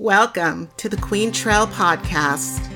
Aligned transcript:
Welcome 0.00 0.70
to 0.78 0.88
the 0.88 0.96
Quaintrelle 0.96 1.66
Podcast. 1.72 2.66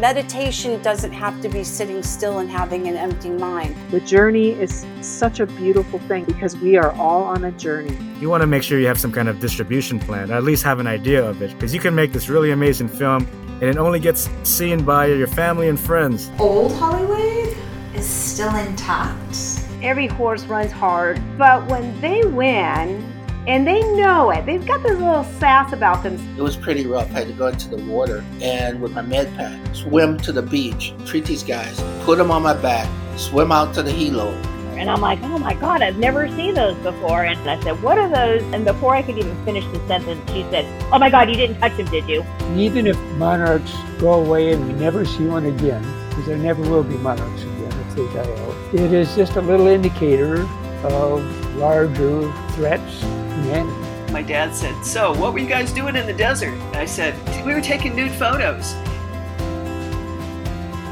Meditation 0.00 0.82
doesn't 0.82 1.12
have 1.12 1.40
to 1.42 1.48
be 1.48 1.62
sitting 1.62 2.02
still 2.02 2.40
and 2.40 2.50
having 2.50 2.88
an 2.88 2.96
empty 2.96 3.30
mind. 3.30 3.76
The 3.92 4.00
journey 4.00 4.50
is 4.50 4.84
such 5.00 5.38
a 5.38 5.46
beautiful 5.46 6.00
thing 6.00 6.24
because 6.24 6.56
we 6.56 6.76
are 6.76 6.90
all 6.94 7.22
on 7.22 7.44
a 7.44 7.52
journey. 7.52 7.96
You 8.20 8.28
want 8.28 8.40
to 8.40 8.48
make 8.48 8.64
sure 8.64 8.80
you 8.80 8.88
have 8.88 8.98
some 8.98 9.12
kind 9.12 9.28
of 9.28 9.38
distribution 9.38 10.00
plan, 10.00 10.32
at 10.32 10.42
least 10.42 10.64
have 10.64 10.80
an 10.80 10.88
idea 10.88 11.24
of 11.24 11.40
it, 11.40 11.52
because 11.52 11.72
you 11.72 11.78
can 11.78 11.94
make 11.94 12.12
this 12.12 12.28
really 12.28 12.50
amazing 12.50 12.88
film 12.88 13.28
and 13.60 13.62
it 13.62 13.76
only 13.76 14.00
gets 14.00 14.28
seen 14.42 14.84
by 14.84 15.06
your 15.06 15.28
family 15.28 15.68
and 15.68 15.78
friends. 15.78 16.32
Old 16.40 16.72
Hollywood 16.72 17.56
is 17.94 18.04
still 18.04 18.56
intact. 18.56 19.38
Every 19.82 20.08
horse 20.08 20.42
runs 20.46 20.72
hard, 20.72 21.22
but 21.38 21.64
when 21.70 22.00
they 22.00 22.24
win, 22.24 23.11
and 23.46 23.66
they 23.66 23.80
know 23.96 24.30
it. 24.30 24.46
They've 24.46 24.64
got 24.64 24.82
this 24.82 24.98
little 24.98 25.24
sass 25.24 25.72
about 25.72 26.02
them. 26.02 26.14
It 26.38 26.42
was 26.42 26.56
pretty 26.56 26.86
rough. 26.86 27.10
I 27.10 27.20
had 27.20 27.26
to 27.26 27.32
go 27.32 27.48
into 27.48 27.68
the 27.68 27.82
water 27.84 28.24
and 28.40 28.80
with 28.80 28.92
my 28.92 29.02
med 29.02 29.34
pack, 29.36 29.74
swim 29.74 30.18
to 30.18 30.32
the 30.32 30.42
beach, 30.42 30.94
treat 31.06 31.24
these 31.24 31.42
guys, 31.42 31.82
put 32.04 32.18
them 32.18 32.30
on 32.30 32.42
my 32.42 32.54
back, 32.54 32.88
swim 33.18 33.50
out 33.50 33.74
to 33.74 33.82
the 33.82 33.90
helo. 33.90 34.32
And 34.76 34.90
I'm 34.90 35.00
like, 35.00 35.20
oh 35.22 35.38
my 35.38 35.54
God, 35.54 35.82
I've 35.82 35.98
never 35.98 36.28
seen 36.28 36.54
those 36.54 36.76
before. 36.78 37.24
And 37.24 37.38
I 37.48 37.60
said, 37.62 37.80
what 37.82 37.98
are 37.98 38.08
those? 38.08 38.42
And 38.52 38.64
before 38.64 38.94
I 38.94 39.02
could 39.02 39.18
even 39.18 39.44
finish 39.44 39.64
the 39.66 39.86
sentence, 39.86 40.20
she 40.30 40.42
said, 40.44 40.64
oh 40.92 40.98
my 40.98 41.10
God, 41.10 41.28
you 41.28 41.36
didn't 41.36 41.58
touch 41.60 41.76
them, 41.76 41.86
did 41.86 42.08
you? 42.08 42.24
Even 42.56 42.86
if 42.86 42.98
monarchs 43.16 43.72
go 43.98 44.14
away 44.14 44.52
and 44.52 44.66
we 44.66 44.72
never 44.74 45.04
see 45.04 45.26
one 45.26 45.46
again, 45.46 45.82
because 46.08 46.26
there 46.26 46.36
never 46.36 46.62
will 46.62 46.82
be 46.82 46.96
monarchs 46.96 47.42
again 47.42 47.72
if 47.72 47.96
they 47.96 48.06
die 48.14 48.42
out, 48.42 48.74
it 48.74 48.92
is 48.92 49.14
just 49.14 49.36
a 49.36 49.40
little 49.40 49.66
indicator 49.66 50.42
of 50.84 51.56
larger 51.56 52.32
threats 52.52 53.04
humanity. 53.32 54.12
My 54.12 54.22
dad 54.22 54.54
said, 54.54 54.84
So, 54.84 55.12
what 55.18 55.32
were 55.32 55.38
you 55.38 55.48
guys 55.48 55.72
doing 55.72 55.96
in 55.96 56.06
the 56.06 56.12
desert? 56.12 56.58
I 56.74 56.84
said, 56.84 57.14
We 57.44 57.54
were 57.54 57.60
taking 57.60 57.96
nude 57.96 58.12
photos. 58.12 58.72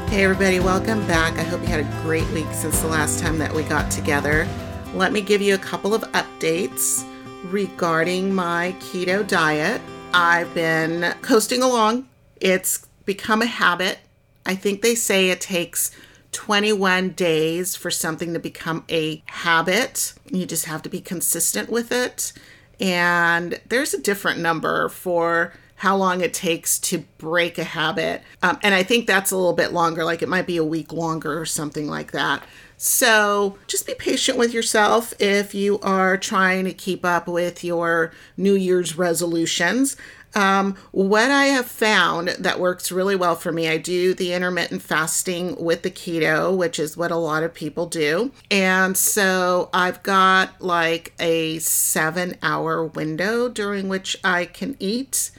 Hey, 0.09 0.23
everybody, 0.25 0.59
welcome 0.59 1.05
back. 1.07 1.37
I 1.37 1.43
hope 1.43 1.61
you 1.61 1.67
had 1.67 1.79
a 1.81 2.01
great 2.01 2.27
week 2.31 2.47
since 2.51 2.81
the 2.81 2.87
last 2.87 3.19
time 3.19 3.37
that 3.37 3.53
we 3.53 3.63
got 3.63 3.89
together. 3.89 4.47
Let 4.93 5.13
me 5.13 5.21
give 5.21 5.41
you 5.41 5.55
a 5.55 5.59
couple 5.59 5.93
of 5.93 6.01
updates 6.11 7.07
regarding 7.45 8.33
my 8.33 8.75
keto 8.79 9.25
diet. 9.25 9.81
I've 10.13 10.53
been 10.53 11.13
coasting 11.21 11.61
along, 11.61 12.09
it's 12.41 12.87
become 13.05 13.41
a 13.41 13.45
habit. 13.45 13.99
I 14.45 14.55
think 14.55 14.81
they 14.81 14.95
say 14.95 15.29
it 15.29 15.39
takes 15.39 15.91
21 16.31 17.09
days 17.09 17.75
for 17.75 17.91
something 17.91 18.33
to 18.33 18.39
become 18.39 18.83
a 18.89 19.23
habit. 19.25 20.13
You 20.31 20.45
just 20.45 20.65
have 20.65 20.81
to 20.83 20.89
be 20.89 21.01
consistent 21.01 21.69
with 21.69 21.91
it. 21.91 22.33
And 22.79 23.59
there's 23.67 23.93
a 23.93 24.01
different 24.01 24.39
number 24.39 24.89
for 24.89 25.53
how 25.75 25.97
long 25.97 26.21
it 26.21 26.33
takes 26.33 26.77
to 26.77 26.99
break 27.17 27.57
a 27.57 27.63
habit. 27.63 28.21
Um, 28.43 28.59
and 28.61 28.75
I 28.75 28.83
think 28.83 29.07
that's 29.07 29.31
a 29.31 29.35
little 29.35 29.53
bit 29.53 29.73
longer, 29.73 30.03
like 30.03 30.21
it 30.21 30.29
might 30.29 30.45
be 30.45 30.57
a 30.57 30.63
week 30.63 30.93
longer 30.93 31.39
or 31.39 31.45
something 31.45 31.87
like 31.87 32.11
that. 32.11 32.43
So 32.77 33.57
just 33.67 33.85
be 33.85 33.93
patient 33.95 34.37
with 34.37 34.53
yourself 34.53 35.13
if 35.19 35.53
you 35.53 35.79
are 35.81 36.17
trying 36.17 36.65
to 36.65 36.73
keep 36.73 37.03
up 37.05 37.27
with 37.27 37.63
your 37.63 38.11
New 38.37 38.55
Year's 38.55 38.97
resolutions. 38.97 39.97
Um, 40.33 40.75
what 40.91 41.29
I 41.31 41.45
have 41.45 41.65
found 41.65 42.29
that 42.29 42.59
works 42.59 42.91
really 42.91 43.15
well 43.15 43.35
for 43.35 43.51
me, 43.51 43.67
I 43.67 43.77
do 43.77 44.13
the 44.13 44.33
intermittent 44.33 44.81
fasting 44.81 45.55
with 45.61 45.81
the 45.83 45.91
keto, 45.91 46.55
which 46.55 46.79
is 46.79 46.95
what 46.95 47.11
a 47.11 47.17
lot 47.17 47.43
of 47.43 47.53
people 47.53 47.85
do. 47.85 48.31
And 48.49 48.97
so 48.97 49.69
I've 49.73 50.01
got 50.03 50.61
like 50.61 51.13
a 51.19 51.59
seven 51.59 52.37
hour 52.41 52.85
window 52.85 53.49
during 53.49 53.89
which 53.89 54.17
I 54.23 54.45
can 54.45 54.75
eat 54.79 55.31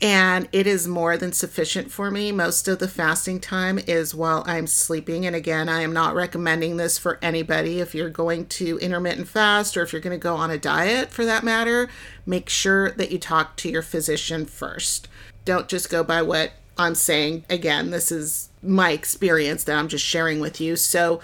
and 0.00 0.48
it 0.52 0.66
is 0.66 0.86
more 0.86 1.16
than 1.16 1.32
sufficient 1.32 1.90
for 1.90 2.10
me. 2.10 2.30
Most 2.30 2.68
of 2.68 2.78
the 2.78 2.86
fasting 2.86 3.40
time 3.40 3.80
is 3.80 4.14
while 4.14 4.44
I'm 4.46 4.66
sleeping. 4.68 5.26
And 5.26 5.34
again, 5.34 5.68
I 5.68 5.80
am 5.80 5.92
not 5.92 6.14
recommending 6.14 6.76
this 6.76 6.98
for 6.98 7.18
anybody. 7.20 7.80
If 7.80 7.94
you're 7.94 8.08
going 8.08 8.46
to 8.46 8.78
intermittent 8.78 9.28
fast 9.28 9.76
or 9.76 9.82
if 9.82 9.92
you're 9.92 10.02
going 10.02 10.18
to 10.18 10.22
go 10.22 10.36
on 10.36 10.50
a 10.50 10.58
diet 10.58 11.10
for 11.10 11.24
that 11.24 11.42
matter, 11.42 11.88
make 12.24 12.48
sure 12.48 12.92
that 12.92 13.10
you 13.10 13.18
talk 13.18 13.56
to 13.56 13.70
your 13.70 13.82
physician 13.82 14.46
first. 14.46 15.08
Don't 15.44 15.68
just 15.68 15.90
go 15.90 16.04
by 16.04 16.22
what 16.22 16.52
I'm 16.76 16.94
saying. 16.94 17.44
Again, 17.50 17.90
this 17.90 18.12
is 18.12 18.50
my 18.62 18.92
experience 18.92 19.64
that 19.64 19.76
I'm 19.76 19.88
just 19.88 20.04
sharing 20.04 20.38
with 20.38 20.60
you. 20.60 20.76
So 20.76 21.20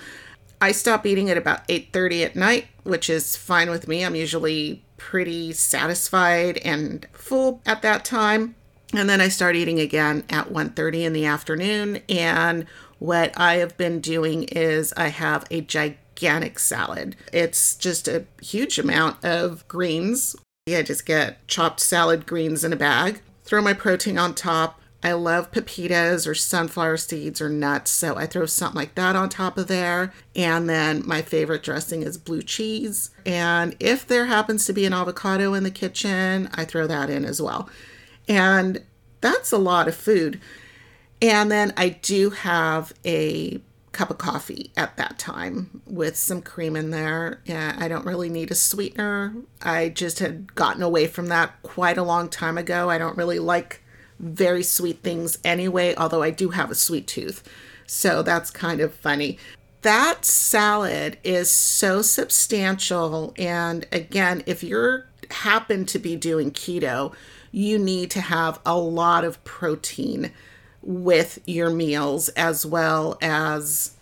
I 0.60 0.72
stop 0.72 1.06
eating 1.06 1.30
at 1.30 1.36
about 1.36 1.66
8:30 1.68 2.24
at 2.24 2.34
night, 2.34 2.66
which 2.82 3.08
is 3.08 3.36
fine 3.36 3.70
with 3.70 3.86
me. 3.86 4.04
I'm 4.04 4.16
usually 4.16 4.82
pretty 4.96 5.52
satisfied 5.52 6.58
and 6.64 7.06
full 7.12 7.60
at 7.66 7.82
that 7.82 8.04
time 8.04 8.56
and 8.96 9.08
then 9.08 9.20
I 9.20 9.28
start 9.28 9.56
eating 9.56 9.80
again 9.80 10.24
at 10.30 10.50
1:30 10.50 11.04
in 11.04 11.12
the 11.12 11.24
afternoon 11.24 12.00
and 12.08 12.66
what 12.98 13.38
I 13.38 13.56
have 13.56 13.76
been 13.76 14.00
doing 14.00 14.44
is 14.44 14.94
I 14.96 15.08
have 15.08 15.44
a 15.50 15.60
gigantic 15.60 16.58
salad. 16.58 17.16
It's 17.32 17.74
just 17.74 18.08
a 18.08 18.24
huge 18.40 18.78
amount 18.78 19.22
of 19.24 19.66
greens. 19.68 20.36
I 20.66 20.82
just 20.82 21.04
get 21.04 21.46
chopped 21.46 21.80
salad 21.80 22.24
greens 22.26 22.64
in 22.64 22.72
a 22.72 22.76
bag, 22.76 23.20
throw 23.44 23.60
my 23.60 23.74
protein 23.74 24.16
on 24.16 24.34
top. 24.34 24.80
I 25.02 25.12
love 25.12 25.52
pepitas 25.52 26.26
or 26.26 26.34
sunflower 26.34 26.96
seeds 26.96 27.42
or 27.42 27.50
nuts, 27.50 27.90
so 27.90 28.16
I 28.16 28.24
throw 28.24 28.46
something 28.46 28.78
like 28.78 28.94
that 28.94 29.16
on 29.16 29.28
top 29.28 29.58
of 29.58 29.66
there. 29.66 30.14
And 30.34 30.66
then 30.66 31.02
my 31.04 31.20
favorite 31.20 31.62
dressing 31.62 32.00
is 32.00 32.16
blue 32.16 32.40
cheese. 32.40 33.10
And 33.26 33.76
if 33.78 34.06
there 34.06 34.24
happens 34.24 34.64
to 34.64 34.72
be 34.72 34.86
an 34.86 34.94
avocado 34.94 35.52
in 35.52 35.62
the 35.62 35.70
kitchen, 35.70 36.48
I 36.54 36.64
throw 36.64 36.86
that 36.86 37.10
in 37.10 37.26
as 37.26 37.42
well. 37.42 37.68
And 38.28 38.82
that's 39.20 39.52
a 39.52 39.58
lot 39.58 39.88
of 39.88 39.94
food. 39.94 40.40
And 41.22 41.50
then 41.50 41.72
I 41.76 41.90
do 41.90 42.30
have 42.30 42.92
a 43.04 43.60
cup 43.92 44.10
of 44.10 44.18
coffee 44.18 44.72
at 44.76 44.96
that 44.96 45.18
time 45.18 45.80
with 45.86 46.16
some 46.16 46.42
cream 46.42 46.76
in 46.76 46.90
there. 46.90 47.40
Yeah, 47.44 47.76
I 47.78 47.88
don't 47.88 48.04
really 48.04 48.28
need 48.28 48.50
a 48.50 48.54
sweetener. 48.54 49.34
I 49.62 49.88
just 49.88 50.18
had 50.18 50.54
gotten 50.54 50.82
away 50.82 51.06
from 51.06 51.28
that 51.28 51.62
quite 51.62 51.96
a 51.96 52.02
long 52.02 52.28
time 52.28 52.58
ago. 52.58 52.90
I 52.90 52.98
don't 52.98 53.16
really 53.16 53.38
like 53.38 53.82
very 54.18 54.62
sweet 54.62 55.02
things 55.02 55.38
anyway, 55.44 55.94
although 55.96 56.22
I 56.22 56.30
do 56.30 56.50
have 56.50 56.70
a 56.70 56.74
sweet 56.74 57.06
tooth. 57.06 57.42
So 57.86 58.22
that's 58.22 58.50
kind 58.50 58.80
of 58.80 58.94
funny. 58.94 59.38
That 59.82 60.24
salad 60.24 61.18
is 61.22 61.50
so 61.50 62.02
substantial. 62.02 63.32
And 63.38 63.86
again, 63.92 64.42
if 64.46 64.62
you're 64.62 65.06
happen 65.30 65.86
to 65.86 65.98
be 65.98 66.16
doing 66.16 66.50
keto, 66.50 67.14
you 67.54 67.78
need 67.78 68.10
to 68.10 68.20
have 68.20 68.58
a 68.66 68.76
lot 68.76 69.24
of 69.24 69.42
protein 69.44 70.32
with 70.82 71.38
your 71.46 71.70
meals 71.70 72.28
as 72.30 72.66
well 72.66 73.16
as 73.22 73.93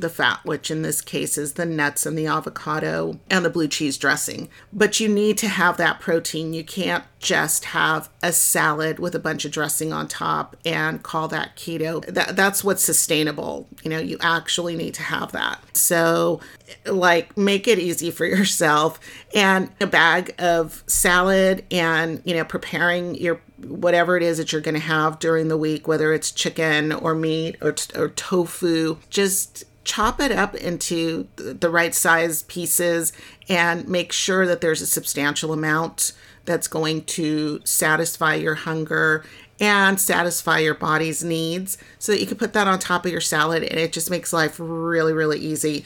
the 0.00 0.08
fat, 0.08 0.40
which 0.44 0.70
in 0.70 0.82
this 0.82 1.00
case 1.00 1.38
is 1.38 1.54
the 1.54 1.66
nuts 1.66 2.06
and 2.06 2.16
the 2.16 2.26
avocado 2.26 3.18
and 3.28 3.44
the 3.44 3.50
blue 3.50 3.68
cheese 3.68 3.96
dressing. 3.98 4.48
But 4.72 5.00
you 5.00 5.08
need 5.08 5.38
to 5.38 5.48
have 5.48 5.76
that 5.76 6.00
protein. 6.00 6.52
You 6.52 6.64
can't 6.64 7.04
just 7.18 7.66
have 7.66 8.08
a 8.22 8.32
salad 8.32 8.98
with 8.98 9.14
a 9.14 9.18
bunch 9.18 9.44
of 9.44 9.52
dressing 9.52 9.92
on 9.92 10.08
top 10.08 10.56
and 10.64 11.02
call 11.02 11.28
that 11.28 11.54
keto. 11.56 12.04
That, 12.06 12.34
that's 12.34 12.64
what's 12.64 12.82
sustainable. 12.82 13.68
You 13.82 13.90
know, 13.90 13.98
you 13.98 14.16
actually 14.20 14.74
need 14.74 14.94
to 14.94 15.02
have 15.02 15.32
that. 15.32 15.60
So, 15.76 16.40
like, 16.86 17.36
make 17.36 17.68
it 17.68 17.78
easy 17.78 18.10
for 18.10 18.24
yourself 18.26 18.98
and 19.34 19.70
a 19.80 19.86
bag 19.86 20.34
of 20.38 20.82
salad 20.86 21.64
and, 21.70 22.22
you 22.24 22.34
know, 22.34 22.44
preparing 22.44 23.14
your 23.14 23.40
whatever 23.66 24.16
it 24.16 24.22
is 24.22 24.38
that 24.38 24.52
you're 24.52 24.60
going 24.60 24.74
to 24.74 24.80
have 24.80 25.18
during 25.18 25.48
the 25.48 25.56
week, 25.56 25.86
whether 25.86 26.12
it's 26.12 26.30
chicken 26.30 26.92
or 26.92 27.14
meat 27.14 27.56
or, 27.60 27.74
or 27.94 28.08
tofu, 28.08 28.96
just 29.10 29.64
chop 29.84 30.20
it 30.20 30.30
up 30.30 30.54
into 30.54 31.26
the 31.36 31.70
right 31.70 31.94
size 31.94 32.42
pieces 32.44 33.12
and 33.48 33.88
make 33.88 34.12
sure 34.12 34.46
that 34.46 34.60
there's 34.60 34.82
a 34.82 34.86
substantial 34.86 35.52
amount 35.52 36.12
that's 36.44 36.68
going 36.68 37.04
to 37.04 37.60
satisfy 37.64 38.34
your 38.34 38.54
hunger 38.54 39.24
and 39.58 40.00
satisfy 40.00 40.58
your 40.58 40.74
body's 40.74 41.22
needs. 41.22 41.76
So 41.98 42.12
that 42.12 42.20
you 42.20 42.26
can 42.26 42.36
put 42.36 42.52
that 42.54 42.66
on 42.66 42.78
top 42.78 43.04
of 43.04 43.12
your 43.12 43.20
salad 43.20 43.62
and 43.62 43.78
it 43.78 43.92
just 43.92 44.10
makes 44.10 44.32
life 44.32 44.56
really 44.58 45.12
really 45.12 45.38
easy. 45.38 45.84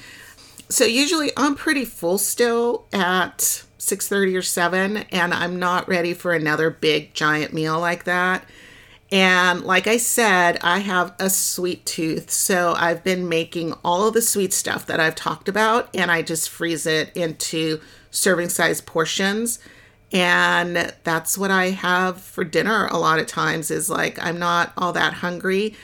So 0.69 0.85
usually 0.85 1.31
i'm 1.37 1.55
pretty 1.55 1.85
full 1.85 2.19
still 2.19 2.87
at 2.93 3.38
6.30 3.79 4.38
or 4.38 4.43
7 4.43 4.96
and 4.96 5.35
i'm 5.35 5.58
not 5.58 5.87
ready 5.88 6.14
for 6.14 6.32
another 6.32 6.70
big 6.70 7.12
giant 7.12 7.52
meal 7.52 7.79
like 7.79 8.05
that 8.05 8.46
and 9.14 9.61
like 9.61 9.87
I 9.87 9.96
said, 9.96 10.58
I 10.61 10.81
have 10.81 11.14
a 11.20 11.31
sweet 11.31 11.87
tooth. 11.87 12.32
So 12.32 12.75
I've 12.76 13.05
been 13.05 13.28
making 13.28 13.72
all 13.84 14.08
of 14.08 14.14
the 14.14 14.20
sweet 14.20 14.52
stuff 14.52 14.87
that 14.87 14.99
I've 14.99 15.14
talked 15.14 15.49
about 15.49 15.88
and 15.94 16.11
I 16.11 16.20
just 16.20 16.50
freeze 16.50 16.84
it 16.84 17.16
into 17.16 17.81
serving 18.11 18.49
size 18.49 18.81
portions. 18.81 19.61
And 20.11 20.93
that's 21.05 21.38
what 21.38 21.52
I 21.52 21.70
have 21.70 22.20
for 22.20 22.43
dinner 22.43 22.88
a 22.88 22.99
lot 22.99 23.20
of 23.20 23.28
times 23.28 23.70
is 23.70 23.88
like 23.88 24.19
I'm 24.20 24.40
not 24.40 24.72
all 24.76 24.93
that 24.94 25.14
hungry. 25.14 25.76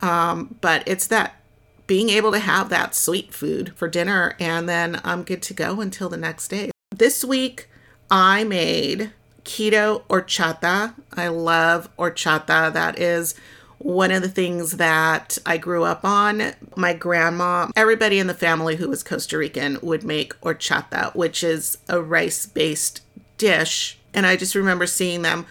Um, 0.00 0.56
but 0.62 0.82
it's 0.86 1.08
that 1.08 1.42
being 1.86 2.08
able 2.08 2.32
to 2.32 2.38
have 2.38 2.70
that 2.70 2.94
sweet 2.94 3.34
food 3.34 3.74
for 3.76 3.86
dinner 3.86 4.34
and 4.40 4.66
then 4.66 4.98
I'm 5.04 5.24
good 5.24 5.42
to 5.42 5.52
go 5.52 5.82
until 5.82 6.08
the 6.08 6.16
next 6.16 6.48
day. 6.48 6.70
This 6.96 7.22
week 7.22 7.68
I 8.10 8.44
made 8.44 9.12
keto 9.48 10.02
horchata. 10.08 10.94
I 11.14 11.28
love 11.28 11.88
horchata. 11.96 12.70
That 12.70 12.98
is 12.98 13.34
one 13.78 14.10
of 14.10 14.20
the 14.20 14.28
things 14.28 14.76
that 14.76 15.38
I 15.46 15.56
grew 15.56 15.84
up 15.84 16.04
on. 16.04 16.52
My 16.76 16.92
grandma, 16.92 17.70
everybody 17.74 18.18
in 18.18 18.26
the 18.26 18.34
family 18.34 18.76
who 18.76 18.88
was 18.90 19.02
Costa 19.02 19.38
Rican 19.38 19.78
would 19.82 20.04
make 20.04 20.38
horchata, 20.42 21.14
which 21.16 21.42
is 21.42 21.78
a 21.88 22.02
rice 22.02 22.44
based 22.44 23.00
dish. 23.38 23.98
And 24.12 24.26
I 24.26 24.36
just 24.36 24.54
remember 24.54 24.86
seeing 24.86 25.22
them 25.22 25.46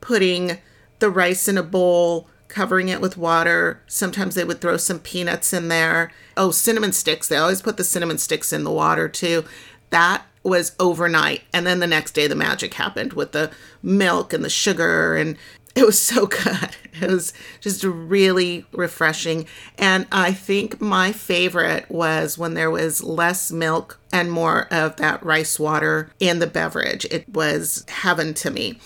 putting 0.00 0.58
the 1.00 1.10
rice 1.10 1.46
in 1.46 1.58
a 1.58 1.62
bowl, 1.62 2.28
covering 2.48 2.88
it 2.88 3.02
with 3.02 3.18
water. 3.18 3.82
Sometimes 3.86 4.34
they 4.34 4.44
would 4.44 4.62
throw 4.62 4.78
some 4.78 4.98
peanuts 4.98 5.52
in 5.52 5.68
there. 5.68 6.10
Oh, 6.38 6.52
cinnamon 6.52 6.92
sticks. 6.92 7.28
They 7.28 7.36
always 7.36 7.60
put 7.60 7.76
the 7.76 7.84
cinnamon 7.84 8.16
sticks 8.16 8.50
in 8.50 8.64
the 8.64 8.70
water 8.70 9.10
too. 9.10 9.44
That 9.90 10.24
was 10.42 10.74
overnight. 10.80 11.42
And 11.52 11.66
then 11.66 11.80
the 11.80 11.86
next 11.86 12.12
day, 12.12 12.26
the 12.26 12.34
magic 12.34 12.74
happened 12.74 13.12
with 13.12 13.32
the 13.32 13.50
milk 13.82 14.32
and 14.32 14.44
the 14.44 14.50
sugar. 14.50 15.16
And 15.16 15.36
it 15.74 15.86
was 15.86 16.00
so 16.02 16.26
good. 16.26 16.76
It 17.00 17.10
was 17.10 17.32
just 17.60 17.84
really 17.84 18.66
refreshing. 18.72 19.46
And 19.78 20.06
I 20.12 20.32
think 20.32 20.80
my 20.80 21.12
favorite 21.12 21.90
was 21.90 22.36
when 22.36 22.54
there 22.54 22.70
was 22.70 23.02
less 23.02 23.50
milk 23.50 23.98
and 24.12 24.30
more 24.30 24.72
of 24.72 24.96
that 24.96 25.24
rice 25.24 25.58
water 25.58 26.10
in 26.20 26.38
the 26.38 26.46
beverage. 26.46 27.04
It 27.06 27.28
was 27.28 27.84
heaven 27.88 28.34
to 28.34 28.50
me. 28.50 28.78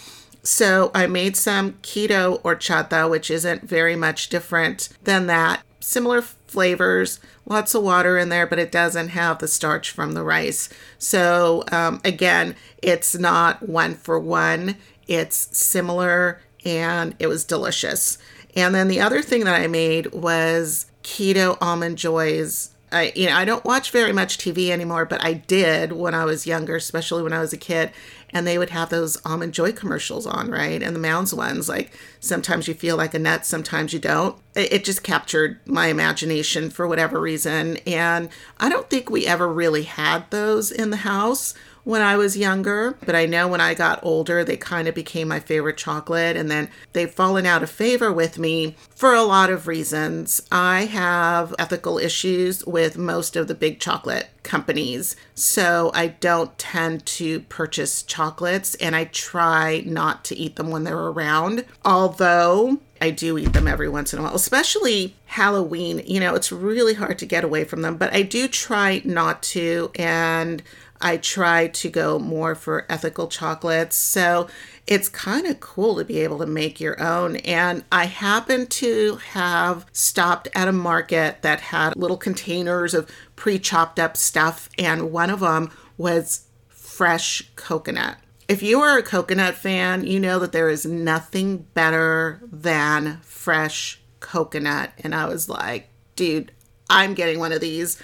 So 0.42 0.92
I 0.94 1.08
made 1.08 1.36
some 1.36 1.72
keto 1.82 2.40
horchata, 2.42 3.10
which 3.10 3.32
isn't 3.32 3.68
very 3.68 3.96
much 3.96 4.28
different 4.28 4.88
than 5.02 5.26
that. 5.26 5.62
Similar 5.80 6.22
flavors, 6.56 7.20
lots 7.44 7.74
of 7.74 7.82
water 7.82 8.16
in 8.16 8.30
there, 8.30 8.46
but 8.46 8.58
it 8.58 8.72
doesn't 8.72 9.10
have 9.10 9.40
the 9.40 9.46
starch 9.46 9.90
from 9.90 10.12
the 10.12 10.22
rice. 10.22 10.70
So 10.96 11.64
um, 11.70 12.00
again, 12.02 12.56
it's 12.80 13.14
not 13.14 13.68
one 13.68 13.94
for 13.94 14.18
one. 14.18 14.76
It's 15.06 15.54
similar 15.54 16.40
and 16.64 17.14
it 17.18 17.26
was 17.26 17.44
delicious. 17.44 18.16
And 18.54 18.74
then 18.74 18.88
the 18.88 19.02
other 19.02 19.20
thing 19.20 19.44
that 19.44 19.60
I 19.60 19.66
made 19.66 20.14
was 20.14 20.86
keto 21.02 21.58
almond 21.60 21.98
joys. 21.98 22.70
I 22.90 23.12
you 23.14 23.26
know 23.26 23.36
I 23.36 23.44
don't 23.44 23.64
watch 23.66 23.90
very 23.90 24.14
much 24.14 24.38
TV 24.38 24.70
anymore, 24.70 25.04
but 25.04 25.22
I 25.22 25.34
did 25.34 25.92
when 25.92 26.14
I 26.14 26.24
was 26.24 26.46
younger, 26.46 26.76
especially 26.76 27.22
when 27.22 27.34
I 27.34 27.40
was 27.40 27.52
a 27.52 27.58
kid 27.58 27.90
and 28.30 28.46
they 28.46 28.58
would 28.58 28.70
have 28.70 28.90
those 28.90 29.18
almond 29.24 29.54
joy 29.54 29.72
commercials 29.72 30.26
on, 30.26 30.50
right? 30.50 30.82
And 30.82 30.94
the 30.94 31.00
Mounds 31.00 31.32
ones, 31.32 31.68
like 31.68 31.92
sometimes 32.20 32.68
you 32.68 32.74
feel 32.74 32.96
like 32.96 33.14
a 33.14 33.18
nut, 33.18 33.46
sometimes 33.46 33.92
you 33.92 33.98
don't. 33.98 34.36
It, 34.54 34.84
just 34.84 35.02
captured 35.02 35.58
my 35.66 35.88
imagination 35.88 36.70
for 36.70 36.86
whatever 36.86 37.20
reason. 37.20 37.78
And 37.86 38.28
I 38.58 38.68
don't 38.68 38.88
think 38.88 39.10
we 39.10 39.26
ever 39.26 39.52
really 39.52 39.82
had 39.82 40.30
those 40.30 40.70
in 40.70 40.90
the 40.90 40.98
house 40.98 41.54
when 41.86 42.02
I 42.02 42.16
was 42.16 42.36
younger, 42.36 42.98
but 43.06 43.14
I 43.14 43.26
know 43.26 43.46
when 43.46 43.60
I 43.60 43.72
got 43.72 44.00
older, 44.02 44.42
they 44.42 44.56
kind 44.56 44.88
of 44.88 44.94
became 44.96 45.28
my 45.28 45.38
favorite 45.38 45.76
chocolate. 45.76 46.36
And 46.36 46.50
then 46.50 46.68
they've 46.94 47.08
fallen 47.08 47.46
out 47.46 47.62
of 47.62 47.70
favor 47.70 48.12
with 48.12 48.40
me 48.40 48.74
for 48.90 49.14
a 49.14 49.22
lot 49.22 49.50
of 49.50 49.68
reasons. 49.68 50.42
I 50.50 50.86
have 50.86 51.54
ethical 51.60 51.98
issues 51.98 52.66
with 52.66 52.98
most 52.98 53.36
of 53.36 53.46
the 53.46 53.54
big 53.54 53.78
chocolate 53.78 54.30
companies, 54.42 55.14
so 55.36 55.92
I 55.94 56.08
don't 56.08 56.58
tend 56.58 57.06
to 57.06 57.40
purchase 57.42 58.02
chocolates 58.02 58.74
and 58.76 58.96
I 58.96 59.04
try 59.04 59.84
not 59.86 60.24
to 60.24 60.36
eat 60.36 60.56
them 60.56 60.70
when 60.70 60.82
they're 60.82 60.98
around. 60.98 61.64
Although 61.84 62.80
I 63.00 63.10
do 63.10 63.38
eat 63.38 63.52
them 63.52 63.68
every 63.68 63.88
once 63.88 64.12
in 64.12 64.18
a 64.18 64.22
while, 64.22 64.34
especially 64.34 65.14
Halloween. 65.26 66.02
You 66.06 66.20
know, 66.20 66.34
it's 66.34 66.50
really 66.50 66.94
hard 66.94 67.18
to 67.18 67.26
get 67.26 67.44
away 67.44 67.64
from 67.64 67.82
them, 67.82 67.96
but 67.96 68.12
I 68.14 68.22
do 68.22 68.48
try 68.48 69.02
not 69.04 69.42
to. 69.44 69.90
And 69.96 70.62
I 71.00 71.16
try 71.16 71.68
to 71.68 71.88
go 71.88 72.18
more 72.18 72.54
for 72.54 72.86
ethical 72.88 73.28
chocolates. 73.28 73.96
So 73.96 74.48
it's 74.86 75.08
kind 75.08 75.46
of 75.46 75.60
cool 75.60 75.96
to 75.96 76.04
be 76.04 76.20
able 76.20 76.38
to 76.38 76.46
make 76.46 76.80
your 76.80 77.00
own. 77.02 77.36
And 77.36 77.84
I 77.90 78.06
happen 78.06 78.66
to 78.66 79.16
have 79.32 79.86
stopped 79.92 80.48
at 80.54 80.68
a 80.68 80.72
market 80.72 81.42
that 81.42 81.60
had 81.60 81.96
little 81.96 82.16
containers 82.16 82.94
of 82.94 83.10
pre 83.34 83.58
chopped 83.58 83.98
up 83.98 84.16
stuff, 84.16 84.68
and 84.78 85.10
one 85.12 85.30
of 85.30 85.40
them 85.40 85.70
was 85.96 86.46
fresh 86.68 87.42
coconut. 87.56 88.16
If 88.48 88.62
you 88.62 88.80
are 88.80 88.96
a 88.96 89.02
coconut 89.02 89.56
fan, 89.56 90.06
you 90.06 90.20
know 90.20 90.38
that 90.38 90.52
there 90.52 90.70
is 90.70 90.86
nothing 90.86 91.66
better 91.74 92.40
than 92.50 93.18
fresh 93.22 94.00
coconut. 94.20 94.92
And 94.98 95.14
I 95.14 95.26
was 95.26 95.48
like, 95.48 95.88
dude, 96.14 96.52
I'm 96.88 97.14
getting 97.14 97.40
one 97.40 97.52
of 97.52 97.60
these. 97.60 98.00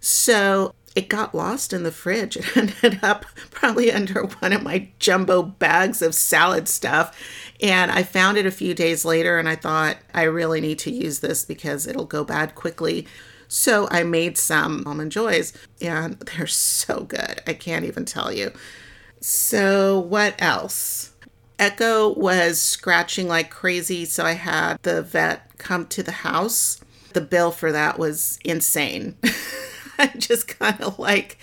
So 0.00 0.74
it 0.94 1.08
got 1.08 1.34
lost 1.34 1.72
in 1.72 1.82
the 1.82 1.92
fridge. 1.92 2.36
It 2.56 2.56
ended 2.84 3.00
up 3.02 3.24
probably 3.50 3.90
under 3.90 4.24
one 4.24 4.52
of 4.52 4.62
my 4.62 4.88
jumbo 4.98 5.42
bags 5.42 6.02
of 6.02 6.14
salad 6.14 6.68
stuff. 6.68 7.18
And 7.60 7.90
I 7.90 8.02
found 8.02 8.36
it 8.36 8.46
a 8.46 8.50
few 8.50 8.74
days 8.74 9.04
later 9.04 9.38
and 9.38 9.48
I 9.48 9.56
thought, 9.56 9.96
I 10.12 10.24
really 10.24 10.60
need 10.60 10.78
to 10.80 10.90
use 10.90 11.20
this 11.20 11.44
because 11.44 11.86
it'll 11.86 12.04
go 12.04 12.24
bad 12.24 12.54
quickly. 12.54 13.06
So 13.48 13.88
I 13.90 14.02
made 14.02 14.36
some 14.38 14.82
almond 14.86 15.12
joys 15.12 15.52
and 15.80 16.18
they're 16.20 16.46
so 16.46 17.04
good. 17.04 17.42
I 17.46 17.54
can't 17.54 17.84
even 17.84 18.04
tell 18.04 18.32
you. 18.32 18.52
So, 19.20 20.00
what 20.00 20.34
else? 20.40 21.12
Echo 21.58 22.12
was 22.14 22.60
scratching 22.60 23.28
like 23.28 23.50
crazy. 23.50 24.04
So 24.04 24.24
I 24.24 24.32
had 24.32 24.78
the 24.82 25.00
vet 25.00 25.58
come 25.58 25.86
to 25.88 26.02
the 26.02 26.10
house. 26.12 26.80
The 27.12 27.20
bill 27.20 27.52
for 27.52 27.70
that 27.70 27.98
was 27.98 28.38
insane. 28.44 29.16
I'm 29.98 30.18
just 30.18 30.58
kind 30.58 30.80
of 30.80 30.98
like 30.98 31.38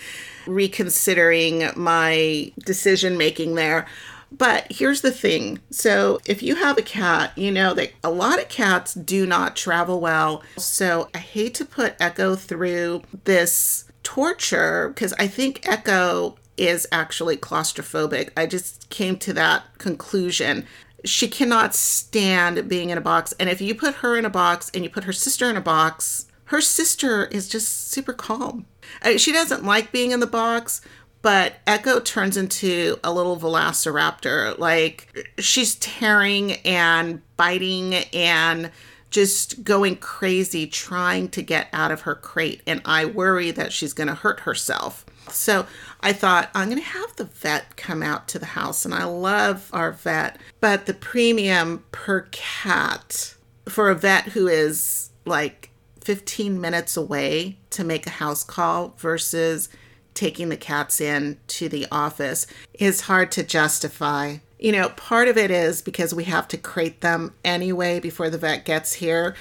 reconsidering 0.46 1.70
my 1.76 2.52
decision 2.58 3.16
making 3.16 3.54
there. 3.54 3.86
But 4.32 4.70
here's 4.70 5.00
the 5.00 5.10
thing. 5.10 5.58
So, 5.70 6.20
if 6.24 6.40
you 6.40 6.54
have 6.54 6.78
a 6.78 6.82
cat, 6.82 7.36
you 7.36 7.50
know 7.50 7.74
that 7.74 7.92
a 8.04 8.10
lot 8.10 8.38
of 8.38 8.48
cats 8.48 8.94
do 8.94 9.26
not 9.26 9.56
travel 9.56 10.00
well. 10.00 10.44
So, 10.56 11.08
I 11.12 11.18
hate 11.18 11.54
to 11.54 11.64
put 11.64 11.96
Echo 11.98 12.36
through 12.36 13.02
this 13.24 13.90
torture 14.04 14.90
because 14.90 15.12
I 15.14 15.26
think 15.26 15.68
Echo 15.68 16.36
is 16.56 16.86
actually 16.92 17.38
claustrophobic. 17.38 18.30
I 18.36 18.46
just 18.46 18.88
came 18.90 19.16
to 19.18 19.32
that 19.32 19.64
conclusion. 19.78 20.66
She 21.04 21.26
cannot 21.26 21.74
stand 21.74 22.68
being 22.68 22.90
in 22.90 22.98
a 22.98 23.00
box. 23.00 23.34
And 23.40 23.48
if 23.48 23.60
you 23.60 23.74
put 23.74 23.96
her 23.96 24.16
in 24.16 24.24
a 24.24 24.30
box 24.30 24.70
and 24.74 24.84
you 24.84 24.90
put 24.90 25.04
her 25.04 25.12
sister 25.12 25.48
in 25.48 25.56
a 25.56 25.62
box, 25.62 26.26
her 26.50 26.60
sister 26.60 27.26
is 27.26 27.48
just 27.48 27.92
super 27.92 28.12
calm. 28.12 28.66
Uh, 29.02 29.16
she 29.16 29.30
doesn't 29.30 29.64
like 29.64 29.92
being 29.92 30.10
in 30.10 30.18
the 30.18 30.26
box, 30.26 30.80
but 31.22 31.54
Echo 31.64 32.00
turns 32.00 32.36
into 32.36 32.98
a 33.04 33.12
little 33.12 33.38
velociraptor. 33.38 34.58
Like 34.58 35.30
she's 35.38 35.76
tearing 35.76 36.54
and 36.64 37.22
biting 37.36 37.94
and 38.12 38.72
just 39.10 39.62
going 39.62 39.94
crazy 39.94 40.66
trying 40.66 41.28
to 41.28 41.42
get 41.42 41.68
out 41.72 41.92
of 41.92 42.00
her 42.00 42.16
crate. 42.16 42.62
And 42.66 42.82
I 42.84 43.04
worry 43.04 43.52
that 43.52 43.72
she's 43.72 43.92
going 43.92 44.08
to 44.08 44.14
hurt 44.14 44.40
herself. 44.40 45.06
So 45.28 45.66
I 46.00 46.12
thought, 46.12 46.50
I'm 46.52 46.68
going 46.68 46.82
to 46.82 46.84
have 46.84 47.14
the 47.14 47.26
vet 47.26 47.76
come 47.76 48.02
out 48.02 48.26
to 48.26 48.40
the 48.40 48.46
house. 48.46 48.84
And 48.84 48.92
I 48.92 49.04
love 49.04 49.70
our 49.72 49.92
vet, 49.92 50.40
but 50.58 50.86
the 50.86 50.94
premium 50.94 51.84
per 51.92 52.22
cat 52.32 53.36
for 53.68 53.88
a 53.88 53.94
vet 53.94 54.24
who 54.24 54.48
is 54.48 55.10
like 55.24 55.69
15 56.02 56.60
minutes 56.60 56.96
away 56.96 57.56
to 57.70 57.84
make 57.84 58.06
a 58.06 58.10
house 58.10 58.44
call 58.44 58.94
versus 58.98 59.68
taking 60.14 60.48
the 60.48 60.56
cats 60.56 61.00
in 61.00 61.38
to 61.46 61.68
the 61.68 61.86
office 61.90 62.46
is 62.74 63.02
hard 63.02 63.30
to 63.32 63.42
justify. 63.42 64.36
You 64.58 64.72
know, 64.72 64.90
part 64.90 65.28
of 65.28 65.38
it 65.38 65.50
is 65.50 65.82
because 65.82 66.14
we 66.14 66.24
have 66.24 66.48
to 66.48 66.58
crate 66.58 67.00
them 67.00 67.34
anyway 67.44 68.00
before 68.00 68.28
the 68.28 68.38
vet 68.38 68.64
gets 68.64 68.94
here. 68.94 69.34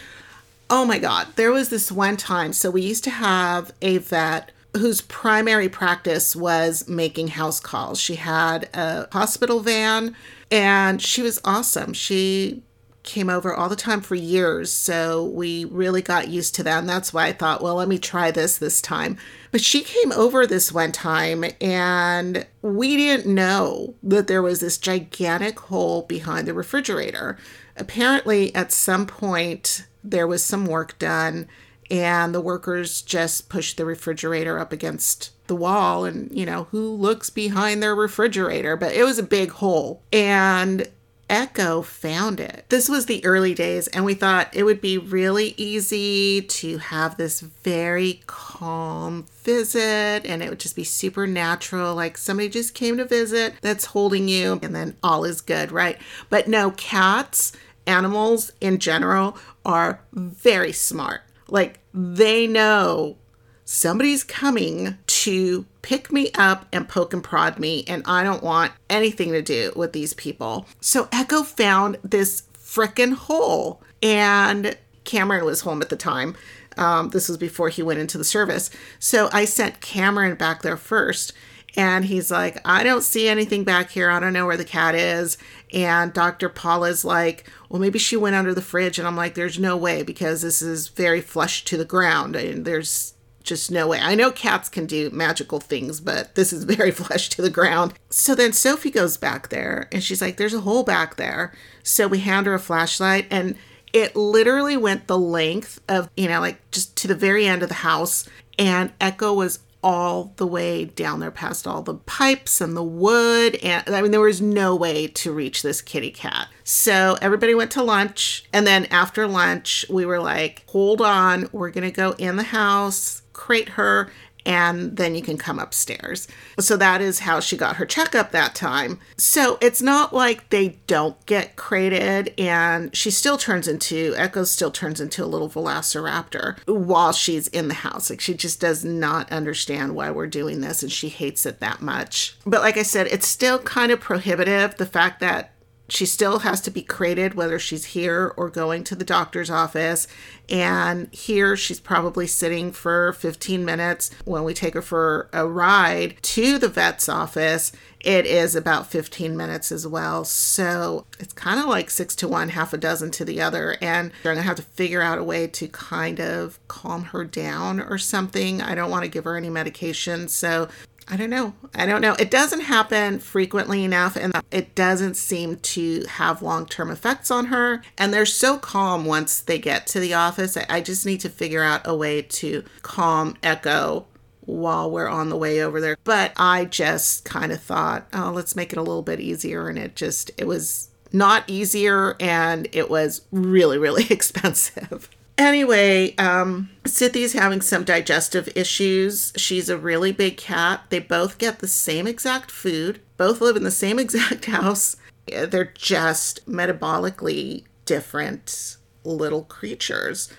Oh 0.70 0.86
my 0.86 1.00
God, 1.00 1.28
there 1.36 1.52
was 1.52 1.70
this 1.70 1.92
one 1.92 2.16
time. 2.16 2.54
So 2.54 2.70
we 2.70 2.82
used 2.82 3.04
to 3.06 3.10
have 3.10 3.74
a 3.82 3.98
vet 3.98 4.52
whose 4.78 5.02
primary 5.02 5.68
practice 5.68 6.36
was 6.36 6.88
making 6.88 7.30
house 7.30 7.60
calls. 7.60 8.00
She 8.00 8.16
had 8.16 8.70
a 8.74 9.08
hospital 9.12 9.62
van 9.62 10.16
and 10.52 11.02
she 11.02 11.22
was 11.22 11.42
awesome. 11.44 11.94
She 11.94 12.62
came 13.04 13.30
over 13.30 13.54
all 13.54 13.70
the 13.70 13.76
time 13.76 14.02
for 14.02 14.16
years. 14.16 14.72
So 14.72 15.26
we 15.26 15.66
really 15.66 16.02
got 16.02 16.28
used 16.28 16.56
to 16.56 16.64
that. 16.64 16.80
And 16.80 16.90
that's 16.90 17.14
why 17.14 17.28
I 17.28 17.34
thought, 17.34 17.62
well, 17.62 17.76
let 17.76 17.88
me 17.88 17.98
try 17.98 18.32
this 18.32 18.58
this 18.58 18.82
time. 18.82 19.18
But 19.52 19.62
she 19.62 19.82
came 19.82 20.12
over 20.12 20.46
this 20.46 20.72
one 20.72 20.92
time 20.92 21.46
and 21.62 22.46
we 22.62 22.98
didn't 22.98 23.34
know 23.34 23.96
that 24.04 24.28
there 24.28 24.42
was 24.42 24.60
this 24.60 24.78
gigantic 24.78 25.60
hole 25.60 26.04
behind 26.04 26.48
the 26.48 26.54
refrigerator. 26.54 27.38
Apparently, 27.78 28.54
at 28.54 28.72
some 28.72 29.08
point, 29.08 29.86
there 30.04 30.28
was 30.28 30.44
some 30.44 30.66
work 30.66 31.00
done 31.00 31.48
and 31.92 32.36
the 32.36 32.42
workers 32.42 33.02
just 33.02 33.50
pushed 33.50 33.78
the 33.78 33.86
refrigerator 33.86 34.60
up 34.60 34.72
against 34.72 35.32
the 35.48 35.56
wall 35.56 36.06
and 36.06 36.32
you 36.32 36.46
know 36.46 36.66
who 36.66 36.92
looks 36.92 37.30
behind 37.32 37.82
their 37.82 37.96
refrigerator 37.96 38.78
but 38.78 38.94
it 38.94 39.04
was 39.04 39.18
a 39.18 39.24
big 39.24 39.50
hole 39.50 40.04
and 40.14 40.88
Echo 41.30 41.84
found 41.84 42.40
it. 42.40 42.66
This 42.70 42.90
was 42.90 43.06
the 43.06 43.24
early 43.24 43.54
days, 43.54 43.88
and 43.90 44.04
we 44.04 44.16
thought 44.16 44.50
it 44.52 44.64
would 44.64 44.82
be 44.82 44.98
really 44.98 45.54
easy 45.58 46.42
to 46.42 46.80
have 46.80 47.18
this 47.18 47.42
very 47.42 48.24
calm 48.26 49.28
visit, 49.44 50.26
and 50.26 50.42
it 50.42 50.50
would 50.50 50.60
just 50.60 50.76
be 50.76 50.84
super 50.84 51.28
natural. 51.28 51.94
Like 51.94 52.18
somebody 52.18 52.50
just 52.50 52.74
came 52.74 52.98
to 52.98 53.06
visit 53.06 53.54
that's 53.62 53.86
holding 53.86 54.28
you, 54.28 54.60
and 54.64 54.76
then 54.76 54.98
all 55.04 55.24
is 55.24 55.42
good, 55.42 55.72
right? 55.72 55.98
But 56.30 56.48
no, 56.48 56.72
cats, 56.72 57.52
animals 57.86 58.52
in 58.60 58.80
general, 58.80 59.38
are 59.64 60.02
very 60.12 60.72
smart. 60.72 61.22
Like 61.48 61.80
they 61.94 62.48
know 62.48 63.18
somebody's 63.66 64.24
coming 64.24 64.98
to 65.06 65.66
pick 65.82 66.12
me 66.12 66.32
up 66.36 66.66
and 66.72 66.88
poke 66.88 67.14
and 67.14 67.24
prod 67.24 67.60
me, 67.60 67.84
and 67.88 68.04
I 68.06 68.24
don't 68.24 68.44
want 68.44 68.74
anything 68.90 69.32
to 69.32 69.42
do 69.42 69.72
with 69.76 69.94
these 69.94 70.14
people. 70.14 70.68
So 70.82 71.08
Echo 71.12 71.44
found 71.44 71.98
this 72.04 72.44
frickin' 72.54 73.14
hole, 73.14 73.82
and 74.02 74.78
Cameron 75.04 75.46
was 75.46 75.62
home 75.62 75.82
at 75.82 75.90
the 75.90 75.96
time. 75.96 76.36
Um, 76.78 77.10
this 77.10 77.28
was 77.28 77.38
before 77.38 77.70
he 77.70 77.84
went 77.84 78.00
into 78.00 78.18
the 78.18 78.24
service. 78.24 78.70
So 79.00 79.30
I 79.34 79.46
sent 79.46 79.82
Cameron 79.82 80.36
back 80.36 80.62
there 80.62 80.78
first. 80.78 81.34
And 81.76 82.06
he's 82.06 82.32
like, 82.32 82.60
I 82.66 82.84
don't 82.84 83.04
see 83.04 83.28
anything 83.28 83.64
back 83.64 83.92
here. 83.92 84.10
I 84.10 84.20
don't 84.20 84.34
know 84.34 84.46
where 84.46 84.58
the 84.58 84.66
cat 84.66 84.96
is. 84.96 85.38
And 85.72 86.12
Dr. 86.12 86.50
Paula's 86.50 87.06
like, 87.06 87.50
well, 87.70 87.80
maybe 87.80 88.00
she 88.00 88.18
went 88.18 88.36
under 88.36 88.54
the 88.54 88.62
fridge. 88.62 88.98
And 88.98 89.08
I'm 89.08 89.16
like, 89.16 89.36
there's 89.36 89.60
no 89.60 89.78
way 89.78 90.02
because 90.02 90.42
this 90.42 90.62
is 90.62 90.88
very 90.88 91.22
flush 91.22 91.64
to 91.66 91.78
the 91.78 91.86
ground. 91.86 92.36
And 92.36 92.66
there's 92.66 93.14
just 93.50 93.70
no 93.70 93.88
way. 93.88 94.00
I 94.00 94.16
know 94.16 94.32
cats 94.32 94.70
can 94.70 94.86
do 94.86 95.10
magical 95.10 95.60
things, 95.60 96.00
but 96.00 96.36
this 96.36 96.54
is 96.54 96.64
very 96.76 96.92
flesh 96.92 97.28
to 97.30 97.42
the 97.42 97.50
ground. 97.50 97.94
So 98.10 98.36
then 98.36 98.54
Sophie 98.54 98.92
goes 98.92 99.18
back 99.18 99.50
there 99.50 99.90
and 99.92 100.04
she's 100.04 100.22
like, 100.22 100.38
There's 100.38 100.54
a 100.54 100.62
hole 100.62 100.84
back 100.84 101.18
there. 101.18 101.54
So 101.84 102.08
we 102.08 102.20
hand 102.20 102.46
her 102.46 102.54
a 102.54 102.60
flashlight 102.60 103.28
and 103.30 103.56
it 103.92 104.16
literally 104.16 104.78
went 104.78 105.08
the 105.08 105.18
length 105.18 105.82
of, 105.90 106.10
you 106.16 106.28
know, 106.28 106.40
like 106.40 106.60
just 106.72 106.96
to 106.98 107.08
the 107.08 107.16
very 107.16 107.48
end 107.48 107.64
of 107.64 107.70
the 107.70 107.76
house. 107.76 108.30
And 108.58 108.92
Echo 109.02 109.34
was 109.34 109.60
all 109.82 110.34
the 110.36 110.46
way 110.46 110.86
down 110.86 111.22
there 111.22 111.32
past 111.32 111.66
all 111.66 111.82
the 111.82 111.96
pipes 111.96 112.60
and 112.60 112.76
the 112.76 112.84
wood. 112.84 113.56
And 113.64 113.88
I 113.88 114.02
mean, 114.02 114.12
there 114.12 114.20
was 114.20 114.42
no 114.42 114.76
way 114.76 115.08
to 115.08 115.32
reach 115.32 115.62
this 115.62 115.82
kitty 115.82 116.12
cat. 116.12 116.50
So 116.64 117.18
everybody 117.22 117.56
went 117.56 117.72
to 117.72 117.84
lunch. 117.84 118.44
And 118.52 118.68
then 118.68 118.86
after 118.88 119.28
lunch, 119.28 119.86
we 119.90 120.06
were 120.06 120.20
like, 120.20 120.64
hold 120.68 121.02
on, 121.02 121.50
we're 121.52 121.72
going 121.72 121.90
to 121.90 121.96
go 121.96 122.12
in 122.18 122.36
the 122.36 122.44
house 122.44 123.22
crate 123.40 123.70
her 123.70 124.12
and 124.46 124.98
then 124.98 125.16
you 125.16 125.22
can 125.22 125.38
come 125.38 125.60
upstairs. 125.60 126.28
So 126.60 126.76
that 126.78 127.02
is 127.02 127.20
how 127.20 127.40
she 127.40 127.58
got 127.58 127.76
her 127.78 127.86
checkup 127.86 128.32
that 128.32 128.56
time. 128.56 129.00
So 129.18 129.58
it's 129.62 129.82
not 129.82 130.14
like 130.14 130.50
they 130.50 130.80
don't 130.88 131.24
get 131.26 131.56
crated, 131.56 132.34
and 132.38 132.96
she 132.96 133.12
still 133.12 133.38
turns 133.38 133.68
into, 133.68 134.14
Echo 134.18 134.44
still 134.46 134.72
turns 134.72 135.02
into 135.02 135.24
a 135.24 135.28
little 135.28 135.50
velociraptor 135.50 136.58
while 136.68 137.12
she's 137.12 137.48
in 137.48 137.68
the 137.68 137.74
house. 137.76 138.10
Like 138.10 138.22
she 138.22 138.34
just 138.34 138.60
does 138.60 138.84
not 138.84 139.32
understand 139.32 139.96
why 139.96 140.10
we're 140.10 140.28
doing 140.28 140.62
this 140.62 140.84
and 140.84 140.92
she 140.92 141.10
hates 141.10 141.46
it 141.46 141.60
that 141.60 141.82
much. 141.82 142.38
But 142.46 142.62
like 142.62 142.78
I 142.78 142.84
said, 142.84 143.08
it's 143.08 143.28
still 143.28 143.60
kind 143.60 143.92
of 143.92 144.00
prohibitive 144.00 144.76
the 144.76 144.86
fact 144.86 145.20
that 145.20 145.52
she 145.90 146.06
still 146.06 146.40
has 146.40 146.62
to 146.62 146.72
be 146.72 146.82
crated 146.82 147.34
whether 147.34 147.60
she's 147.60 147.86
here 147.86 148.34
or 148.38 148.50
going 148.50 148.84
to 148.86 148.96
the 148.96 149.06
doctor's 149.06 149.50
office. 149.50 150.08
And 150.48 151.14
here 151.14 151.56
she's 151.56 151.80
probably 151.80 152.26
sitting 152.26 152.72
for 152.72 153.14
15 153.14 153.64
minutes. 153.64 154.12
When 154.26 154.44
we 154.44 154.54
take 154.54 154.74
her 154.74 154.82
for 154.82 155.30
a 155.32 155.48
ride 155.48 156.16
to 156.24 156.58
the 156.58 156.70
vet's 156.70 157.08
office, 157.08 157.72
it 158.00 158.26
is 158.26 158.56
about 158.56 158.88
15 158.88 159.36
minutes 159.36 159.72
as 159.72 159.86
well. 159.86 160.24
So 160.24 161.06
it's 161.20 161.34
kind 161.34 161.60
of 161.60 161.66
like 161.68 161.90
six 161.90 162.16
to 162.18 162.28
one, 162.28 162.50
half 162.50 162.74
a 162.74 162.78
dozen 162.78 163.12
to 163.12 163.26
the 163.26 163.42
other. 163.42 163.78
And 163.82 164.12
they're 164.24 164.34
going 164.34 164.44
to 164.44 164.48
have 164.48 164.56
to 164.58 164.64
figure 164.64 165.02
out 165.02 165.20
a 165.20 165.24
way 165.24 165.48
to 165.48 165.68
kind 165.68 166.20
of 166.20 166.60
calm 166.68 167.06
her 167.06 167.26
down 167.26 167.80
or 167.80 167.98
something. 167.98 168.62
I 168.62 168.74
don't 168.74 168.92
want 168.92 169.04
to 169.04 169.10
give 169.10 169.26
her 169.26 169.36
any 169.36 169.50
medication. 169.50 170.30
So 170.30 170.70
I 171.12 171.18
don't 171.18 171.32
know. 171.32 171.56
I 171.74 171.88
don't 171.88 172.02
know. 172.02 172.14
It 172.20 172.30
doesn't 172.30 172.62
happen 172.62 173.20
frequently 173.20 173.84
enough, 173.84 174.16
and 174.16 174.34
it 174.52 174.76
doesn't 174.76 175.16
seem 175.16 175.58
to 175.58 176.06
have 176.06 176.44
long 176.44 176.68
term 176.68 176.92
effects 176.92 177.32
on 177.32 177.48
her. 177.48 177.82
And 177.98 178.14
they're 178.14 178.28
so 178.28 178.58
calm 178.58 179.06
once 179.06 179.42
they 179.42 179.58
get 179.58 179.88
to 179.88 180.00
the 180.00 180.14
office. 180.14 180.56
I 180.70 180.82
just 180.82 181.06
need 181.06 181.20
to 181.22 181.30
figure 181.30 181.64
out 181.64 181.82
a 181.86 181.96
way 181.96 182.22
to 182.22 182.64
calm 182.84 183.36
Echo 183.42 184.06
while 184.42 184.90
we're 184.90 185.08
on 185.08 185.30
the 185.30 185.38
way 185.38 185.64
over 185.64 185.82
there. 185.82 185.98
But 186.04 186.34
I 186.38 186.66
just 186.66 187.26
kind 187.26 187.52
of 187.52 187.62
thought, 187.62 188.08
oh, 188.14 188.32
let's 188.34 188.56
make 188.56 188.72
it 188.72 188.78
a 188.78 188.84
little 188.84 189.02
bit 189.02 189.20
easier. 189.20 189.68
And 189.68 189.80
it 189.80 189.96
just, 189.96 190.32
it 190.38 190.46
was 190.46 190.90
not 191.12 191.44
easier 191.48 192.16
and 192.20 192.68
it 192.72 192.90
was 192.90 193.22
really, 193.32 193.78
really 193.78 194.06
expensive. 194.10 195.10
Anyway, 195.40 196.14
um, 196.18 196.70
Sithy's 196.84 197.32
having 197.32 197.62
some 197.62 197.86
digestive 197.86 198.50
issues. 198.58 199.32
She's 199.38 199.70
a 199.70 199.78
really 199.78 200.12
big 200.12 200.36
cat. 200.36 200.84
They 200.90 201.00
both 201.00 201.38
get 201.38 201.60
the 201.60 201.68
same 201.68 202.08
exact 202.08 202.52
food, 202.52 203.00
both 203.16 203.40
live 203.40 203.56
in 203.56 203.64
the 203.64 203.72
same 203.72 204.00
exact 204.00 204.46
house. 204.46 204.98
They're 205.28 205.72
just 205.74 206.46
metabolically 206.46 207.64
different 207.86 208.76
little 209.06 209.44
creatures. 209.44 210.30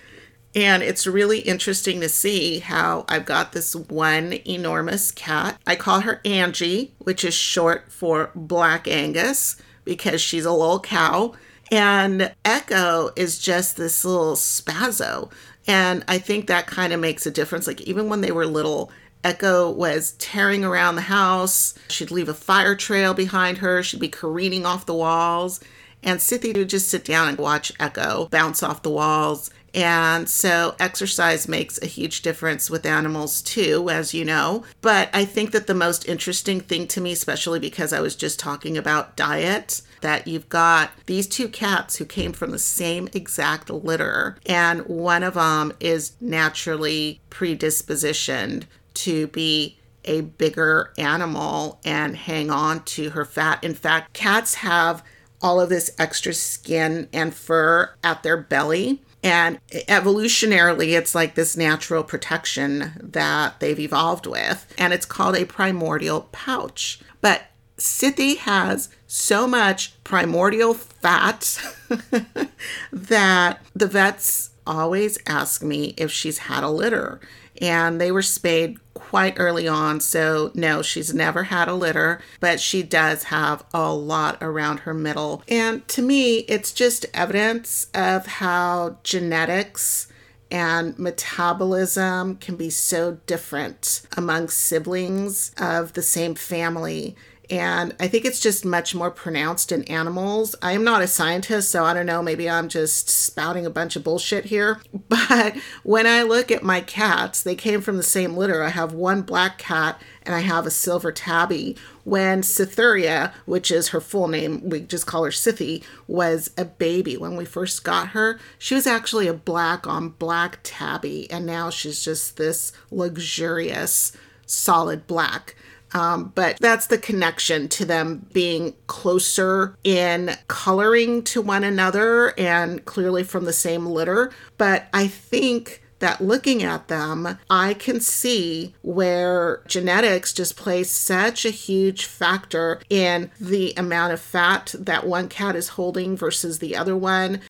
And 0.53 0.83
it's 0.83 1.07
really 1.07 1.39
interesting 1.39 1.99
to 2.01 2.09
see 2.09 2.59
how 2.59 3.05
I've 3.09 3.25
got 3.25 3.53
this 3.53 3.75
one 3.75 4.33
enormous 4.45 5.09
cat. 5.09 5.59
I 5.65 5.77
call 5.77 6.01
her 6.01 6.21
Angie, 6.25 6.93
which 6.99 7.25
is 7.25 7.33
short 7.33 7.91
for 7.91 8.29
Black 8.35 8.87
Angus 8.87 9.55
because 9.83 10.21
she's 10.21 10.45
a 10.45 10.51
little 10.51 10.79
cow. 10.79 11.33
And 11.71 12.33
Echo 12.43 13.11
is 13.15 13.39
just 13.39 13.77
this 13.77 14.03
little 14.03 14.35
spazzo. 14.35 15.31
And 15.67 16.03
I 16.07 16.17
think 16.17 16.47
that 16.47 16.67
kind 16.67 16.91
of 16.91 16.99
makes 16.99 17.25
a 17.25 17.31
difference. 17.31 17.65
Like, 17.65 17.81
even 17.81 18.09
when 18.09 18.21
they 18.21 18.31
were 18.31 18.45
little, 18.45 18.91
Echo 19.23 19.69
was 19.69 20.13
tearing 20.13 20.65
around 20.65 20.95
the 20.95 21.01
house. 21.01 21.75
She'd 21.89 22.11
leave 22.11 22.27
a 22.27 22.33
fire 22.33 22.75
trail 22.75 23.13
behind 23.13 23.59
her. 23.59 23.81
She'd 23.83 23.99
be 23.99 24.09
careening 24.09 24.65
off 24.65 24.85
the 24.85 24.93
walls. 24.93 25.61
And 26.03 26.19
Sithy 26.19 26.55
would 26.57 26.69
just 26.69 26.89
sit 26.89 27.05
down 27.05 27.29
and 27.29 27.37
watch 27.37 27.71
Echo 27.79 28.27
bounce 28.31 28.63
off 28.63 28.81
the 28.81 28.89
walls. 28.89 29.51
And 29.73 30.27
so 30.27 30.75
exercise 30.79 31.47
makes 31.47 31.81
a 31.81 31.85
huge 31.85 32.21
difference 32.21 32.69
with 32.69 32.85
animals 32.85 33.41
too, 33.41 33.89
as 33.89 34.13
you 34.13 34.25
know. 34.25 34.63
But 34.81 35.09
I 35.13 35.25
think 35.25 35.51
that 35.51 35.67
the 35.67 35.73
most 35.73 36.07
interesting 36.07 36.59
thing 36.59 36.87
to 36.89 37.01
me, 37.01 37.13
especially 37.13 37.59
because 37.59 37.93
I 37.93 38.01
was 38.01 38.15
just 38.15 38.39
talking 38.39 38.77
about 38.77 39.15
diet, 39.15 39.81
that 40.01 40.27
you've 40.27 40.49
got 40.49 40.91
these 41.05 41.27
two 41.27 41.47
cats 41.47 41.97
who 41.97 42.05
came 42.05 42.33
from 42.33 42.51
the 42.51 42.59
same 42.59 43.07
exact 43.13 43.69
litter, 43.69 44.37
and 44.45 44.81
one 44.87 45.23
of 45.23 45.35
them 45.35 45.71
is 45.79 46.13
naturally 46.19 47.21
predispositioned 47.29 48.63
to 48.95 49.27
be 49.27 49.77
a 50.03 50.21
bigger 50.21 50.91
animal 50.97 51.79
and 51.85 52.17
hang 52.17 52.49
on 52.49 52.83
to 52.83 53.11
her 53.11 53.23
fat. 53.23 53.63
In 53.63 53.75
fact, 53.75 54.13
cats 54.13 54.55
have 54.55 55.03
all 55.41 55.61
of 55.61 55.69
this 55.69 55.91
extra 55.97 56.33
skin 56.33 57.07
and 57.13 57.33
fur 57.33 57.91
at 58.03 58.23
their 58.23 58.37
belly 58.37 59.01
and 59.23 59.59
evolutionarily, 59.69 60.97
it's 60.97 61.13
like 61.13 61.35
this 61.35 61.55
natural 61.55 62.03
protection 62.03 62.93
that 62.99 63.59
they've 63.59 63.79
evolved 63.79 64.25
with. 64.25 64.73
And 64.77 64.93
it's 64.93 65.05
called 65.05 65.35
a 65.35 65.45
primordial 65.45 66.27
pouch. 66.31 66.99
But 67.21 67.43
Sithy 67.77 68.37
has 68.37 68.89
so 69.07 69.47
much 69.47 70.01
primordial 70.03 70.73
fat 70.73 71.61
that 72.91 73.61
the 73.75 73.87
vets 73.87 74.51
always 74.65 75.17
ask 75.27 75.63
me 75.63 75.93
if 75.97 76.11
she's 76.11 76.39
had 76.39 76.63
a 76.63 76.69
litter. 76.69 77.19
And 77.61 78.01
they 78.01 78.11
were 78.11 78.23
spayed 78.23 78.79
quite 78.93 79.35
early 79.37 79.67
on. 79.67 79.99
So, 79.99 80.51
no, 80.55 80.81
she's 80.81 81.13
never 81.13 81.43
had 81.43 81.67
a 81.67 81.73
litter, 81.73 82.21
but 82.39 82.59
she 82.59 82.81
does 82.81 83.25
have 83.25 83.63
a 83.73 83.93
lot 83.93 84.37
around 84.41 84.79
her 84.79 84.93
middle. 84.93 85.43
And 85.47 85.87
to 85.89 86.01
me, 86.01 86.39
it's 86.39 86.71
just 86.71 87.05
evidence 87.13 87.87
of 87.93 88.25
how 88.25 88.97
genetics 89.03 90.07
and 90.49 90.97
metabolism 90.99 92.35
can 92.35 92.55
be 92.57 92.69
so 92.69 93.19
different 93.25 94.01
among 94.17 94.49
siblings 94.49 95.53
of 95.57 95.93
the 95.93 96.01
same 96.01 96.35
family 96.35 97.15
and 97.51 97.93
I 97.99 98.07
think 98.07 98.23
it's 98.23 98.39
just 98.39 98.63
much 98.63 98.95
more 98.95 99.11
pronounced 99.11 99.73
in 99.73 99.83
animals. 99.83 100.55
I 100.61 100.71
am 100.71 100.85
not 100.85 101.01
a 101.01 101.07
scientist, 101.07 101.69
so 101.69 101.83
I 101.83 101.93
don't 101.93 102.05
know, 102.05 102.23
maybe 102.23 102.49
I'm 102.49 102.69
just 102.69 103.09
spouting 103.09 103.65
a 103.65 103.69
bunch 103.69 103.97
of 103.97 104.03
bullshit 104.05 104.45
here. 104.45 104.81
But 105.31 105.57
when 105.83 106.07
I 106.07 106.23
look 106.23 106.51
at 106.51 106.63
my 106.63 106.81
cats, 106.81 107.43
they 107.43 107.55
came 107.55 107.81
from 107.81 107.97
the 107.97 108.03
same 108.03 108.35
litter. 108.35 108.63
I 108.63 108.69
have 108.69 108.93
one 108.93 109.21
black 109.21 109.57
cat 109.57 110.01
and 110.23 110.33
I 110.33 110.39
have 110.39 110.65
a 110.65 110.71
silver 110.71 111.11
tabby. 111.11 111.75
When 112.03 112.43
Cytherea, 112.43 113.33
which 113.45 113.71
is 113.71 113.89
her 113.89 114.01
full 114.01 114.27
name, 114.27 114.69
we 114.69 114.81
just 114.81 115.05
call 115.05 115.23
her 115.25 115.31
Sithy, 115.31 115.83
was 116.07 116.51
a 116.57 116.65
baby 116.65 117.17
when 117.17 117.35
we 117.35 117.45
first 117.45 117.83
got 117.83 118.09
her, 118.09 118.39
she 118.57 118.73
was 118.73 118.87
actually 118.87 119.27
a 119.27 119.33
black 119.33 119.85
on 119.85 120.09
black 120.09 120.59
tabby, 120.63 121.29
and 121.29 121.45
now 121.45 121.69
she's 121.69 122.03
just 122.03 122.37
this 122.37 122.71
luxurious 122.89 124.13
solid 124.45 125.07
black. 125.07 125.55
Um, 125.93 126.31
but 126.35 126.57
that's 126.59 126.87
the 126.87 126.97
connection 126.97 127.67
to 127.69 127.85
them 127.85 128.27
being 128.33 128.75
closer 128.87 129.77
in 129.83 130.31
coloring 130.47 131.23
to 131.25 131.41
one 131.41 131.63
another 131.63 132.37
and 132.39 132.83
clearly 132.85 133.23
from 133.23 133.45
the 133.45 133.53
same 133.53 133.85
litter. 133.85 134.31
But 134.57 134.87
I 134.93 135.07
think 135.07 135.81
that 135.99 136.19
looking 136.19 136.63
at 136.63 136.87
them, 136.87 137.37
I 137.49 137.73
can 137.75 138.01
see 138.01 138.75
where 138.81 139.63
genetics 139.67 140.33
just 140.33 140.57
plays 140.57 140.89
such 140.89 141.45
a 141.45 141.51
huge 141.51 142.05
factor 142.05 142.81
in 142.89 143.31
the 143.39 143.73
amount 143.77 144.13
of 144.13 144.19
fat 144.19 144.73
that 144.77 145.05
one 145.05 145.29
cat 145.29 145.55
is 145.55 145.69
holding 145.69 146.17
versus 146.17 146.59
the 146.59 146.75
other 146.75 146.97
one. 146.97 147.41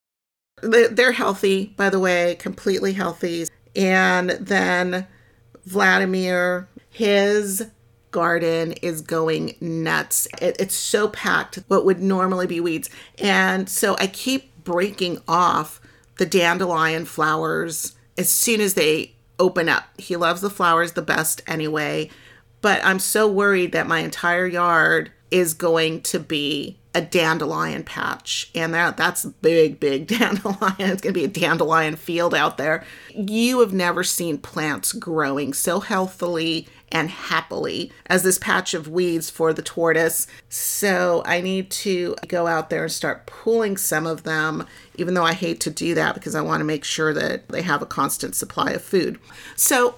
They're 0.62 1.14
healthy, 1.14 1.74
by 1.78 1.90
the 1.90 2.00
way, 2.00 2.36
completely 2.36 2.94
healthy. 2.94 3.48
And 3.76 4.32
then 4.32 5.08
Vladimir, 5.66 6.68
his 6.90 7.68
garden 8.12 8.74
is 8.74 9.02
going 9.02 9.56
nuts. 9.60 10.28
It, 10.42 10.58
it's 10.60 10.76
so 10.76 11.08
packed, 11.08 11.60
what 11.68 11.86
would 11.86 12.02
normally 12.02 12.48
be 12.48 12.60
weeds. 12.60 12.90
And 13.18 13.70
so 13.70 13.96
I 13.98 14.08
keep 14.08 14.52
breaking 14.64 15.22
off 15.28 15.82
the 16.18 16.26
dandelion 16.26 17.06
flowers 17.06 17.96
as 18.18 18.30
soon 18.30 18.62
as 18.62 18.76
they 18.76 19.14
open 19.40 19.68
up. 19.68 19.86
He 19.98 20.16
loves 20.16 20.42
the 20.42 20.50
flowers 20.50 20.94
the 20.94 21.02
best 21.02 21.42
anyway. 21.48 22.10
But 22.62 22.84
I'm 22.86 23.00
so 23.00 23.28
worried 23.28 23.72
that 23.72 23.88
my 23.88 24.00
entire 24.00 24.46
yard 24.46 25.12
is 25.32 25.54
going 25.54 26.02
to 26.02 26.20
be 26.20 26.78
a 26.94 27.02
dandelion 27.02 27.84
patch. 27.84 28.52
And 28.54 28.74
that 28.74 28.98
that's 28.98 29.26
big, 29.26 29.80
big 29.80 30.08
dandelion. 30.20 30.76
It's 30.78 31.02
going 31.02 31.14
to 31.14 31.20
be 31.20 31.26
a 31.26 31.28
dandelion 31.28 31.96
field 31.96 32.36
out 32.36 32.58
there. 32.58 32.84
You 33.16 33.60
have 33.62 33.74
never 33.74 34.04
seen 34.04 34.38
plants 34.38 34.94
growing 34.94 35.54
so 35.54 35.80
healthily 35.80 36.68
and 36.92 37.10
happily 37.10 37.92
as 38.08 38.24
this 38.24 38.38
patch 38.38 38.74
of 38.74 38.88
weeds 38.88 39.30
for 39.30 39.54
the 39.54 39.62
tortoise. 39.62 40.28
So 40.50 41.24
I 41.26 41.42
need 41.42 41.70
to 41.72 42.16
go 42.28 42.48
out 42.48 42.70
there 42.70 42.84
and 42.84 42.92
start 42.92 43.26
pulling 43.26 43.78
some 43.78 44.06
of 44.06 44.24
them, 44.24 44.66
even 44.96 45.14
though 45.14 45.26
I 45.26 45.34
hate 45.34 45.60
to 45.62 45.70
do 45.70 45.96
that 45.96 46.16
because 46.16 46.36
I 46.36 46.42
want 46.42 46.62
to 46.62 46.66
make 46.66 46.84
sure 46.84 47.14
that 47.14 47.50
they 47.50 47.62
have 47.62 47.82
a 47.82 47.86
constant 47.86 48.36
supply 48.36 48.72
of 48.72 48.84
food. 48.84 49.20
So 49.56 49.96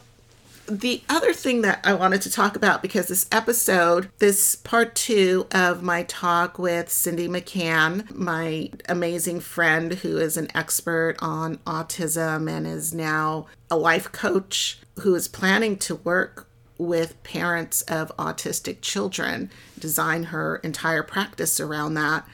the 0.67 1.01
other 1.09 1.33
thing 1.33 1.61
that 1.61 1.81
I 1.83 1.93
wanted 1.93 2.21
to 2.21 2.31
talk 2.31 2.55
about 2.55 2.81
because 2.81 3.07
this 3.07 3.27
episode, 3.31 4.09
this 4.19 4.55
part 4.55 4.95
two 4.95 5.45
of 5.51 5.83
my 5.83 6.03
talk 6.03 6.57
with 6.57 6.89
Cindy 6.89 7.27
McCann, 7.27 8.09
my 8.15 8.69
amazing 8.87 9.41
friend 9.41 9.93
who 9.93 10.17
is 10.17 10.37
an 10.37 10.47
expert 10.55 11.15
on 11.19 11.57
autism 11.67 12.49
and 12.49 12.65
is 12.65 12.93
now 12.93 13.47
a 13.69 13.75
life 13.75 14.11
coach 14.11 14.79
who 14.99 15.15
is 15.15 15.27
planning 15.27 15.77
to 15.77 15.95
work 15.95 16.47
with 16.83 17.21
parents 17.23 17.81
of 17.83 18.15
autistic 18.17 18.81
children, 18.81 19.49
design 19.79 20.25
her 20.25 20.57
entire 20.57 21.03
practice 21.03 21.59
around 21.59 21.95
that. 21.95 22.27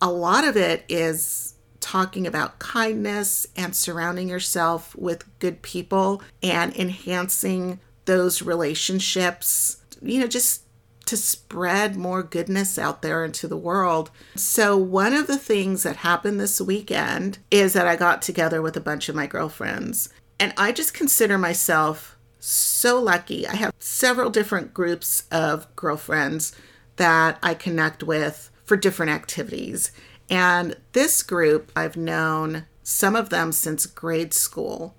A 0.00 0.10
lot 0.10 0.44
of 0.44 0.56
it 0.56 0.84
is 0.88 1.54
talking 1.80 2.26
about 2.26 2.58
kindness 2.58 3.46
and 3.56 3.74
surrounding 3.74 4.28
yourself 4.28 4.94
with 4.96 5.26
good 5.38 5.62
people 5.62 6.22
and 6.42 6.74
enhancing 6.76 7.80
those 8.04 8.42
relationships, 8.42 9.82
you 10.00 10.20
know, 10.20 10.26
just 10.26 10.62
to 11.06 11.16
spread 11.16 11.96
more 11.96 12.22
goodness 12.22 12.78
out 12.78 13.02
there 13.02 13.24
into 13.24 13.48
the 13.48 13.56
world. 13.56 14.10
So, 14.36 14.76
one 14.76 15.12
of 15.12 15.26
the 15.26 15.38
things 15.38 15.82
that 15.82 15.96
happened 15.96 16.40
this 16.40 16.60
weekend 16.60 17.38
is 17.50 17.72
that 17.72 17.86
I 17.86 17.96
got 17.96 18.22
together 18.22 18.62
with 18.62 18.76
a 18.76 18.80
bunch 18.80 19.08
of 19.08 19.16
my 19.16 19.26
girlfriends, 19.26 20.08
and 20.38 20.54
I 20.56 20.72
just 20.72 20.94
consider 20.94 21.36
myself 21.38 22.11
so 22.44 23.00
lucky. 23.00 23.46
I 23.46 23.54
have 23.54 23.72
several 23.78 24.30
different 24.30 24.74
groups 24.74 25.24
of 25.30 25.74
girlfriends 25.76 26.54
that 26.96 27.38
I 27.42 27.54
connect 27.54 28.02
with 28.02 28.50
for 28.64 28.76
different 28.76 29.12
activities. 29.12 29.92
And 30.28 30.76
this 30.92 31.22
group, 31.22 31.70
I've 31.76 31.96
known 31.96 32.66
some 32.82 33.14
of 33.14 33.30
them 33.30 33.52
since 33.52 33.86
grade 33.86 34.34
school, 34.34 34.96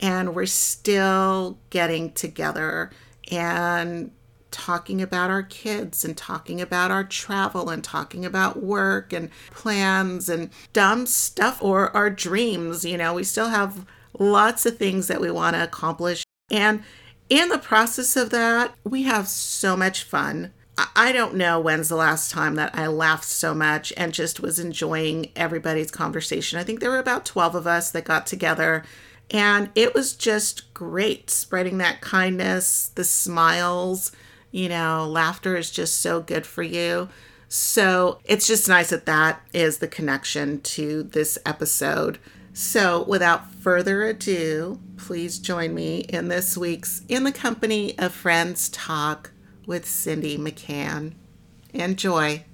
and 0.00 0.34
we're 0.34 0.46
still 0.46 1.58
getting 1.70 2.12
together 2.12 2.90
and 3.30 4.10
talking 4.50 5.02
about 5.02 5.30
our 5.30 5.42
kids 5.42 6.04
and 6.04 6.16
talking 6.16 6.60
about 6.60 6.90
our 6.90 7.02
travel 7.02 7.70
and 7.70 7.82
talking 7.82 8.24
about 8.24 8.62
work 8.62 9.12
and 9.12 9.30
plans 9.50 10.28
and 10.28 10.50
dumb 10.72 11.06
stuff 11.06 11.60
or 11.60 11.94
our 11.96 12.08
dreams. 12.08 12.84
You 12.84 12.98
know, 12.98 13.14
we 13.14 13.24
still 13.24 13.48
have 13.48 13.84
lots 14.18 14.64
of 14.64 14.78
things 14.78 15.08
that 15.08 15.20
we 15.20 15.30
want 15.30 15.56
to 15.56 15.64
accomplish. 15.64 16.23
And 16.50 16.82
in 17.28 17.48
the 17.48 17.58
process 17.58 18.16
of 18.16 18.30
that, 18.30 18.74
we 18.84 19.04
have 19.04 19.28
so 19.28 19.76
much 19.76 20.02
fun. 20.02 20.52
I 20.96 21.12
don't 21.12 21.36
know 21.36 21.60
when's 21.60 21.88
the 21.88 21.96
last 21.96 22.32
time 22.32 22.56
that 22.56 22.74
I 22.74 22.88
laughed 22.88 23.24
so 23.24 23.54
much 23.54 23.92
and 23.96 24.12
just 24.12 24.40
was 24.40 24.58
enjoying 24.58 25.30
everybody's 25.36 25.90
conversation. 25.90 26.58
I 26.58 26.64
think 26.64 26.80
there 26.80 26.90
were 26.90 26.98
about 26.98 27.24
12 27.24 27.54
of 27.54 27.66
us 27.66 27.92
that 27.92 28.04
got 28.04 28.26
together 28.26 28.84
and 29.30 29.70
it 29.74 29.94
was 29.94 30.14
just 30.14 30.72
great 30.74 31.30
spreading 31.30 31.78
that 31.78 32.00
kindness, 32.00 32.90
the 32.94 33.04
smiles, 33.04 34.12
you 34.50 34.68
know, 34.68 35.06
laughter 35.08 35.56
is 35.56 35.70
just 35.70 36.00
so 36.00 36.20
good 36.20 36.46
for 36.46 36.62
you. 36.62 37.08
So 37.48 38.18
it's 38.24 38.46
just 38.46 38.68
nice 38.68 38.90
that 38.90 39.06
that 39.06 39.40
is 39.52 39.78
the 39.78 39.88
connection 39.88 40.60
to 40.62 41.04
this 41.04 41.38
episode. 41.46 42.18
So 42.56 43.02
without 43.02 43.50
further 43.50 44.04
ado, 44.04 44.78
please 44.96 45.40
join 45.40 45.74
me 45.74 46.02
in 46.02 46.28
this 46.28 46.56
week's 46.56 47.02
In 47.08 47.24
the 47.24 47.32
Company 47.32 47.98
of 47.98 48.14
Friends 48.14 48.68
Talk 48.68 49.32
with 49.66 49.84
Cindy 49.84 50.38
McCann. 50.38 51.14
Enjoy. 51.72 52.44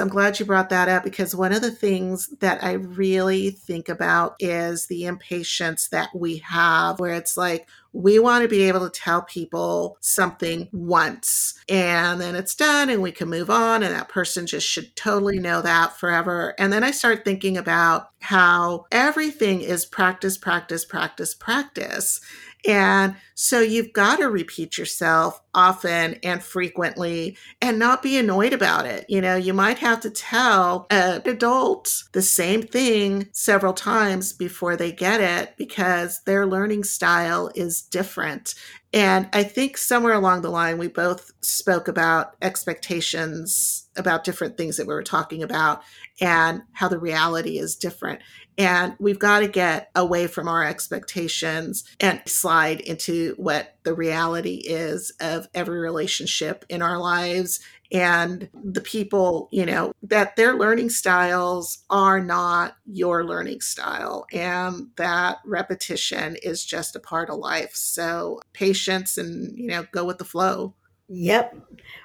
I'm 0.00 0.08
glad 0.08 0.40
you 0.40 0.44
brought 0.44 0.70
that 0.70 0.88
up 0.88 1.04
because 1.04 1.36
one 1.36 1.52
of 1.52 1.62
the 1.62 1.70
things 1.70 2.26
that 2.40 2.64
I 2.64 2.72
really 2.72 3.50
think 3.50 3.88
about 3.88 4.34
is 4.40 4.86
the 4.86 5.04
impatience 5.04 5.86
that 5.88 6.08
we 6.12 6.38
have, 6.38 6.98
where 6.98 7.14
it's 7.14 7.36
like 7.36 7.68
we 7.92 8.18
want 8.18 8.42
to 8.42 8.48
be 8.48 8.64
able 8.64 8.80
to 8.80 8.90
tell 8.90 9.22
people 9.22 9.96
something 10.00 10.68
once 10.72 11.54
and 11.68 12.20
then 12.20 12.34
it's 12.34 12.56
done 12.56 12.90
and 12.90 13.02
we 13.02 13.12
can 13.12 13.30
move 13.30 13.50
on, 13.50 13.84
and 13.84 13.94
that 13.94 14.08
person 14.08 14.48
just 14.48 14.66
should 14.66 14.96
totally 14.96 15.38
know 15.38 15.62
that 15.62 15.96
forever. 15.96 16.56
And 16.58 16.72
then 16.72 16.82
I 16.82 16.90
start 16.90 17.24
thinking 17.24 17.56
about 17.56 18.08
how 18.20 18.86
everything 18.90 19.60
is 19.60 19.86
practice, 19.86 20.36
practice, 20.36 20.84
practice, 20.84 21.34
practice. 21.34 22.20
And 22.66 23.16
so 23.34 23.60
you've 23.60 23.92
got 23.92 24.16
to 24.16 24.30
repeat 24.30 24.78
yourself 24.78 25.40
often 25.54 26.14
and 26.22 26.42
frequently 26.42 27.36
and 27.60 27.78
not 27.78 28.02
be 28.02 28.16
annoyed 28.16 28.52
about 28.52 28.86
it. 28.86 29.04
You 29.08 29.20
know, 29.20 29.36
you 29.36 29.52
might 29.52 29.78
have 29.78 30.00
to 30.00 30.10
tell 30.10 30.86
an 30.90 31.22
adult 31.26 32.04
the 32.12 32.22
same 32.22 32.62
thing 32.62 33.28
several 33.32 33.72
times 33.72 34.32
before 34.32 34.76
they 34.76 34.92
get 34.92 35.20
it 35.20 35.56
because 35.56 36.22
their 36.22 36.46
learning 36.46 36.84
style 36.84 37.50
is 37.54 37.82
different. 37.82 38.54
And 38.92 39.28
I 39.32 39.42
think 39.42 39.76
somewhere 39.76 40.14
along 40.14 40.42
the 40.42 40.50
line, 40.50 40.78
we 40.78 40.86
both 40.86 41.32
spoke 41.40 41.88
about 41.88 42.36
expectations 42.40 43.88
about 43.96 44.24
different 44.24 44.56
things 44.56 44.76
that 44.76 44.86
we 44.86 44.94
were 44.94 45.02
talking 45.02 45.42
about 45.42 45.82
and 46.20 46.62
how 46.72 46.88
the 46.88 46.98
reality 46.98 47.58
is 47.58 47.76
different. 47.76 48.20
And 48.56 48.94
we've 48.98 49.18
got 49.18 49.40
to 49.40 49.48
get 49.48 49.90
away 49.94 50.26
from 50.26 50.48
our 50.48 50.64
expectations 50.64 51.84
and 52.00 52.22
slide 52.26 52.80
into 52.80 53.34
what 53.36 53.76
the 53.82 53.94
reality 53.94 54.62
is 54.64 55.12
of 55.20 55.48
every 55.54 55.78
relationship 55.78 56.64
in 56.68 56.80
our 56.80 56.98
lives 56.98 57.60
and 57.92 58.48
the 58.54 58.80
people, 58.80 59.48
you 59.52 59.64
know, 59.64 59.92
that 60.02 60.36
their 60.36 60.54
learning 60.54 60.90
styles 60.90 61.84
are 61.90 62.20
not 62.20 62.76
your 62.86 63.24
learning 63.24 63.60
style 63.60 64.26
and 64.32 64.88
that 64.96 65.38
repetition 65.44 66.36
is 66.42 66.64
just 66.64 66.96
a 66.96 67.00
part 67.00 67.30
of 67.30 67.38
life. 67.38 67.74
So 67.74 68.40
patience 68.52 69.16
and, 69.18 69.56
you 69.56 69.68
know, 69.68 69.86
go 69.92 70.04
with 70.04 70.18
the 70.18 70.24
flow. 70.24 70.74
Yep. 71.08 71.56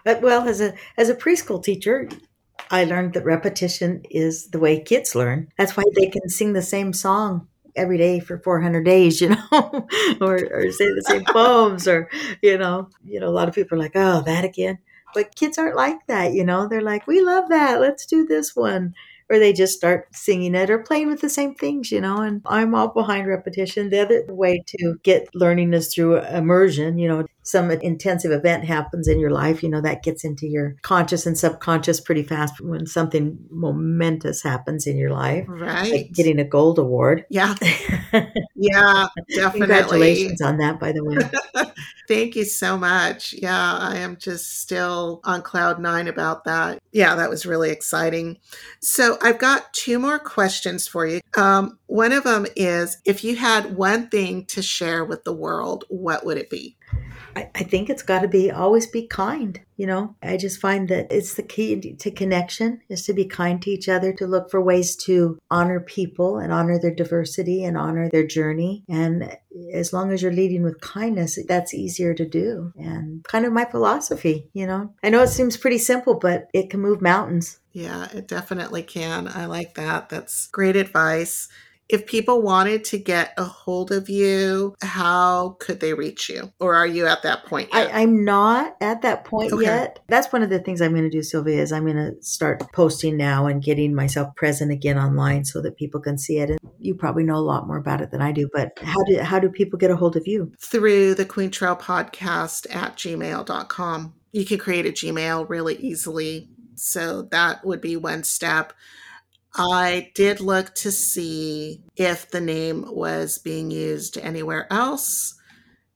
But 0.04 0.22
well, 0.22 0.48
as 0.48 0.62
a 0.62 0.74
as 0.98 1.10
a 1.10 1.16
preschool 1.16 1.64
teacher, 1.64 2.10
I 2.72 2.84
learned 2.84 3.14
that 3.14 3.26
repetition 3.26 4.04
is 4.10 4.50
the 4.50 4.60
way 4.60 4.82
kids 4.82 5.16
learn. 5.16 5.52
That's 5.58 5.76
why 5.76 5.84
they 5.96 6.08
can 6.08 6.30
sing 6.30 6.54
the 6.54 6.62
same 6.62 6.94
song 6.94 7.48
every 7.76 7.98
day 7.98 8.20
for 8.20 8.38
400 8.40 8.84
days, 8.84 9.22
you 9.22 9.30
know, 9.52 9.88
or, 10.22 10.36
or 10.52 10.72
say 10.72 10.86
the 10.86 11.06
same 11.08 11.26
poems, 11.34 11.88
or 11.88 12.10
you 12.42 12.58
know, 12.58 12.90
you 13.04 13.20
know, 13.20 13.28
a 13.28 13.32
lot 13.32 13.50
of 13.50 13.56
people 13.56 13.78
are 13.78 13.82
like, 13.82 13.96
"Oh, 13.96 14.22
that 14.22 14.44
again." 14.44 14.80
But 15.14 15.36
kids 15.36 15.58
aren't 15.58 15.76
like 15.76 16.06
that, 16.08 16.34
you 16.34 16.44
know. 16.44 16.68
They're 16.68 16.82
like, 16.82 17.08
"We 17.08 17.22
love 17.22 17.50
that. 17.50 17.82
Let's 17.82 18.06
do 18.06 18.26
this 18.26 18.56
one." 18.56 18.94
or 19.30 19.38
they 19.38 19.54
just 19.54 19.78
start 19.78 20.08
singing 20.12 20.56
it 20.56 20.70
or 20.70 20.80
playing 20.80 21.08
with 21.08 21.22
the 21.22 21.30
same 21.30 21.54
things, 21.54 21.92
you 21.92 22.02
know. 22.02 22.18
And 22.18 22.42
I'm 22.46 22.74
all 22.74 22.88
behind 22.88 23.28
repetition. 23.28 23.90
The 23.90 24.00
other 24.00 24.26
way 24.28 24.64
to 24.66 24.96
get 25.04 25.30
learning 25.36 25.74
is 25.74 25.94
through 25.94 26.20
immersion, 26.22 26.98
you 26.98 27.08
know. 27.08 27.26
Some 27.50 27.72
intensive 27.72 28.32
event 28.32 28.66
happens 28.66 29.08
in 29.08 29.20
your 29.20 29.32
life, 29.32 29.64
you 29.64 29.70
know, 29.70 29.82
that 29.82 30.04
gets 30.04 30.24
into 30.24 30.46
your 30.48 30.76
conscious 30.84 31.26
and 31.26 31.36
subconscious 31.36 32.00
pretty 32.00 32.22
fast 32.22 32.62
when 32.62 32.86
something 32.86 33.40
momentous 33.50 34.44
happens 34.44 34.86
in 34.86 34.98
your 34.98 35.10
life. 35.10 35.46
Right. 35.48 35.92
Like 35.92 36.12
getting 36.12 36.40
a 36.40 36.44
gold 36.44 36.78
award. 36.78 37.26
Yeah. 37.32 37.56
yeah, 38.56 39.08
definitely. 39.34 39.60
Congratulations 39.60 40.42
on 40.42 40.58
that, 40.58 40.80
by 40.80 40.92
the 40.92 41.04
way. 41.04 41.18
Thank 42.08 42.36
you 42.36 42.46
so 42.46 42.76
much. 42.76 43.34
Yeah, 43.34 43.78
I 43.78 43.98
am 43.98 44.18
just 44.18 44.62
still 44.62 45.22
on 45.24 45.44
cloud 45.44 45.80
nine 45.80 46.08
about 46.08 46.44
that. 46.46 46.80
Yeah, 46.92 47.14
that 47.14 47.30
was 47.30 47.46
really 47.46 47.70
exciting. 47.70 48.38
So, 48.80 49.20
I've 49.22 49.38
got 49.38 49.72
two 49.74 50.00
more 50.00 50.18
questions 50.18 50.88
for 50.88 51.06
you. 51.06 51.22
Um, 51.38 51.78
one 51.86 52.12
of 52.12 52.24
them 52.24 52.48
is 52.56 52.98
if 53.06 53.24
you 53.24 53.36
had 53.36 53.76
one 53.76 54.10
thing 54.10 54.46
to 54.48 54.64
share 54.64 55.06
with 55.06 55.24
the 55.24 55.34
world, 55.34 55.84
what 55.90 56.26
would 56.26 56.38
it 56.38 56.50
be? 56.50 56.78
I, 57.36 57.50
I 57.56 57.64
think 57.64 57.90
it's 57.90 58.04
got 58.04 58.22
to 58.22 58.28
be 58.28 58.52
always 58.52 58.88
be 58.88 59.08
kind. 59.08 59.60
You 59.78 59.88
know, 59.88 60.16
I 60.22 60.36
just 60.36 60.60
find 60.60 60.90
that 60.90 61.12
it's 61.12 61.36
the 61.36 61.44
key 61.44 61.94
to 61.94 62.12
connection 62.12 62.82
is 62.90 63.06
to 63.06 63.14
be 63.14 63.26
kind 63.26 63.62
to 63.62 63.70
each 63.70 63.88
other, 63.88 64.12
to 64.14 64.28
look 64.28 64.52
for 64.52 64.62
ways 64.62 64.96
to 64.98 65.40
honor 65.50 65.80
people 65.80 66.38
and 66.38 66.52
honor 66.52 66.78
their 66.78 66.94
diversity 66.94 67.64
and 67.64 67.78
honor 67.78 68.10
their 68.10 68.28
journey. 68.28 68.84
And 68.90 69.38
as 69.74 69.94
long 69.94 70.12
as 70.12 70.22
you're 70.22 70.34
leading 70.34 70.64
with 70.64 70.82
kindness, 70.82 71.40
that's 71.48 71.74
easier 71.74 72.14
to 72.14 72.26
do. 72.28 72.74
And 72.76 73.24
kind 73.24 73.46
of 73.46 73.54
my 73.54 73.66
philosophy, 73.66 74.50
you 74.54 74.68
know. 74.68 74.94
I 75.02 75.10
know 75.10 75.24
it 75.24 75.30
seems 75.30 75.56
pretty 75.56 75.78
simple, 75.78 76.16
but 76.16 76.50
it 76.54 76.70
can 76.70 76.82
move 76.82 77.02
mountains. 77.02 77.60
Yeah, 77.72 78.10
it 78.14 78.28
definitely 78.28 78.84
can. 78.84 79.28
I 79.28 79.46
like 79.46 79.76
that. 79.76 80.10
That's 80.10 80.48
great 80.48 80.76
advice 80.76 81.48
if 81.90 82.06
people 82.06 82.44
wanted 82.44 82.84
to 82.86 83.00
get 83.00 83.34
a 83.36 83.44
hold 83.44 83.92
of 83.92 84.10
you, 84.10 84.76
how 84.82 85.58
could 85.60 85.80
they 85.80 85.96
reach 85.96 86.30
you? 86.30 86.54
Or 86.60 86.76
are 86.76 86.86
you 86.86 87.08
at 87.08 87.24
that 87.24 87.46
point 87.46 87.70
yet? 87.74 87.94
I, 87.94 88.02
am 88.02 88.24
not 88.24 88.78
at 88.80 89.02
that 89.02 89.26
point 89.26 89.52
okay. 89.52 89.66
yet. 89.66 90.00
That's 90.08 90.32
one 90.32 90.44
of 90.44 90.52
the 90.52 90.60
things 90.60 90.82
I'm 90.82 90.92
going 90.92 91.04
to 91.04 91.10
do, 91.10 91.24
Sylvia, 91.24 91.60
is 91.60 91.72
I'm 91.72 91.86
going 91.86 91.98
to 91.98 92.22
start 92.22 92.62
posting 92.74 93.18
now 93.18 93.48
and 93.48 93.64
getting 93.64 93.96
myself 93.96 94.36
present 94.36 94.72
again 94.72 95.00
online 95.00 95.46
so 95.46 95.62
that 95.62 95.78
people 95.78 96.00
can 96.00 96.20
see 96.20 96.38
it. 96.38 96.52
And 96.52 96.60
you 96.78 96.94
probably 96.94 97.24
know 97.24 97.38
a 97.38 97.38
lot 97.38 97.66
more 97.66 97.78
about 97.78 98.02
it 98.02 98.12
than 98.12 98.22
I 98.22 98.32
do, 98.34 98.48
but 98.54 98.78
how 98.84 99.04
do, 99.06 99.20
how 99.22 99.40
do 99.40 99.50
people 99.50 99.80
get 99.80 99.90
a 99.90 99.96
hold 99.96 100.16
of 100.16 100.28
you? 100.28 100.52
Through 100.60 101.16
the 101.16 101.26
Quaintrelle 101.26 101.80
podcast 101.80 102.74
at 102.74 102.98
gmail.com. 102.98 104.14
You 104.32 104.46
can 104.46 104.60
create 104.60 104.86
a 104.86 104.92
Gmail 104.92 105.50
really 105.50 105.76
easily. 105.78 106.50
So 106.76 107.24
that 107.24 107.66
would 107.66 107.82
be 107.82 107.98
one 107.98 108.24
step. 108.24 108.74
I 109.56 110.12
did 110.14 110.40
look 110.40 110.76
to 110.76 110.92
see 110.92 111.84
if 111.96 112.30
the 112.30 112.42
name 112.42 112.86
was 112.88 113.40
being 113.40 113.72
used 113.72 114.18
anywhere 114.18 114.72
else. 114.72 115.36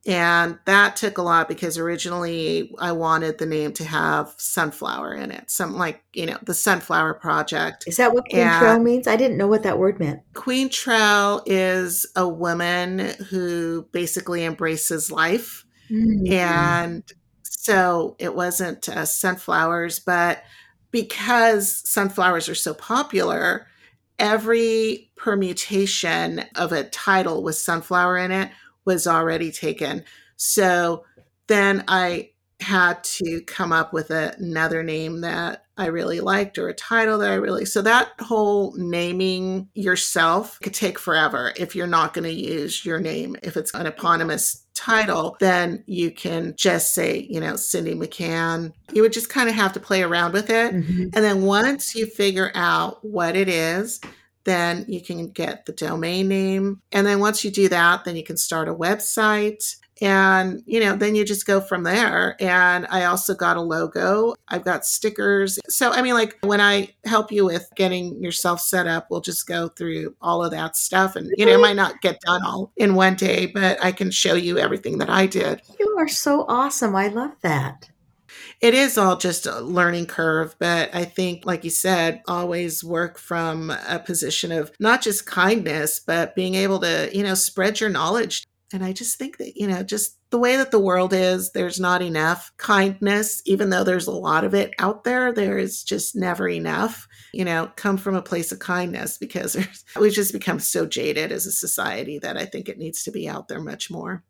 And 0.06 0.60
that 0.66 0.98
took 0.98 1.18
a 1.18 1.22
lot 1.22 1.48
because 1.48 1.78
originally 1.78 2.74
I 2.78 2.92
wanted 2.92 3.38
the 3.38 3.46
name 3.46 3.72
to 3.74 3.86
have 3.86 4.34
sunflower 4.38 5.14
in 5.14 5.32
it. 5.32 5.50
Something 5.50 5.80
like, 5.80 6.04
you 6.14 6.26
know, 6.26 6.38
the 6.44 6.54
Sunflower 6.54 7.14
Project. 7.16 7.86
Is 7.88 7.98
that 7.98 8.14
what 8.14 8.26
Queen 8.30 8.42
and 8.42 8.60
Trail 8.60 8.80
means? 8.80 9.08
I 9.08 9.16
didn't 9.16 9.38
know 9.38 9.48
what 9.48 9.64
that 9.64 9.80
word 9.80 10.00
meant. 10.00 10.20
Quaintrelle 10.34 11.42
is 11.46 12.06
a 12.18 12.28
woman 12.28 13.00
who 13.30 13.88
basically 13.94 14.44
embraces 14.44 15.10
life. 15.10 15.64
Mm-hmm. 15.90 16.34
And 16.34 17.04
so 17.44 18.18
it 18.20 18.36
wasn't 18.36 18.90
uh, 18.90 19.06
sunflowers, 19.06 20.00
but 20.00 20.44
because 20.94 21.90
sunflowers 21.90 22.48
are 22.48 22.56
so 22.56 22.74
popular, 22.76 23.68
every 24.20 25.12
permutation 25.18 26.46
of 26.56 26.72
a 26.72 26.84
title 26.84 27.42
with 27.42 27.56
sunflower 27.56 28.20
in 28.20 28.32
it 28.32 28.52
was 28.86 29.08
already 29.08 29.52
taken. 29.52 30.04
So 30.38 31.04
then 31.48 31.84
I 31.88 32.30
had 32.60 33.04
to 33.04 33.42
come 33.42 33.74
up 33.74 33.92
with 33.92 34.12
a, 34.12 34.36
another 34.38 34.84
name 34.84 35.22
that 35.22 35.66
I 35.78 35.88
really 35.88 36.20
liked 36.20 36.60
or 36.60 36.70
a 36.70 36.74
title 36.76 37.18
that 37.18 37.32
I 37.32 37.36
really 37.36 37.66
so 37.66 37.82
that 37.82 38.12
whole 38.22 38.74
naming 38.78 39.70
yourself 39.74 40.60
could 40.62 40.74
take 40.74 41.00
forever 41.00 41.52
if 41.58 41.76
you're 41.76 41.88
not 41.88 42.14
going 42.14 42.24
to 42.24 42.32
use 42.32 42.86
your 42.86 43.00
name 43.00 43.36
if 43.42 43.58
it's 43.58 43.74
an 43.74 43.88
eponymous 43.88 44.63
title 44.84 45.38
then 45.40 45.84
you 45.86 46.12
can 46.12 46.54
just 46.58 46.94
say 46.94 47.28
you 47.30 47.40
know 47.40 47.56
Cindy 47.56 47.96
McCann 47.96 48.74
you 48.92 49.02
would 49.02 49.14
just 49.14 49.30
kind 49.30 49.50
of 49.50 49.56
have 49.56 49.74
to 49.74 49.80
play 49.80 50.04
around 50.04 50.34
with 50.34 50.50
it 50.50 50.74
mm-hmm. 50.74 51.04
and 51.04 51.14
then 51.14 51.44
once 51.44 51.96
you 51.96 52.06
figure 52.06 52.52
out 52.54 53.04
what 53.04 53.36
it 53.36 53.48
is 53.48 54.02
then 54.44 54.86
you 54.88 55.02
can 55.02 55.30
get 55.30 55.66
the 55.66 55.72
domain 55.72 56.28
name. 56.28 56.82
And 56.92 57.08
then 57.08 57.20
once 57.20 57.44
you 57.44 57.52
do 57.52 57.70
that, 57.70 58.04
then 58.04 58.16
you 58.16 58.24
can 58.24 58.38
start 58.38 58.68
a 58.68 58.74
website 58.74 59.78
and 60.02 60.62
you 60.66 60.80
know 60.80 60.96
then 60.96 61.16
you 61.16 61.26
just 61.26 61.46
go 61.46 61.62
from 61.62 61.84
there. 61.84 62.36
And 62.42 62.88
i 62.90 63.06
also 63.06 63.34
got 63.34 63.58
a 63.58 63.62
logo. 63.62 64.36
I've 64.48 64.64
got 64.64 64.86
stickers. 64.86 65.60
So 65.70 65.92
i 65.92 66.02
mean 66.02 66.14
like 66.14 66.38
when 66.42 66.62
i 66.62 66.90
help 67.06 67.32
you 67.32 67.46
with 67.46 67.70
getting 67.76 68.22
yourself 68.22 68.62
set 68.62 68.88
up 68.88 69.08
we'll 69.10 69.22
just 69.22 69.48
go 69.48 69.70
through 69.70 70.16
all 70.22 70.44
of 70.44 70.52
that 70.52 70.76
stuff. 70.76 71.16
And 71.16 71.32
you 71.38 71.46
know 71.46 71.54
it 71.54 71.60
might 71.60 71.76
not 71.76 72.02
get 72.02 72.22
done 72.22 72.44
all 72.44 72.72
in 72.78 72.96
one 72.96 73.16
day 73.16 73.48
but 73.48 73.84
i 73.84 73.92
can 73.92 74.12
show 74.12 74.36
you 74.36 74.58
everything 74.58 74.98
that 75.00 75.10
i 75.10 75.26
did. 75.26 75.62
You 75.80 75.96
are 76.00 76.08
so 76.08 76.46
awesome. 76.48 76.96
I 76.96 77.08
love 77.08 77.36
that. 77.42 77.90
It 78.62 78.74
is 78.74 78.98
all 78.98 79.18
just 79.18 79.46
a 79.46 79.60
learning 79.60 80.06
curve, 80.06 80.56
but 80.58 80.94
I 80.96 81.04
think, 81.04 81.46
like 81.46 81.64
you 81.64 81.70
said, 81.70 82.22
always 82.28 82.84
work 82.84 83.18
from 83.18 83.70
a 83.70 84.00
position 84.00 84.52
of 84.52 84.72
not 84.80 85.02
just 85.02 85.26
kindness, 85.26 86.00
but 86.00 86.36
being 86.36 86.56
able 86.56 86.80
to, 86.80 87.10
you 87.14 87.24
know, 87.24 87.34
spread 87.34 87.80
your 87.80 87.90
knowledge 87.90 88.46
and 88.74 88.84
I 88.84 88.92
just 88.92 89.18
think 89.18 89.38
that, 89.38 89.56
you 89.56 89.68
know, 89.68 89.84
just 89.84 90.18
the 90.32 90.40
way 90.40 90.58
that 90.58 90.72
the 90.72 90.80
world 90.80 91.14
is, 91.14 91.52
there's 91.52 91.80
not 91.80 92.02
enough 92.02 92.52
kindness, 92.58 93.42
even 93.46 93.70
though 93.70 93.84
there's 93.84 94.08
a 94.08 94.12
lot 94.12 94.44
of 94.44 94.56
it 94.56 94.74
out 94.80 95.04
there, 95.04 95.32
there 95.32 95.60
is 95.60 95.84
just 95.84 96.16
never 96.16 96.50
enough. 96.50 97.08
You 97.34 97.46
know, 97.46 97.72
come 97.76 97.98
from 97.98 98.16
a 98.16 98.22
place 98.22 98.52
of 98.52 98.60
kindness 98.60 99.18
because 99.18 99.56
we've 100.00 100.12
just 100.12 100.34
become 100.34 100.60
so 100.60 100.88
jaded 100.88 101.32
as 101.32 101.46
a 101.46 101.52
society 101.52 102.18
that 102.20 102.36
I 102.36 102.46
think 102.46 102.68
it 102.68 102.80
needs 102.80 103.04
to 103.04 103.12
be 103.12 103.30
out 103.30 103.48
there 103.48 103.62
much 103.62 103.92
more. 103.92 104.24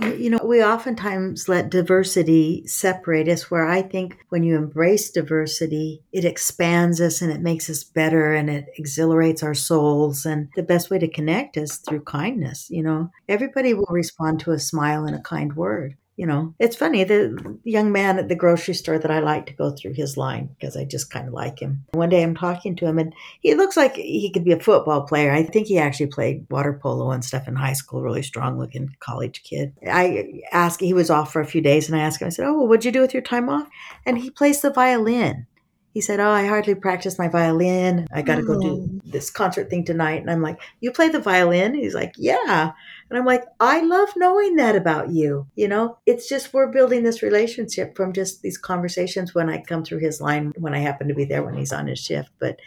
You 0.00 0.30
know, 0.30 0.40
we 0.44 0.62
oftentimes 0.62 1.48
let 1.48 1.70
diversity 1.70 2.66
separate 2.66 3.28
us, 3.28 3.50
where 3.50 3.66
I 3.66 3.80
think 3.82 4.18
when 4.28 4.42
you 4.42 4.56
embrace 4.56 5.10
diversity, 5.10 6.02
it 6.12 6.24
expands 6.24 7.00
us 7.00 7.22
and 7.22 7.30
it 7.30 7.40
makes 7.40 7.70
us 7.70 7.84
better 7.84 8.34
and 8.34 8.50
it 8.50 8.66
exhilarates 8.76 9.42
our 9.44 9.54
souls. 9.54 10.26
And 10.26 10.48
the 10.56 10.64
best 10.64 10.90
way 10.90 10.98
to 10.98 11.08
connect 11.08 11.56
is 11.56 11.76
through 11.76 12.02
kindness. 12.02 12.68
You 12.70 12.82
know, 12.82 13.10
everybody 13.28 13.72
will 13.72 13.86
respond 13.88 14.40
to 14.40 14.50
a 14.50 14.58
smile 14.58 15.04
and 15.04 15.14
a 15.14 15.20
kind 15.20 15.54
word 15.54 15.96
you 16.16 16.26
know, 16.26 16.54
it's 16.60 16.76
funny. 16.76 17.02
The 17.02 17.58
young 17.64 17.90
man 17.90 18.18
at 18.18 18.28
the 18.28 18.36
grocery 18.36 18.74
store 18.74 18.98
that 18.98 19.10
I 19.10 19.18
like 19.18 19.46
to 19.46 19.52
go 19.52 19.72
through 19.72 19.94
his 19.94 20.16
line 20.16 20.46
because 20.46 20.76
I 20.76 20.84
just 20.84 21.10
kind 21.10 21.26
of 21.26 21.34
like 21.34 21.58
him. 21.58 21.84
One 21.92 22.08
day 22.08 22.22
I'm 22.22 22.36
talking 22.36 22.76
to 22.76 22.86
him 22.86 22.98
and 22.98 23.12
he 23.40 23.54
looks 23.54 23.76
like 23.76 23.96
he 23.96 24.30
could 24.30 24.44
be 24.44 24.52
a 24.52 24.60
football 24.60 25.02
player. 25.02 25.32
I 25.32 25.42
think 25.42 25.66
he 25.66 25.78
actually 25.78 26.06
played 26.06 26.46
water 26.50 26.78
polo 26.80 27.10
and 27.10 27.24
stuff 27.24 27.48
in 27.48 27.56
high 27.56 27.72
school, 27.72 28.02
really 28.02 28.22
strong 28.22 28.58
looking 28.58 28.94
college 29.00 29.42
kid. 29.42 29.72
I 29.86 30.42
asked, 30.52 30.80
he 30.80 30.92
was 30.92 31.10
off 31.10 31.32
for 31.32 31.40
a 31.40 31.46
few 31.46 31.60
days 31.60 31.88
and 31.88 31.98
I 31.98 32.04
asked 32.04 32.22
him, 32.22 32.26
I 32.26 32.30
said, 32.30 32.46
Oh, 32.46 32.58
well, 32.58 32.68
what'd 32.68 32.84
you 32.84 32.92
do 32.92 33.00
with 33.00 33.14
your 33.14 33.22
time 33.22 33.48
off? 33.48 33.68
And 34.06 34.18
he 34.18 34.30
plays 34.30 34.60
the 34.60 34.70
violin 34.70 35.46
he 35.94 36.00
said, 36.00 36.18
Oh, 36.18 36.28
I 36.28 36.46
hardly 36.46 36.74
practice 36.74 37.20
my 37.20 37.28
violin. 37.28 38.08
I 38.12 38.22
got 38.22 38.36
to 38.36 38.42
go 38.42 38.60
do 38.60 38.90
oh. 38.90 39.00
this 39.04 39.30
concert 39.30 39.70
thing 39.70 39.84
tonight. 39.84 40.20
And 40.20 40.30
I'm 40.30 40.42
like, 40.42 40.60
You 40.80 40.90
play 40.90 41.08
the 41.08 41.20
violin? 41.20 41.72
He's 41.72 41.94
like, 41.94 42.14
Yeah. 42.18 42.72
And 43.10 43.18
I'm 43.18 43.24
like, 43.24 43.44
I 43.60 43.82
love 43.82 44.08
knowing 44.16 44.56
that 44.56 44.76
about 44.76 45.10
you. 45.10 45.46
You 45.54 45.68
know, 45.68 45.98
it's 46.06 46.28
just 46.28 46.52
we're 46.52 46.72
building 46.72 47.02
this 47.02 47.22
relationship 47.22 47.96
from 47.96 48.12
just 48.12 48.42
these 48.42 48.58
conversations 48.58 49.34
when 49.34 49.48
I 49.48 49.62
come 49.62 49.84
through 49.84 49.98
his 49.98 50.20
line, 50.20 50.52
when 50.58 50.74
I 50.74 50.78
happen 50.78 51.08
to 51.08 51.14
be 51.14 51.24
there 51.24 51.42
when 51.42 51.54
he's 51.54 51.72
on 51.72 51.86
his 51.86 51.98
shift. 51.98 52.30
But 52.38 52.58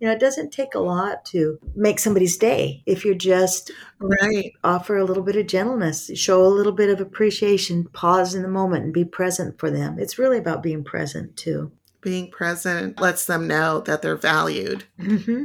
you 0.00 0.08
know, 0.08 0.12
it 0.12 0.20
doesn't 0.20 0.52
take 0.52 0.74
a 0.74 0.80
lot 0.80 1.24
to 1.26 1.58
make 1.76 1.98
somebody's 1.98 2.36
day 2.36 2.82
if 2.84 3.04
you 3.04 3.14
just 3.14 3.70
right. 4.00 4.52
offer 4.64 4.96
a 4.96 5.04
little 5.04 5.22
bit 5.22 5.36
of 5.36 5.46
gentleness, 5.46 6.10
show 6.16 6.44
a 6.44 6.48
little 6.48 6.72
bit 6.72 6.90
of 6.90 7.00
appreciation, 7.00 7.84
pause 7.92 8.34
in 8.34 8.42
the 8.42 8.48
moment 8.48 8.84
and 8.84 8.92
be 8.92 9.04
present 9.04 9.58
for 9.58 9.70
them. 9.70 9.98
It's 9.98 10.18
really 10.18 10.38
about 10.38 10.62
being 10.62 10.84
present 10.84 11.36
too 11.36 11.70
being 12.04 12.30
present 12.30 13.00
lets 13.00 13.26
them 13.26 13.48
know 13.48 13.80
that 13.80 14.02
they're 14.02 14.14
valued. 14.14 14.84
Mm-hmm. 15.00 15.44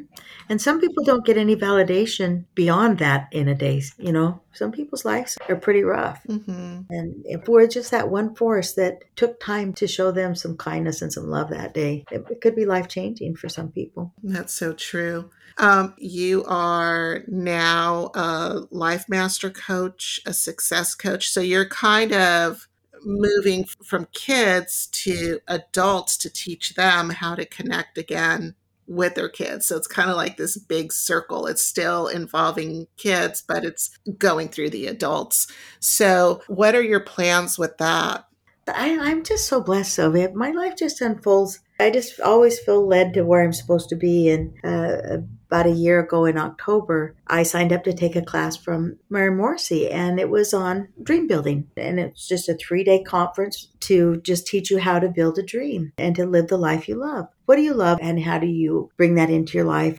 And 0.49 0.61
some 0.61 0.79
people 0.79 1.03
don't 1.03 1.25
get 1.25 1.37
any 1.37 1.55
validation 1.55 2.45
beyond 2.53 2.99
that 2.99 3.29
in 3.31 3.47
a 3.47 3.55
day. 3.55 3.81
You 3.97 4.11
know, 4.11 4.41
some 4.51 4.71
people's 4.71 5.05
lives 5.05 5.37
are 5.47 5.55
pretty 5.55 5.83
rough. 5.83 6.21
Mm-hmm. 6.27 6.81
And 6.89 7.15
if 7.25 7.47
we're 7.47 7.67
just 7.67 7.91
that 7.91 8.09
one 8.09 8.35
force 8.35 8.73
that 8.73 9.03
took 9.15 9.39
time 9.39 9.73
to 9.75 9.87
show 9.87 10.11
them 10.11 10.35
some 10.35 10.57
kindness 10.57 11.01
and 11.01 11.13
some 11.13 11.29
love 11.29 11.49
that 11.49 11.73
day, 11.73 12.03
it, 12.11 12.25
it 12.29 12.41
could 12.41 12.55
be 12.55 12.65
life 12.65 12.87
changing 12.87 13.35
for 13.35 13.47
some 13.47 13.71
people. 13.71 14.13
That's 14.21 14.53
so 14.53 14.73
true. 14.73 15.29
Um, 15.57 15.93
you 15.97 16.45
are 16.45 17.23
now 17.27 18.11
a 18.15 18.61
life 18.71 19.09
master 19.09 19.49
coach, 19.49 20.21
a 20.25 20.33
success 20.33 20.95
coach. 20.95 21.29
So 21.29 21.41
you're 21.41 21.67
kind 21.67 22.13
of 22.13 22.68
moving 23.03 23.65
from 23.65 24.07
kids 24.13 24.87
to 24.87 25.39
adults 25.47 26.17
to 26.17 26.29
teach 26.29 26.75
them 26.75 27.09
how 27.09 27.35
to 27.35 27.45
connect 27.45 27.97
again 27.97 28.55
with 28.87 29.15
their 29.15 29.29
kids. 29.29 29.67
So 29.67 29.77
it's 29.77 29.87
kind 29.87 30.09
of 30.09 30.17
like 30.17 30.37
this 30.37 30.57
big 30.57 30.91
circle. 30.91 31.45
It's 31.45 31.61
still 31.61 32.07
involving 32.07 32.87
kids, 32.97 33.43
but 33.47 33.63
it's 33.63 33.97
going 34.17 34.49
through 34.49 34.71
the 34.71 34.87
adults. 34.87 35.47
So, 35.79 36.41
what 36.47 36.75
are 36.75 36.81
your 36.81 36.99
plans 36.99 37.57
with 37.57 37.77
that? 37.77 38.25
I, 38.67 38.87
am 38.87 39.23
just 39.23 39.47
so 39.47 39.61
blessed, 39.61 39.93
Sylvia. 39.93 40.31
My 40.33 40.51
life 40.51 40.75
just 40.75 41.01
unfolds. 41.01 41.59
I 41.79 41.89
just 41.89 42.19
always 42.19 42.59
feel 42.59 42.85
led 42.85 43.13
to 43.13 43.23
where 43.23 43.43
I'm 43.43 43.53
supposed 43.53 43.89
to 43.89 43.95
be. 43.95 44.29
And 44.29 44.53
uh, 44.63 45.19
about 45.49 45.65
a 45.65 45.71
year 45.71 45.99
ago 45.99 46.25
in 46.25 46.37
October, 46.37 47.15
I 47.27 47.41
signed 47.41 47.73
up 47.73 47.83
to 47.85 47.93
take 47.93 48.15
a 48.15 48.21
class 48.21 48.55
from 48.55 48.99
Mary 49.09 49.31
Morrissey, 49.31 49.89
and 49.89 50.19
it 50.19 50.29
was 50.29 50.53
on 50.53 50.89
dream 51.01 51.25
building. 51.25 51.67
And 51.75 51.99
it's 51.99 52.27
just 52.27 52.49
a 52.49 52.53
three 52.53 52.83
day 52.83 53.01
conference 53.01 53.69
to 53.81 54.21
just 54.21 54.45
teach 54.45 54.69
you 54.69 54.77
how 54.77 54.99
to 54.99 55.09
build 55.09 55.39
a 55.39 55.43
dream 55.43 55.91
and 55.97 56.15
to 56.15 56.27
live 56.27 56.47
the 56.47 56.57
life 56.57 56.87
you 56.87 56.95
love. 56.95 57.27
What 57.45 57.55
do 57.55 57.63
you 57.63 57.73
love, 57.73 57.97
and 57.99 58.21
how 58.21 58.37
do 58.37 58.47
you 58.47 58.91
bring 58.95 59.15
that 59.15 59.31
into 59.31 59.57
your 59.57 59.65
life? 59.65 59.97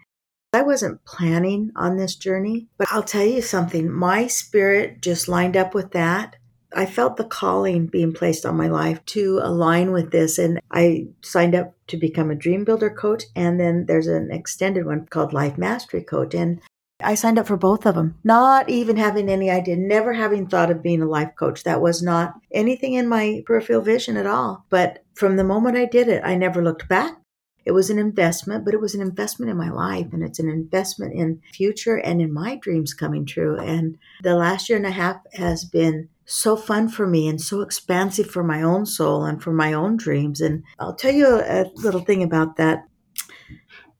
I 0.52 0.62
wasn't 0.62 1.04
planning 1.04 1.70
on 1.76 1.96
this 1.96 2.16
journey, 2.16 2.68
but 2.76 2.88
I'll 2.90 3.04
tell 3.04 3.24
you 3.24 3.40
something. 3.42 3.90
My 3.90 4.26
spirit 4.26 5.00
just 5.00 5.28
lined 5.28 5.56
up 5.56 5.74
with 5.74 5.92
that. 5.92 6.36
I 6.74 6.86
felt 6.86 7.16
the 7.16 7.24
calling 7.24 7.86
being 7.86 8.12
placed 8.12 8.46
on 8.46 8.56
my 8.56 8.68
life 8.68 9.04
to 9.06 9.40
align 9.42 9.92
with 9.92 10.10
this. 10.10 10.38
And 10.38 10.60
I 10.70 11.08
signed 11.22 11.54
up 11.54 11.74
to 11.88 11.96
become 11.96 12.30
a 12.30 12.36
dream 12.36 12.64
builder 12.64 12.90
coach. 12.90 13.24
And 13.34 13.58
then 13.58 13.86
there's 13.86 14.06
an 14.06 14.30
extended 14.30 14.86
one 14.86 15.06
called 15.06 15.32
Life 15.32 15.58
Mastery 15.58 16.02
Coach. 16.02 16.34
And 16.34 16.60
I 17.02 17.14
signed 17.14 17.38
up 17.38 17.46
for 17.46 17.56
both 17.56 17.86
of 17.86 17.94
them, 17.94 18.16
not 18.24 18.68
even 18.68 18.96
having 18.96 19.28
any 19.28 19.50
idea, 19.50 19.76
never 19.76 20.12
having 20.12 20.46
thought 20.46 20.70
of 20.70 20.82
being 20.82 21.02
a 21.02 21.06
life 21.06 21.30
coach. 21.38 21.64
That 21.64 21.80
was 21.80 22.02
not 22.02 22.34
anything 22.52 22.94
in 22.94 23.08
my 23.08 23.42
peripheral 23.46 23.80
vision 23.80 24.16
at 24.16 24.26
all. 24.26 24.66
But 24.68 25.02
from 25.14 25.36
the 25.36 25.44
moment 25.44 25.76
I 25.76 25.86
did 25.86 26.08
it, 26.08 26.22
I 26.24 26.34
never 26.34 26.62
looked 26.62 26.88
back. 26.88 27.16
It 27.64 27.72
was 27.72 27.90
an 27.90 27.98
investment, 27.98 28.64
but 28.64 28.74
it 28.74 28.80
was 28.80 28.94
an 28.94 29.02
investment 29.02 29.50
in 29.50 29.56
my 29.56 29.70
life 29.70 30.06
and 30.12 30.22
it's 30.22 30.38
an 30.38 30.48
investment 30.48 31.14
in 31.14 31.42
future 31.52 31.96
and 31.96 32.20
in 32.20 32.32
my 32.32 32.56
dreams 32.56 32.94
coming 32.94 33.26
true. 33.26 33.58
And 33.58 33.98
the 34.22 34.34
last 34.34 34.68
year 34.68 34.78
and 34.78 34.86
a 34.86 34.90
half 34.90 35.18
has 35.34 35.64
been 35.64 36.08
so 36.30 36.56
fun 36.56 36.88
for 36.88 37.06
me 37.06 37.28
and 37.28 37.40
so 37.40 37.60
expansive 37.60 38.30
for 38.30 38.44
my 38.44 38.62
own 38.62 38.86
soul 38.86 39.24
and 39.24 39.42
for 39.42 39.52
my 39.52 39.72
own 39.72 39.96
dreams. 39.96 40.40
And 40.40 40.62
I'll 40.78 40.94
tell 40.94 41.12
you 41.12 41.26
a, 41.26 41.70
little 41.74 42.00
thing 42.00 42.22
about 42.22 42.56
that 42.56 42.84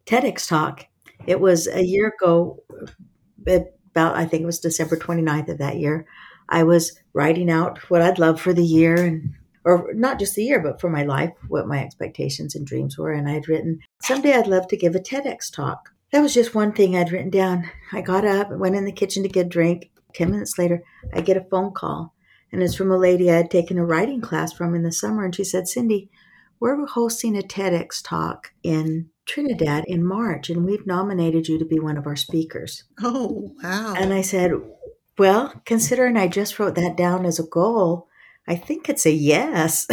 TEDx 0.07 0.49
talk. 0.49 0.87
It 1.27 1.41
was 1.41 1.67
a 1.67 1.85
year 1.85 2.09
ago, 2.09 2.63
about 3.47 4.17
I 4.17 4.25
think 4.25 4.43
it 4.43 4.47
was 4.47 4.61
December 4.61 4.97
29th 4.97 5.49
of 5.49 5.59
that 5.59 5.77
year. 5.79 6.07
I 6.49 6.63
was 6.63 6.99
writing 7.13 7.51
out 7.51 7.79
what 7.91 8.03
I'd 8.03 8.19
love 8.19 8.41
for 8.41 8.53
the 8.53 8.65
year 8.65 8.95
and 8.95 9.35
or 9.65 9.93
not 9.93 10.19
just 10.19 10.37
the 10.37 10.45
year, 10.45 10.61
but 10.61 10.81
for 10.81 10.89
my 10.89 11.03
life, 11.03 11.33
what 11.49 11.69
my 11.69 11.85
expectations 11.85 12.55
and 12.55 12.67
dreams 12.67 12.97
were. 12.97 13.13
And 13.13 13.29
I'd 13.29 13.49
written, 13.49 13.81
someday 14.03 14.33
I'd 14.33 14.47
love 14.47 14.69
to 14.69 14.77
give 14.77 14.95
a 14.95 15.01
TEDx 15.01 15.53
talk. 15.53 15.91
That 16.13 16.23
was 16.23 16.33
just 16.33 16.55
one 16.55 16.73
thing 16.73 16.97
I'd 16.97 17.13
written 17.13 17.29
down. 17.29 17.71
I 17.93 18.01
got 18.01 18.25
up, 18.25 18.51
went 18.51 18.75
in 18.75 18.87
the 18.87 18.93
kitchen 18.93 19.23
to 19.23 19.29
get 19.29 19.47
a 19.47 19.49
drink. 19.51 19.91
10 20.15 20.31
minutes 20.31 20.59
later, 20.59 20.83
I 21.13 21.21
get 21.21 21.37
a 21.37 21.45
phone 21.45 21.73
call. 21.73 22.15
And 22.53 22.63
it's 22.63 22.75
from 22.75 22.91
a 22.91 22.99
lady 22.99 23.31
I 23.31 23.37
had 23.37 23.51
taken 23.51 23.79
a 23.79 23.85
writing 23.85 24.21
class 24.21 24.53
from 24.53 24.75
in 24.75 24.83
the 24.83 24.93
summer. 24.93 25.25
And 25.25 25.35
she 25.35 25.45
said, 25.45 25.69
Cindy, 25.69 26.11
we're 26.59 26.85
hosting 26.87 27.37
a 27.37 27.43
TEDx 27.43 28.03
talk 28.03 28.53
in 28.63 29.09
Trinidad 29.27 29.85
in 29.87 30.05
March, 30.05 30.51
and 30.51 30.65
we've 30.65 30.87
nominated 30.87 31.49
you 31.49 31.59
to 31.59 31.65
be 31.65 31.79
one 31.79 31.97
of 31.97 32.07
our 32.07 32.17
speakers. 32.17 32.85
Oh, 33.01 33.55
wow. 33.63 33.95
And 33.97 34.13
I 34.13 34.23
said, 34.23 34.53
Well, 35.17 35.55
considering 35.65 36.17
I 36.17 36.27
just 36.27 36.59
wrote 36.59 36.75
that 36.75 36.97
down 36.97 37.25
as 37.25 37.39
a 37.39 37.45
goal, 37.45 38.09
I 38.49 38.57
think 38.57 38.89
it's 38.89 39.07
a 39.07 39.13
yes. 39.13 39.87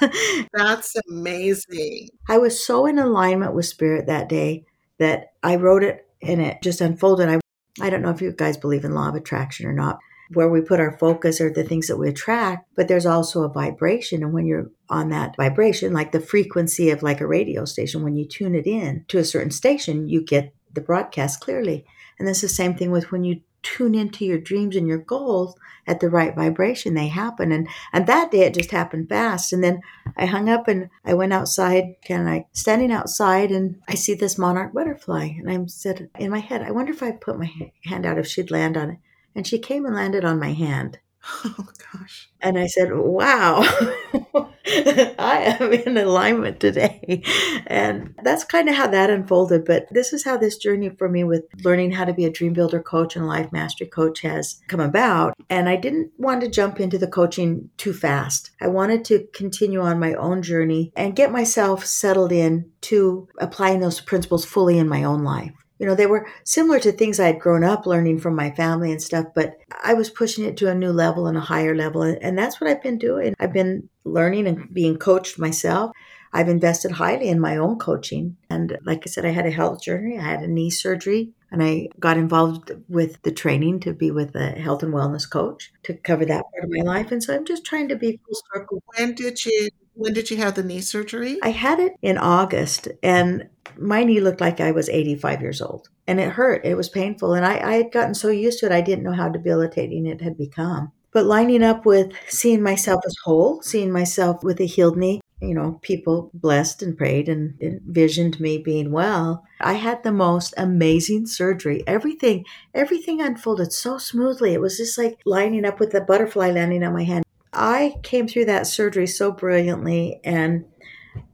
That's 0.52 0.94
amazing. 1.10 2.10
I 2.28 2.38
was 2.38 2.64
so 2.64 2.86
in 2.86 2.98
alignment 2.98 3.54
with 3.54 3.66
spirit 3.66 4.06
that 4.06 4.28
day 4.28 4.64
that 4.98 5.32
I 5.42 5.56
wrote 5.56 5.82
it 5.82 6.06
and 6.22 6.40
it 6.40 6.62
just 6.62 6.80
unfolded. 6.80 7.28
I 7.28 7.40
I 7.80 7.90
don't 7.90 8.02
know 8.02 8.10
if 8.10 8.22
you 8.22 8.30
guys 8.30 8.56
believe 8.56 8.84
in 8.84 8.94
law 8.94 9.08
of 9.08 9.16
attraction 9.16 9.66
or 9.66 9.72
not, 9.72 9.98
where 10.32 10.48
we 10.48 10.60
put 10.60 10.80
our 10.80 10.96
focus 10.98 11.40
are 11.40 11.52
the 11.52 11.64
things 11.64 11.88
that 11.88 11.96
we 11.96 12.08
attract, 12.08 12.66
but 12.74 12.88
there's 12.88 13.06
also 13.06 13.42
a 13.42 13.52
vibration. 13.52 14.22
And 14.22 14.32
when 14.32 14.46
you're 14.46 14.70
on 14.88 15.10
that 15.10 15.36
vibration, 15.36 15.92
like 15.92 16.12
the 16.12 16.20
frequency 16.20 16.90
of 16.90 17.02
like 17.02 17.20
a 17.20 17.26
radio 17.26 17.64
station, 17.64 18.02
when 18.02 18.16
you 18.16 18.26
tune 18.26 18.54
it 18.54 18.66
in 18.66 19.04
to 19.08 19.18
a 19.18 19.24
certain 19.24 19.50
station, 19.50 20.08
you 20.08 20.22
get 20.22 20.54
the 20.72 20.80
broadcast 20.80 21.40
clearly. 21.40 21.84
And 22.18 22.26
that's 22.26 22.40
the 22.40 22.48
same 22.48 22.74
thing 22.74 22.90
with 22.90 23.10
when 23.10 23.24
you 23.24 23.40
tune 23.62 23.94
into 23.94 24.24
your 24.24 24.38
dreams 24.38 24.76
and 24.76 24.86
your 24.86 24.98
goals 24.98 25.56
at 25.86 26.00
the 26.00 26.08
right 26.08 26.34
vibration 26.34 26.94
they 26.94 27.08
happen 27.08 27.50
and 27.50 27.66
and 27.92 28.06
that 28.06 28.30
day 28.30 28.40
it 28.40 28.54
just 28.54 28.70
happened 28.70 29.08
fast 29.08 29.52
and 29.52 29.64
then 29.64 29.80
i 30.16 30.26
hung 30.26 30.48
up 30.48 30.68
and 30.68 30.88
i 31.04 31.14
went 31.14 31.32
outside 31.32 31.94
kind 32.06 32.28
of 32.28 32.44
standing 32.52 32.92
outside 32.92 33.50
and 33.50 33.76
i 33.88 33.94
see 33.94 34.14
this 34.14 34.38
monarch 34.38 34.72
butterfly 34.72 35.24
and 35.38 35.50
i 35.50 35.58
said 35.66 36.08
in 36.18 36.30
my 36.30 36.38
head 36.38 36.62
i 36.62 36.70
wonder 36.70 36.92
if 36.92 37.02
i 37.02 37.10
put 37.10 37.38
my 37.38 37.50
hand 37.84 38.04
out 38.06 38.18
if 38.18 38.26
she'd 38.26 38.50
land 38.50 38.76
on 38.76 38.90
it 38.90 38.98
and 39.34 39.46
she 39.46 39.58
came 39.58 39.84
and 39.84 39.94
landed 39.94 40.24
on 40.24 40.38
my 40.38 40.52
hand. 40.52 40.98
Oh 41.44 41.68
gosh. 41.92 42.28
And 42.40 42.58
I 42.58 42.66
said, 42.66 42.90
Wow, 42.92 43.60
I 44.66 45.56
am 45.60 45.72
in 45.72 45.96
alignment 45.96 46.60
today. 46.60 47.22
And 47.66 48.14
that's 48.22 48.44
kind 48.44 48.68
of 48.68 48.74
how 48.74 48.88
that 48.88 49.10
unfolded. 49.10 49.64
But 49.64 49.86
this 49.90 50.12
is 50.12 50.24
how 50.24 50.36
this 50.36 50.56
journey 50.56 50.90
for 50.90 51.08
me 51.08 51.24
with 51.24 51.44
learning 51.62 51.92
how 51.92 52.04
to 52.04 52.12
be 52.12 52.24
a 52.24 52.30
dream 52.30 52.52
builder 52.52 52.82
coach 52.82 53.16
and 53.16 53.26
life 53.26 53.52
mastery 53.52 53.86
coach 53.86 54.20
has 54.20 54.60
come 54.68 54.80
about. 54.80 55.34
And 55.48 55.68
I 55.68 55.76
didn't 55.76 56.12
want 56.18 56.42
to 56.42 56.50
jump 56.50 56.80
into 56.80 56.98
the 56.98 57.08
coaching 57.08 57.70
too 57.76 57.92
fast. 57.92 58.50
I 58.60 58.68
wanted 58.68 59.04
to 59.06 59.26
continue 59.32 59.80
on 59.80 60.00
my 60.00 60.14
own 60.14 60.42
journey 60.42 60.92
and 60.96 61.16
get 61.16 61.32
myself 61.32 61.86
settled 61.86 62.32
in 62.32 62.70
to 62.82 63.28
applying 63.38 63.80
those 63.80 64.00
principles 64.00 64.44
fully 64.44 64.78
in 64.78 64.88
my 64.88 65.04
own 65.04 65.24
life 65.24 65.63
you 65.84 65.90
know, 65.90 65.94
they 65.94 66.06
were 66.06 66.26
similar 66.44 66.80
to 66.80 66.92
things 66.92 67.20
I 67.20 67.26
had 67.26 67.38
grown 67.38 67.62
up 67.62 67.84
learning 67.84 68.18
from 68.18 68.34
my 68.34 68.50
family 68.52 68.90
and 68.90 69.02
stuff, 69.02 69.26
but 69.34 69.58
I 69.84 69.92
was 69.92 70.08
pushing 70.08 70.46
it 70.46 70.56
to 70.56 70.70
a 70.70 70.74
new 70.74 70.92
level 70.92 71.26
and 71.26 71.36
a 71.36 71.42
higher 71.42 71.76
level. 71.76 72.00
And 72.02 72.38
that's 72.38 72.58
what 72.58 72.70
I've 72.70 72.82
been 72.82 72.96
doing. 72.96 73.34
I've 73.38 73.52
been 73.52 73.90
learning 74.02 74.46
and 74.46 74.72
being 74.72 74.96
coached 74.96 75.38
myself. 75.38 75.92
I've 76.32 76.48
invested 76.48 76.92
highly 76.92 77.28
in 77.28 77.38
my 77.38 77.58
own 77.58 77.78
coaching. 77.78 78.38
And 78.48 78.78
like 78.82 79.02
I 79.06 79.10
said, 79.10 79.26
I 79.26 79.28
had 79.28 79.44
a 79.44 79.50
health 79.50 79.82
journey, 79.82 80.18
I 80.18 80.22
had 80.22 80.40
a 80.40 80.48
knee 80.48 80.70
surgery, 80.70 81.32
and 81.52 81.62
I 81.62 81.88
got 82.00 82.16
involved 82.16 82.72
with 82.88 83.20
the 83.20 83.30
training 83.30 83.80
to 83.80 83.92
be 83.92 84.10
with 84.10 84.34
a 84.34 84.52
health 84.52 84.82
and 84.82 84.94
wellness 84.94 85.28
coach 85.28 85.70
to 85.82 85.92
cover 85.92 86.24
that 86.24 86.44
part 86.50 86.64
of 86.64 86.70
my 86.70 86.80
life. 86.82 87.12
And 87.12 87.22
so 87.22 87.34
I'm 87.34 87.44
just 87.44 87.66
trying 87.66 87.88
to 87.88 87.96
be 87.96 88.18
full 88.24 88.40
circle. 88.54 88.82
When 88.96 89.14
did 89.14 89.44
you 89.44 89.68
when 89.94 90.12
did 90.12 90.30
you 90.30 90.36
have 90.38 90.54
the 90.54 90.62
knee 90.62 90.80
surgery? 90.80 91.38
I 91.42 91.50
had 91.50 91.78
it 91.80 91.92
in 92.02 92.18
August, 92.18 92.88
and 93.02 93.48
my 93.78 94.04
knee 94.04 94.20
looked 94.20 94.40
like 94.40 94.60
I 94.60 94.72
was 94.72 94.88
85 94.88 95.40
years 95.40 95.60
old. 95.60 95.88
And 96.06 96.20
it 96.20 96.30
hurt. 96.32 96.64
It 96.64 96.76
was 96.76 96.88
painful. 96.88 97.32
And 97.34 97.46
I, 97.46 97.58
I 97.58 97.74
had 97.74 97.92
gotten 97.92 98.14
so 98.14 98.28
used 98.28 98.60
to 98.60 98.66
it, 98.66 98.72
I 98.72 98.80
didn't 98.82 99.04
know 99.04 99.12
how 99.12 99.28
debilitating 99.28 100.06
it 100.06 100.20
had 100.20 100.36
become. 100.36 100.92
But 101.12 101.26
lining 101.26 101.62
up 101.62 101.86
with 101.86 102.12
seeing 102.28 102.62
myself 102.62 103.00
as 103.06 103.14
whole, 103.24 103.62
seeing 103.62 103.92
myself 103.92 104.42
with 104.42 104.60
a 104.60 104.64
healed 104.66 104.96
knee, 104.98 105.20
you 105.40 105.54
know, 105.54 105.78
people 105.82 106.30
blessed 106.34 106.82
and 106.82 106.96
prayed 106.96 107.28
and 107.28 107.54
envisioned 107.60 108.40
me 108.40 108.58
being 108.58 108.90
well. 108.90 109.44
I 109.60 109.74
had 109.74 110.02
the 110.02 110.12
most 110.12 110.54
amazing 110.56 111.26
surgery. 111.26 111.84
Everything, 111.86 112.44
everything 112.74 113.20
unfolded 113.20 113.72
so 113.72 113.98
smoothly. 113.98 114.54
It 114.54 114.60
was 114.60 114.76
just 114.76 114.98
like 114.98 115.20
lining 115.24 115.64
up 115.64 115.78
with 115.80 115.94
a 115.94 116.00
butterfly 116.00 116.50
landing 116.50 116.82
on 116.82 116.92
my 116.92 117.04
hand. 117.04 117.23
I 117.54 117.96
came 118.02 118.28
through 118.28 118.46
that 118.46 118.66
surgery 118.66 119.06
so 119.06 119.32
brilliantly 119.32 120.20
and 120.24 120.64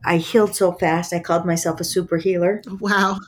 I 0.05 0.19
healed 0.19 0.55
so 0.55 0.73
fast. 0.73 1.13
I 1.13 1.21
called 1.21 1.47
myself 1.47 1.81
a 1.81 1.85
super 1.85 2.19
healer. 2.19 2.63
Wow. 2.81 3.19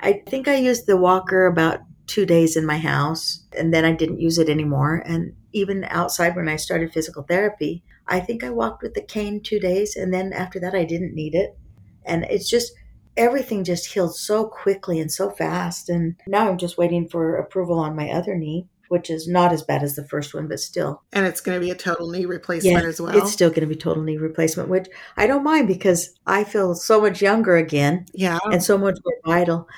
I 0.00 0.22
think 0.26 0.48
I 0.48 0.56
used 0.56 0.86
the 0.86 0.96
walker 0.96 1.46
about 1.46 1.80
two 2.06 2.26
days 2.26 2.56
in 2.56 2.66
my 2.66 2.78
house 2.78 3.44
and 3.56 3.72
then 3.72 3.84
I 3.84 3.92
didn't 3.92 4.20
use 4.20 4.38
it 4.38 4.48
anymore. 4.48 5.02
And 5.06 5.34
even 5.52 5.84
outside 5.84 6.36
when 6.36 6.48
I 6.48 6.56
started 6.56 6.92
physical 6.92 7.22
therapy, 7.22 7.82
I 8.06 8.20
think 8.20 8.42
I 8.42 8.50
walked 8.50 8.82
with 8.82 8.94
the 8.94 9.02
cane 9.02 9.40
two 9.40 9.60
days 9.60 9.96
and 9.96 10.12
then 10.12 10.32
after 10.32 10.58
that 10.60 10.74
I 10.74 10.84
didn't 10.84 11.14
need 11.14 11.34
it. 11.34 11.56
And 12.04 12.24
it's 12.24 12.48
just 12.48 12.72
everything 13.16 13.62
just 13.64 13.92
healed 13.92 14.16
so 14.16 14.46
quickly 14.46 14.98
and 14.98 15.10
so 15.12 15.30
fast. 15.30 15.88
And 15.88 16.16
now 16.26 16.48
I'm 16.48 16.58
just 16.58 16.78
waiting 16.78 17.08
for 17.08 17.36
approval 17.36 17.78
on 17.78 17.94
my 17.96 18.10
other 18.10 18.36
knee 18.36 18.66
which 18.90 19.08
is 19.08 19.28
not 19.28 19.52
as 19.52 19.62
bad 19.62 19.84
as 19.84 19.94
the 19.94 20.04
first 20.04 20.34
one, 20.34 20.48
but 20.48 20.58
still. 20.58 21.04
And 21.12 21.24
it's 21.24 21.40
going 21.40 21.58
to 21.58 21.64
be 21.64 21.70
a 21.70 21.76
total 21.76 22.10
knee 22.10 22.24
replacement 22.26 22.82
yeah, 22.82 22.88
as 22.88 23.00
well. 23.00 23.16
It's 23.16 23.30
still 23.30 23.48
going 23.48 23.60
to 23.60 23.66
be 23.66 23.76
total 23.76 24.02
knee 24.02 24.16
replacement, 24.16 24.68
which 24.68 24.88
I 25.16 25.28
don't 25.28 25.44
mind 25.44 25.68
because 25.68 26.12
I 26.26 26.42
feel 26.42 26.74
so 26.74 27.00
much 27.00 27.22
younger 27.22 27.56
again. 27.56 28.06
Yeah. 28.12 28.40
And 28.50 28.60
so 28.60 28.76
much 28.76 28.98
more 29.04 29.14
vital. 29.24 29.68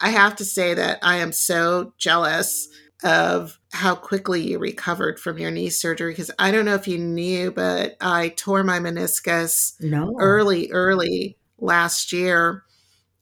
I 0.00 0.10
have 0.10 0.34
to 0.36 0.44
say 0.44 0.74
that 0.74 0.98
I 1.02 1.18
am 1.18 1.30
so 1.30 1.92
jealous 1.98 2.68
of 3.04 3.60
how 3.70 3.94
quickly 3.94 4.42
you 4.42 4.58
recovered 4.58 5.20
from 5.20 5.38
your 5.38 5.52
knee 5.52 5.70
surgery 5.70 6.10
because 6.10 6.32
I 6.36 6.50
don't 6.50 6.64
know 6.64 6.74
if 6.74 6.88
you 6.88 6.98
knew, 6.98 7.52
but 7.52 7.96
I 8.00 8.30
tore 8.30 8.64
my 8.64 8.80
meniscus 8.80 9.80
no. 9.80 10.16
early, 10.18 10.68
early 10.72 11.38
last 11.58 12.12
year. 12.12 12.64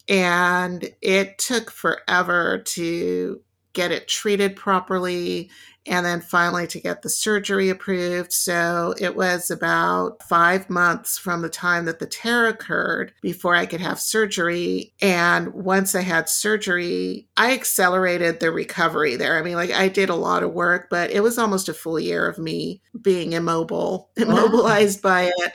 And 0.09 0.89
it 1.03 1.37
took 1.37 1.71
forever 1.71 2.63
to 2.69 3.43
get 3.77 3.93
it 3.93 4.09
treated 4.09 4.57
properly, 4.57 5.51
and 5.87 6.05
then 6.05 6.21
finally 6.21 6.67
to 6.67 6.81
get 6.81 7.03
the 7.03 7.09
surgery 7.09 7.69
approved. 7.69 8.33
So 8.33 8.95
it 8.99 9.15
was 9.15 9.51
about 9.51 10.23
five 10.25 10.69
months 10.69 11.17
from 11.17 11.43
the 11.43 11.49
time 11.49 11.85
that 11.85 12.01
the 12.01 12.07
tear 12.07 12.49
occurred 12.49 13.13
before 13.21 13.55
I 13.55 13.67
could 13.67 13.81
have 13.81 14.01
surgery. 14.01 14.93
And 15.01 15.55
once 15.55 15.95
I 15.95 16.01
had 16.01 16.29
surgery, 16.29 17.29
I 17.37 17.53
accelerated 17.53 18.41
the 18.41 18.51
recovery 18.51 19.15
there. 19.15 19.39
I 19.39 19.43
mean, 19.43 19.55
like 19.55 19.71
I 19.71 19.89
did 19.89 20.09
a 20.09 20.17
lot 20.17 20.43
of 20.43 20.55
work, 20.55 20.89
but 20.91 21.13
it 21.13 21.23
was 21.23 21.39
almost 21.39 21.69
a 21.69 21.75
full 21.75 22.01
year 22.01 22.27
of 22.27 22.39
me 22.39 22.81
being 23.01 23.35
immobile, 23.35 24.11
immobilized 24.17 25.03
by 25.03 25.31
it 25.37 25.53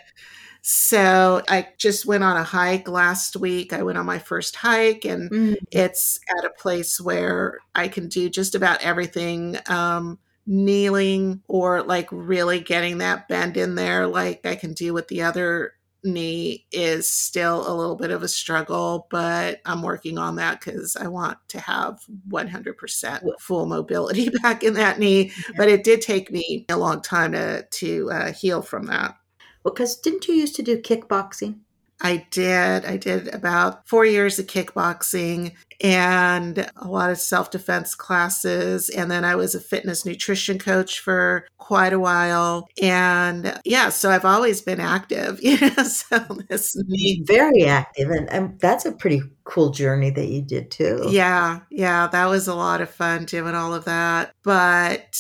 So 0.62 1.42
I 1.50 1.70
just 1.78 2.06
went 2.06 2.24
on 2.24 2.38
a 2.38 2.44
hike 2.44 2.88
last 2.88 3.36
week. 3.36 3.74
I 3.74 3.82
went 3.84 3.98
on 3.98 4.06
my 4.06 4.20
first 4.20 4.56
hike, 4.56 5.06
and 5.06 5.30
Mm. 5.32 5.56
it's 5.72 6.20
at 6.38 6.46
a 6.46 6.52
place 6.52 7.00
where 7.02 7.60
I 7.74 7.88
can 7.88 8.08
do 8.08 8.30
just 8.30 8.56
about 8.56 8.82
everything. 8.82 9.58
Um, 9.68 10.20
kneeling 10.48 11.42
or 11.48 11.84
like 11.84 12.08
really 12.12 12.60
getting 12.60 12.98
that 12.98 13.28
bend 13.28 13.58
in 13.58 13.76
there, 13.76 14.08
like 14.08 14.46
I 14.46 14.56
can 14.56 14.74
do 14.74 14.92
with 14.94 15.08
the 15.08 15.22
other 15.22 15.74
knee, 16.04 16.66
is 16.72 17.08
still 17.10 17.72
a 17.72 17.74
little 17.76 17.96
bit 17.96 18.10
of 18.10 18.24
a 18.24 18.28
struggle, 18.28 19.08
but 19.12 19.62
I'm 19.68 19.84
working 19.84 20.18
on 20.18 20.38
that 20.38 20.60
because 20.60 20.96
I 20.96 21.08
want 21.08 21.38
to 21.50 21.60
have 21.60 22.00
100% 22.28 23.24
full 23.40 23.68
mobility 23.68 24.30
back 24.42 24.64
in 24.64 24.74
that 24.74 24.98
knee. 25.00 25.32
But 25.58 25.70
it 25.70 25.84
did 25.84 26.02
take 26.02 26.32
me 26.32 26.66
a 26.70 26.78
long 26.78 27.02
time 27.02 27.34
to, 27.34 27.64
to 27.70 28.12
uh, 28.12 28.34
heal 28.34 28.64
from 28.64 28.88
that. 28.88 29.16
Well, 29.64 29.74
because 29.74 29.96
didn't 29.96 30.28
you 30.28 30.36
used 30.36 30.56
to 30.56 30.64
do 30.64 30.82
kickboxing? 30.82 31.60
I 32.04 32.26
did. 32.32 32.86
I 32.86 32.98
did 32.98 33.34
about 33.34 33.88
four 33.88 34.06
years 34.06 34.40
of 34.40 34.48
kickboxing 34.48 35.54
and 35.80 36.70
a 36.76 36.88
lot 36.88 37.10
of 37.10 37.20
self 37.20 37.52
defense 37.52 37.96
classes. 37.96 38.90
And 38.90 39.10
then 39.10 39.24
I 39.24 39.36
was 39.36 39.56
a 39.56 39.60
fitness 39.60 40.06
nutrition 40.06 40.58
coach 40.58 41.00
for 41.00 41.48
quite 41.58 41.94
a 41.94 42.00
while. 42.00 42.68
And 42.82 43.60
yeah, 43.66 43.90
so 43.90 44.10
I've 44.10 44.26
always 44.26 44.62
been 44.62 44.80
active, 44.80 45.40
you 45.44 45.60
know, 45.60 45.84
so 45.84 46.20
this. 46.50 46.76
Very 47.24 47.66
active. 47.66 48.10
And, 48.10 48.30
and 48.32 48.60
that's 48.60 48.86
a 48.86 48.92
pretty 48.92 49.22
cool 49.44 49.70
journey 49.70 50.10
that 50.12 50.28
you 50.28 50.42
did 50.42 50.72
too. 50.72 51.08
Yeah, 51.10 51.62
yeah, 51.70 52.08
that 52.08 52.26
was 52.28 52.48
a 52.48 52.56
lot 52.56 52.82
of 52.82 52.90
fun 52.90 53.26
doing 53.26 53.56
all 53.56 53.74
of 53.74 53.86
that. 53.86 54.34
But 54.44 55.20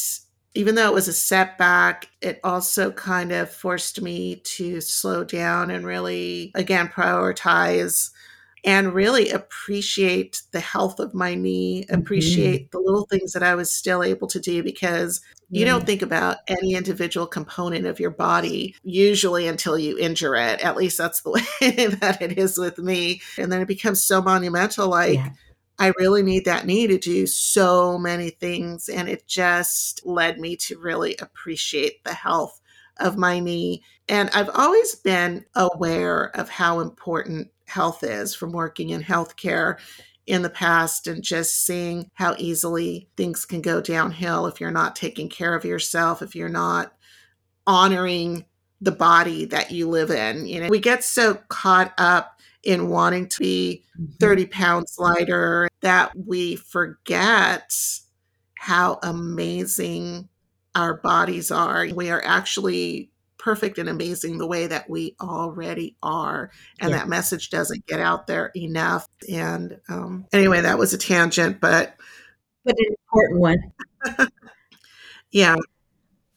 even 0.54 0.76
though 0.76 0.88
it 0.88 0.94
was 0.94 1.08
a 1.08 1.14
setback, 1.14 2.10
it 2.22 2.40
also 2.44 2.92
kind 2.92 3.32
of 3.32 3.50
forced 3.50 4.02
me 4.02 4.38
to 4.44 4.82
slow 4.82 5.24
down 5.24 5.72
and 5.72 5.86
really, 5.86 6.52
again, 6.56 6.88
prioritize 6.88 8.12
and 8.64 8.94
really 8.94 9.30
appreciate 9.30 10.42
the 10.52 10.60
health 10.60 11.00
of 11.00 11.14
my 11.14 11.36
knee, 11.36 11.84
mm-hmm. 11.84 12.00
appreciate 12.00 12.72
the 12.72 12.80
little 12.80 13.06
things 13.06 13.34
that 13.34 13.44
I 13.44 13.56
was 13.56 13.74
still 13.74 14.04
able 14.04 14.28
to 14.28 14.40
do 14.40 14.62
because 14.62 15.22
you 15.50 15.66
don't 15.66 15.84
mm. 15.84 15.86
think 15.86 16.02
about 16.02 16.38
any 16.48 16.76
individual 16.76 17.28
component 17.28 17.86
of 17.86 18.00
your 18.00 18.12
body 18.12 18.74
usually 18.84 19.48
until 19.48 19.78
you 19.78 19.98
injure 19.98 20.36
it. 20.36 20.62
At 20.62 20.78
least 20.78 20.98
that's 20.98 21.22
the 21.22 21.32
way 21.32 21.88
that 21.88 22.22
it 22.22 22.38
is 22.38 22.58
with 22.58 22.78
me. 22.78 23.22
And 23.38 23.52
then 23.52 23.62
it 23.62 23.68
becomes 23.68 24.02
so 24.02 24.22
monumental 24.22 24.88
like, 24.88 25.16
Yeah. 25.16 25.30
I 25.82 25.94
really 25.98 26.22
need 26.22 26.46
that 26.46 26.68
knee 26.68 26.86
to 26.86 27.00
do 27.00 27.26
so 27.26 27.98
many 27.98 28.30
things. 28.30 28.88
And 28.88 29.10
it 29.10 29.28
just 29.28 30.06
led 30.06 30.40
me 30.40 30.56
to 30.58 30.78
really 30.78 31.16
appreciate 31.18 32.04
the 32.04 32.14
health 32.14 32.62
of 32.98 33.18
my 33.18 33.40
knee. 33.40 33.82
And 34.08 34.30
I've 34.32 34.52
always 34.54 34.94
been 34.94 35.44
aware 35.56 36.26
of 36.38 36.50
how 36.50 36.82
important 36.82 37.50
health 37.66 38.04
is 38.04 38.36
from 38.36 38.52
working 38.52 38.92
in 38.92 39.02
healthcare 39.02 39.80
in 40.28 40.44
the 40.44 40.52
past 40.52 41.08
and 41.08 41.24
just 41.24 41.66
seeing 41.66 42.12
how 42.14 42.36
easily 42.38 43.10
things 43.18 43.44
can 43.44 43.64
go 43.64 43.82
downhill 43.82 44.46
if 44.46 44.62
you're 44.62 44.70
not 44.70 44.96
taking 44.96 45.30
care 45.30 45.56
of 45.56 45.66
yourself, 45.66 46.22
if 46.22 46.36
you're 46.36 46.48
not 46.48 46.94
honoring 47.66 48.46
the 48.82 48.92
body 48.92 49.46
that 49.46 49.72
you 49.72 49.90
live 49.90 50.12
in. 50.12 50.46
You 50.46 50.62
know, 50.62 50.70
we 50.70 50.78
get 50.78 51.04
so 51.04 51.40
caught 51.50 51.92
up 51.98 52.40
in 52.64 52.90
wanting 52.90 53.28
to 53.30 53.40
be 53.40 53.84
30 54.20 54.46
pounds 54.48 54.96
lighter 55.00 55.68
that 55.82 56.12
we 56.16 56.56
forget 56.56 57.72
how 58.58 59.00
amazing 59.04 60.30
our 60.76 60.96
bodies 60.96 61.52
are. 61.52 61.88
We 61.94 62.10
are 62.12 62.22
actually 62.24 63.12
perfect 63.38 63.80
and 63.80 63.90
amazing 63.90 64.38
the 64.38 64.46
way 64.48 64.68
that 64.68 64.88
we 64.90 65.16
already 65.20 65.98
are. 66.04 66.52
And 66.80 66.92
Yeah. 66.92 67.00
that 67.00 67.10
message 67.10 67.50
doesn't 67.50 67.88
get 67.88 68.00
out 68.00 68.28
there 68.28 68.52
enough. 68.56 69.08
And 69.30 69.80
um, 69.90 70.28
anyway, 70.32 70.62
that 70.62 70.78
was 70.78 70.94
a 70.94 70.98
tangent, 70.98 71.60
but 71.60 71.96
But 72.64 72.76
an 72.78 72.96
important 73.08 73.40
one. 73.42 73.58
yeah, 75.32 75.56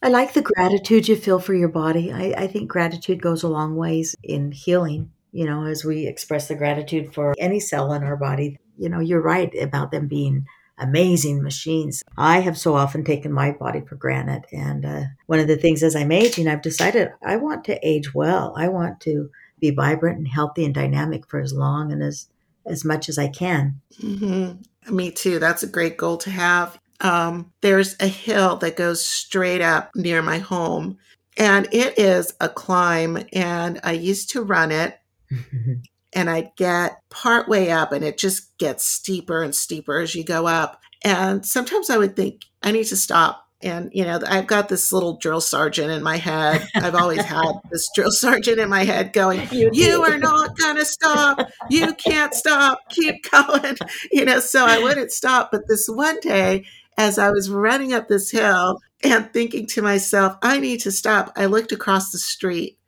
I 0.02 0.08
like 0.10 0.34
the 0.34 0.42
gratitude 0.42 1.08
you 1.08 1.16
feel 1.16 1.40
for 1.40 1.54
your 1.54 1.68
body. 1.70 2.12
I, 2.12 2.34
I 2.44 2.46
think 2.48 2.70
gratitude 2.70 3.22
goes 3.22 3.42
a 3.42 3.48
long 3.48 3.76
ways 3.76 4.16
in 4.22 4.52
healing. 4.52 5.12
You 5.34 5.46
know, 5.46 5.64
as 5.64 5.84
we 5.84 6.06
express 6.06 6.46
the 6.46 6.54
gratitude 6.54 7.12
for 7.12 7.34
any 7.38 7.58
cell 7.58 7.92
in 7.92 8.04
our 8.04 8.16
body, 8.16 8.56
you 8.78 8.88
know, 8.88 9.00
you're 9.00 9.20
right 9.20 9.52
about 9.60 9.90
them 9.90 10.06
being 10.06 10.46
amazing 10.78 11.42
machines. 11.42 12.04
I 12.16 12.38
have 12.38 12.56
so 12.56 12.76
often 12.76 13.04
taken 13.04 13.32
my 13.32 13.50
body 13.50 13.80
for 13.80 13.96
granted. 13.96 14.44
And 14.52 14.86
uh, 14.86 15.02
one 15.26 15.40
of 15.40 15.48
the 15.48 15.56
things 15.56 15.82
as 15.82 15.96
I'm 15.96 16.12
aging, 16.12 16.46
I've 16.46 16.62
decided 16.62 17.08
I 17.24 17.34
want 17.36 17.64
to 17.64 17.84
age 17.86 18.14
well. 18.14 18.54
I 18.56 18.68
want 18.68 19.00
to 19.00 19.28
be 19.58 19.70
vibrant 19.70 20.18
and 20.18 20.28
healthy 20.28 20.64
and 20.64 20.74
dynamic 20.74 21.26
for 21.26 21.40
as 21.40 21.52
long 21.52 21.90
and 21.90 22.00
as, 22.00 22.28
as 22.64 22.84
much 22.84 23.08
as 23.08 23.18
I 23.18 23.26
can. 23.26 23.80
hmm 24.00 24.52
Me 24.88 25.10
too. 25.10 25.40
That's 25.40 25.64
a 25.64 25.68
great 25.68 25.96
goal 25.96 26.16
to 26.18 26.30
have. 26.30 26.78
Um, 27.00 27.52
there's 27.60 27.96
a 27.98 28.06
hill 28.06 28.56
that 28.58 28.76
goes 28.76 29.04
straight 29.04 29.60
up 29.60 29.90
near 29.96 30.22
my 30.22 30.38
home, 30.38 30.98
and 31.36 31.68
it 31.72 31.98
is 31.98 32.34
a 32.40 32.48
climb. 32.48 33.18
And 33.32 33.80
I 33.82 33.92
used 33.92 34.30
to 34.30 34.42
run 34.42 34.70
it, 34.70 34.96
Mm-hmm. 35.34 35.72
and 36.12 36.30
I'd 36.30 36.50
get 36.56 36.98
part 37.10 37.48
way 37.48 37.70
up, 37.70 37.92
and 37.92 38.04
it 38.04 38.18
just 38.18 38.56
gets 38.58 38.84
steeper 38.86 39.42
and 39.42 39.54
steeper 39.54 39.98
as 39.98 40.14
you 40.14 40.24
go 40.24 40.46
up. 40.46 40.80
And 41.04 41.44
sometimes 41.44 41.90
I 41.90 41.98
would 41.98 42.16
think, 42.16 42.42
I 42.62 42.70
need 42.72 42.84
to 42.84 42.96
stop. 42.96 43.42
And, 43.62 43.90
you 43.94 44.04
know, 44.04 44.20
I've 44.26 44.46
got 44.46 44.68
this 44.68 44.92
little 44.92 45.16
drill 45.16 45.40
sergeant 45.40 45.90
in 45.90 46.02
my 46.02 46.16
head. 46.18 46.66
I've 46.74 46.94
always 46.94 47.24
had 47.24 47.52
this 47.70 47.88
drill 47.94 48.10
sergeant 48.10 48.58
in 48.58 48.68
my 48.68 48.84
head 48.84 49.12
going, 49.14 49.48
You 49.52 49.70
You 49.72 50.02
are 50.02 50.18
not 50.18 50.56
going 50.58 50.76
to 50.76 50.84
stop. 50.84 51.38
You 51.70 51.94
can't 51.94 52.34
stop. 52.34 52.78
Keep 52.90 53.30
going. 53.30 53.76
You 54.12 54.24
know, 54.26 54.40
so 54.40 54.66
I 54.66 54.78
wouldn't 54.78 55.12
stop. 55.12 55.50
But 55.50 55.66
this 55.66 55.88
one 55.88 56.20
day, 56.20 56.66
as 56.98 57.18
I 57.18 57.30
was 57.30 57.50
running 57.50 57.92
up 57.92 58.06
this 58.06 58.30
hill 58.30 58.80
and 59.02 59.32
thinking 59.32 59.66
to 59.68 59.82
myself, 59.82 60.36
I 60.42 60.60
need 60.60 60.80
to 60.80 60.92
stop, 60.92 61.32
I 61.36 61.46
looked 61.46 61.72
across 61.72 62.10
the 62.10 62.18
street 62.18 62.78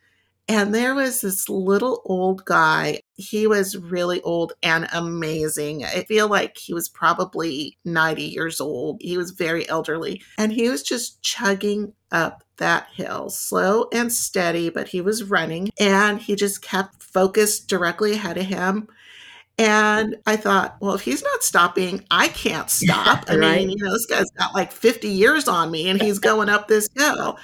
and 0.49 0.75
there 0.75 0.95
was 0.95 1.21
this 1.21 1.49
little 1.49 2.03
old 2.05 2.45
guy. 2.45 3.01
He 3.15 3.47
was 3.47 3.77
really 3.77 4.21
old 4.23 4.53
and 4.63 4.87
amazing. 4.93 5.85
I 5.85 6.05
feel 6.05 6.29
like 6.29 6.57
he 6.57 6.73
was 6.73 6.89
probably 6.89 7.79
90 7.85 8.23
years 8.23 8.61
old. 8.61 8.99
He 9.01 9.17
was 9.17 9.33
very 9.33 9.69
elderly. 9.69 10.23
And 10.39 10.53
he 10.53 10.69
was 10.69 10.83
just 10.83 11.21
chugging 11.23 11.95
up 12.13 12.45
that 12.59 12.89
hill, 12.95 13.29
slow 13.29 13.87
and 13.93 14.13
steady, 14.13 14.71
but 14.71 14.89
he 14.89 15.01
was 15.01 15.25
running 15.25 15.71
and 15.79 16.21
he 16.21 16.35
just 16.37 16.63
kept 16.63 17.03
focused 17.03 17.69
directly 17.69 18.13
ahead 18.13 18.39
of 18.39 18.47
him. 18.47 18.89
And 19.59 20.17
I 20.27 20.37
thought, 20.37 20.77
well, 20.81 20.95
if 20.95 21.01
he's 21.01 21.23
not 21.23 21.43
stopping, 21.43 22.05
I 22.11 22.29
can't 22.29 22.69
stop. 22.69 23.25
I 23.29 23.37
Right. 23.37 23.67
mean, 23.67 23.71
you 23.71 23.83
know, 23.85 23.93
this 23.93 24.05
guy's 24.05 24.31
got 24.39 24.55
like 24.55 24.71
50 24.71 25.09
years 25.09 25.49
on 25.49 25.71
me 25.71 25.89
and 25.89 26.01
he's 26.01 26.19
going 26.19 26.51
up 26.51 26.69
this 26.69 26.89
hill. 26.95 27.39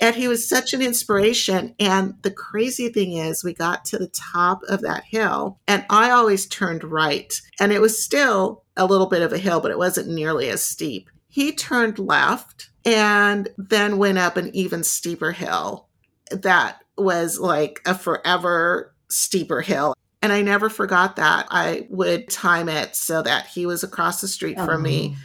And 0.00 0.14
he 0.14 0.28
was 0.28 0.48
such 0.48 0.72
an 0.74 0.80
inspiration. 0.82 1.74
And 1.80 2.14
the 2.22 2.30
crazy 2.30 2.88
thing 2.88 3.12
is, 3.14 3.42
we 3.42 3.52
got 3.52 3.84
to 3.86 3.98
the 3.98 4.06
top 4.08 4.60
of 4.68 4.80
that 4.82 5.04
hill 5.04 5.58
and 5.66 5.84
I 5.90 6.10
always 6.10 6.46
turned 6.46 6.84
right. 6.84 7.34
And 7.58 7.72
it 7.72 7.80
was 7.80 8.00
still 8.02 8.62
a 8.76 8.86
little 8.86 9.06
bit 9.08 9.22
of 9.22 9.32
a 9.32 9.38
hill, 9.38 9.60
but 9.60 9.72
it 9.72 9.78
wasn't 9.78 10.08
nearly 10.08 10.48
as 10.48 10.62
steep. 10.62 11.10
He 11.28 11.52
turned 11.52 11.98
left 11.98 12.70
and 12.84 13.48
then 13.58 13.98
went 13.98 14.18
up 14.18 14.36
an 14.36 14.54
even 14.54 14.84
steeper 14.84 15.32
hill 15.32 15.88
that 16.30 16.80
was 16.96 17.38
like 17.40 17.80
a 17.84 17.94
forever 17.94 18.94
steeper 19.08 19.60
hill. 19.62 19.94
And 20.26 20.32
I 20.32 20.42
never 20.42 20.68
forgot 20.68 21.14
that. 21.16 21.46
I 21.52 21.86
would 21.88 22.28
time 22.28 22.68
it 22.68 22.96
so 22.96 23.22
that 23.22 23.46
he 23.46 23.64
was 23.64 23.84
across 23.84 24.20
the 24.20 24.26
street 24.26 24.58
from 24.58 24.82
me 24.82 25.16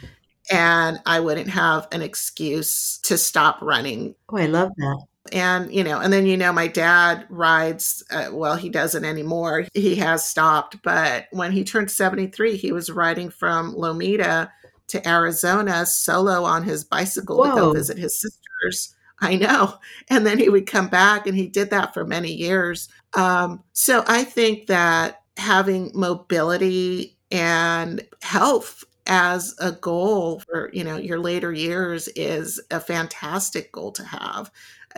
and 0.48 1.00
I 1.04 1.18
wouldn't 1.18 1.50
have 1.50 1.88
an 1.90 2.02
excuse 2.02 3.00
to 3.02 3.18
stop 3.18 3.60
running. 3.60 4.14
Oh, 4.28 4.36
I 4.36 4.46
love 4.46 4.70
that. 4.76 5.06
And, 5.32 5.74
you 5.74 5.82
know, 5.82 5.98
and 5.98 6.12
then, 6.12 6.24
you 6.24 6.36
know, 6.36 6.52
my 6.52 6.68
dad 6.68 7.26
rides, 7.30 8.04
uh, 8.12 8.28
well, 8.30 8.54
he 8.54 8.68
doesn't 8.68 9.04
anymore. 9.04 9.66
He 9.74 9.96
has 9.96 10.24
stopped. 10.24 10.80
But 10.84 11.26
when 11.32 11.50
he 11.50 11.64
turned 11.64 11.90
73, 11.90 12.56
he 12.56 12.70
was 12.70 12.88
riding 12.88 13.28
from 13.28 13.74
Lomita 13.74 14.52
to 14.86 15.08
Arizona 15.08 15.84
solo 15.84 16.44
on 16.44 16.62
his 16.62 16.84
bicycle 16.84 17.42
to 17.42 17.50
go 17.50 17.72
visit 17.72 17.98
his 17.98 18.20
sisters. 18.20 18.94
I 19.30 19.36
know. 19.36 19.78
And 20.10 20.26
then 20.26 20.38
he 20.38 20.48
would 20.50 20.66
come 20.66 20.88
back 20.88 21.26
and 21.26 21.36
he 21.36 21.48
did 21.48 21.70
that 21.70 21.94
for 21.94 22.04
many 22.04 22.32
years. 22.32 22.88
Um, 23.14 23.62
so 23.72 24.04
I 24.08 24.24
think 24.24 24.66
that 24.68 25.22
having 25.38 25.92
mobility 25.94 27.16
and 27.30 28.02
health 28.22 28.84
as 29.06 29.54
a 29.60 29.72
goal 29.72 30.40
for 30.40 30.70
you 30.72 30.84
know 30.84 30.96
your 30.96 31.18
later 31.18 31.52
years 31.52 32.06
is 32.14 32.60
a 32.70 32.78
fantastic 32.78 33.72
goal 33.72 33.90
to 33.92 34.04
have 34.04 34.50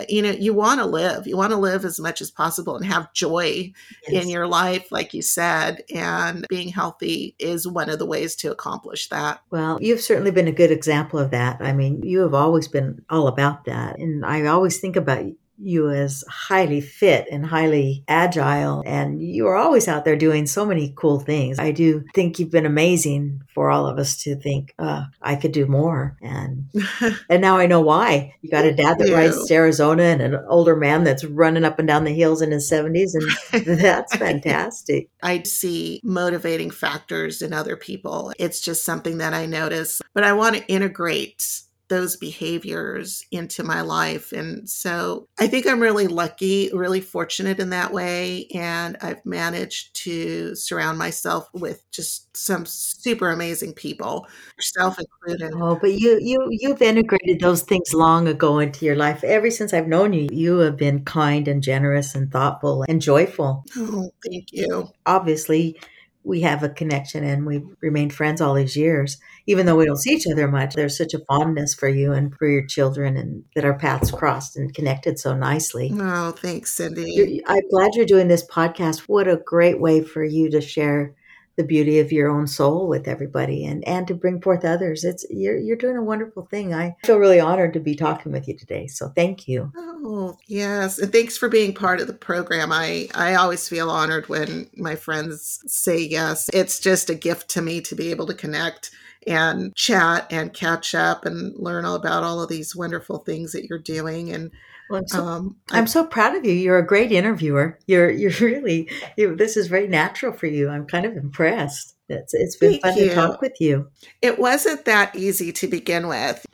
you 0.09 0.23
know 0.23 0.31
you 0.31 0.53
want 0.55 0.81
to 0.81 0.87
live 0.87 1.27
you 1.27 1.37
want 1.37 1.53
to 1.53 1.59
live 1.59 1.85
as 1.85 1.99
much 2.01 2.21
as 2.21 2.31
possible 2.31 2.77
and 2.77 2.85
have 2.85 3.13
joy 3.13 3.73
Yes. 4.09 4.25
in 4.25 4.29
your 4.31 4.47
life 4.47 4.91
like 4.91 5.15
you 5.15 5.23
said 5.23 5.83
and 5.95 6.47
being 6.49 6.69
healthy 6.69 7.35
is 7.39 7.67
one 7.67 7.89
of 7.89 7.99
the 7.99 8.07
ways 8.07 8.35
to 8.37 8.51
accomplish 8.51 9.09
that 9.09 9.41
Well, 9.51 9.79
you've 9.81 10.01
certainly 10.01 10.31
been 10.31 10.49
a 10.49 10.53
good 10.53 10.71
example 10.71 11.19
of 11.19 11.31
that. 11.31 11.61
I 11.61 11.73
mean, 11.73 12.03
you 12.03 12.21
have 12.21 12.35
always 12.35 12.69
been 12.69 13.05
all 13.09 13.29
about 13.29 13.65
that. 13.67 13.99
And 13.99 14.25
I 14.25 14.47
always 14.47 14.79
think 14.79 14.97
about 14.97 15.25
you 15.65 15.91
as 15.91 16.25
highly 16.29 16.81
fit 16.81 17.27
and 17.31 17.47
highly 17.47 18.05
agile, 18.09 18.83
and 18.87 19.23
you 19.23 19.47
are 19.47 19.57
always 19.57 19.89
out 19.89 20.05
there 20.05 20.17
doing 20.17 20.47
so 20.47 20.65
many 20.65 20.93
cool 20.97 21.21
things. 21.21 21.59
I 21.59 21.71
do 21.71 22.05
think 22.15 22.39
you've 22.39 22.51
been 22.51 22.67
amazing 22.67 23.43
for 23.55 23.71
all 23.71 23.87
of 23.87 23.99
us 23.99 24.17
to 24.23 24.37
think, 24.37 24.75
uh, 24.79 25.05
I 25.23 25.37
could 25.37 25.53
do 25.53 25.67
more. 25.67 26.17
And 26.21 26.71
and 27.29 27.41
now 27.41 27.57
I 27.57 27.67
know 27.67 27.81
why. 27.81 28.35
You 28.43 28.51
got 28.51 28.65
a 28.65 28.75
dad 28.75 28.99
that 28.99 29.13
rides 29.13 29.47
to 29.47 29.55
Arizona 29.55 30.03
and 30.05 30.21
an 30.21 30.45
older 30.49 30.77
man 30.77 31.05
that's 31.05 31.25
running 31.25 31.65
up 31.65 31.79
and 31.79 31.89
down 31.89 32.05
the 32.05 32.13
hills 32.13 32.43
in 32.43 32.51
his 32.51 32.71
70s, 32.71 33.13
and 33.53 33.65
that's 33.79 34.15
fantastic. 34.17 35.09
I 35.23 35.43
see 35.43 36.01
motivating 36.05 36.71
factors 36.71 37.43
in 37.43 37.53
other 37.53 37.77
people. 37.77 38.33
It's 38.39 38.61
just 38.61 38.85
something 38.85 39.19
that 39.19 39.35
I 39.35 39.47
notice, 39.47 40.03
but 40.15 40.25
I 40.25 40.33
want 40.33 40.57
to 40.57 40.67
integrate 40.67 41.63
those 41.95 42.17
behaviors 42.17 43.25
into 43.31 43.63
my 43.63 43.81
life. 43.81 44.33
And 44.33 44.69
so 44.69 45.29
I 45.39 45.47
think 45.47 45.65
I'm 45.65 45.79
really 45.79 46.09
lucky, 46.09 46.69
really 46.75 47.01
fortunate 47.01 47.61
in 47.61 47.71
that 47.71 47.93
way. 47.93 48.49
And 48.53 48.97
I've 49.01 49.25
managed 49.25 49.95
to 50.03 50.57
surround 50.57 50.99
myself 50.99 51.49
with 51.55 51.89
just 51.93 52.37
some 52.37 52.67
super 52.67 53.31
amazing 53.31 53.75
people, 53.75 54.27
yourself 54.57 54.99
included. 54.99 55.53
Oh, 55.55 55.79
but 55.81 55.93
you 55.93 56.19
you 56.21 56.49
you've 56.51 56.83
integrated 56.83 57.39
those 57.39 57.63
things 57.63 57.95
long 57.95 58.27
ago 58.27 58.59
into 58.59 58.85
your 58.85 58.97
life. 58.97 59.23
Ever 59.23 59.51
since 59.51 59.73
I've 59.73 59.87
known 59.87 60.13
you, 60.13 60.29
you 60.33 60.59
have 60.59 60.77
been 60.77 61.05
kind 61.05 61.47
and 61.47 61.63
generous 61.63 62.17
and 62.17 62.33
thoughtful 62.33 62.85
and 62.89 63.01
joyful. 63.01 63.63
Oh, 63.77 64.11
thank 64.29 64.49
you. 64.51 64.89
Obviously, 65.07 65.79
we 66.25 66.41
have 66.41 66.63
a 66.63 66.69
connection 66.71 67.23
and 67.23 67.47
we've 67.47 67.67
remained 67.81 68.13
friends 68.13 68.41
all 68.41 68.55
these 68.55 68.77
years. 68.77 69.19
Even 69.47 69.67
though 69.67 69.77
we 69.77 69.85
don't 69.85 70.01
see 70.01 70.15
each 70.15 70.27
other 70.27 70.49
much, 70.49 70.75
there's 70.75 70.97
such 70.97 71.13
a 71.13 71.25
fondness 71.27 71.75
for 71.75 71.89
you 71.89 72.13
and 72.13 72.35
for 72.35 72.49
your 72.49 72.67
children, 72.67 73.17
and 73.17 73.45
that 73.55 73.65
our 73.65 73.79
paths 73.79 74.11
crossed 74.11 74.57
and 74.57 74.75
connected 74.75 75.19
so 75.19 75.37
nicely. 75.37 75.93
Oh, 75.95 76.33
thanks, 76.33 76.73
Cindy. 76.73 77.13
You're, 77.13 77.43
I'm 77.47 77.69
glad 77.69 77.95
you're 77.95 78.07
doing 78.07 78.29
this 78.29 78.47
podcast. 78.47 79.01
What 79.01 79.29
a 79.29 79.37
great 79.37 79.81
way 79.81 80.03
for 80.03 80.25
you 80.25 80.51
to 80.51 80.61
share 80.61 81.15
the 81.57 81.65
beauty 81.65 81.99
of 81.99 82.13
your 82.13 82.31
own 82.31 82.47
soul 82.47 82.89
with 82.89 83.07
everybody 83.07 83.65
and 83.65 83.87
and 83.87 84.07
to 84.09 84.15
bring 84.15 84.41
forth 84.41 84.65
others. 84.65 85.05
It's 85.05 85.25
you're 85.31 85.57
you're 85.57 85.77
doing 85.77 85.97
a 85.97 86.03
wonderful 86.03 86.47
thing. 86.47 86.75
I 86.75 86.97
feel 87.05 87.19
really 87.19 87.41
honored 87.41 87.73
to 87.75 87.81
be 87.81 87.95
talking 87.95 88.33
with 88.33 88.49
you 88.49 88.57
today 88.57 88.87
so 88.87 89.09
thank 89.09 89.49
you. 89.49 89.73
Oh 89.77 90.37
yes 90.47 90.99
and 90.99 91.13
thanks 91.13 91.37
for 91.37 91.49
being 91.49 91.75
part 91.75 92.01
of 92.01 92.07
the 92.07 92.15
program. 92.15 92.73
I 92.73 93.09
i 93.15 93.35
always 93.35 93.69
feel 93.69 93.91
honored 93.91 94.29
when 94.29 94.69
my 94.77 94.95
friends 94.95 95.61
say 95.67 95.99
yes. 95.99 96.49
It's 96.53 96.81
just 96.81 97.11
a 97.11 97.15
gift 97.15 97.49
to 97.51 97.63
me 97.63 97.81
to 97.83 97.95
be 97.95 98.11
able 98.11 98.27
to 98.27 98.35
connect 98.35 98.91
and 99.27 99.75
chat 99.75 100.27
and 100.31 100.53
catch 100.53 100.95
up 100.95 101.25
and 101.25 101.55
learn 101.57 101.85
all 101.85 101.95
about 101.95 102.25
all 102.25 102.43
of 102.43 102.49
these 102.49 102.77
wonderful 102.77 103.19
things 103.19 103.53
that 103.53 103.65
you're 103.65 103.79
doing 103.79 104.31
and 104.31 104.51
well, 104.91 105.01
I'm, 105.01 105.09
so, 105.09 105.25
um, 105.25 105.57
I'm 105.71 105.87
so 105.87 106.05
proud 106.05 106.37
of 106.37 106.45
you. 106.45 106.53
You're 106.53 106.79
a 106.79 106.87
great 106.87 107.13
interviewer. 107.13 107.79
You're 107.87 108.11
you're 108.21 108.33
really 108.41 108.91
you, 109.17 109.35
this 109.37 109.57
is 109.57 109.67
very 109.67 109.89
natural 109.89 110.33
for 110.33 110.47
you. 110.47 110.69
I'm 110.69 110.87
kind 110.87 111.07
of 111.07 111.17
impressed. 111.17 111.97
It's 112.09 112.35
it's 112.35 112.57
been 112.57 112.81
fun 112.81 112.97
you. 112.97 113.09
to 113.09 113.15
talk 113.15 113.41
with 113.41 113.61
you. 113.61 113.89
It 114.21 114.39
wasn't 114.39 114.85
that 114.85 115.17
easy 115.17 115.53
to 115.53 115.69
begin 115.69 116.09
with. 116.09 116.45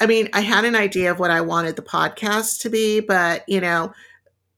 I 0.00 0.06
mean, 0.06 0.28
I 0.32 0.40
had 0.40 0.64
an 0.64 0.74
idea 0.74 1.10
of 1.10 1.18
what 1.18 1.30
I 1.30 1.40
wanted 1.40 1.76
the 1.76 1.82
podcast 1.82 2.62
to 2.62 2.70
be, 2.70 3.00
but 3.00 3.44
you 3.48 3.60
know, 3.60 3.92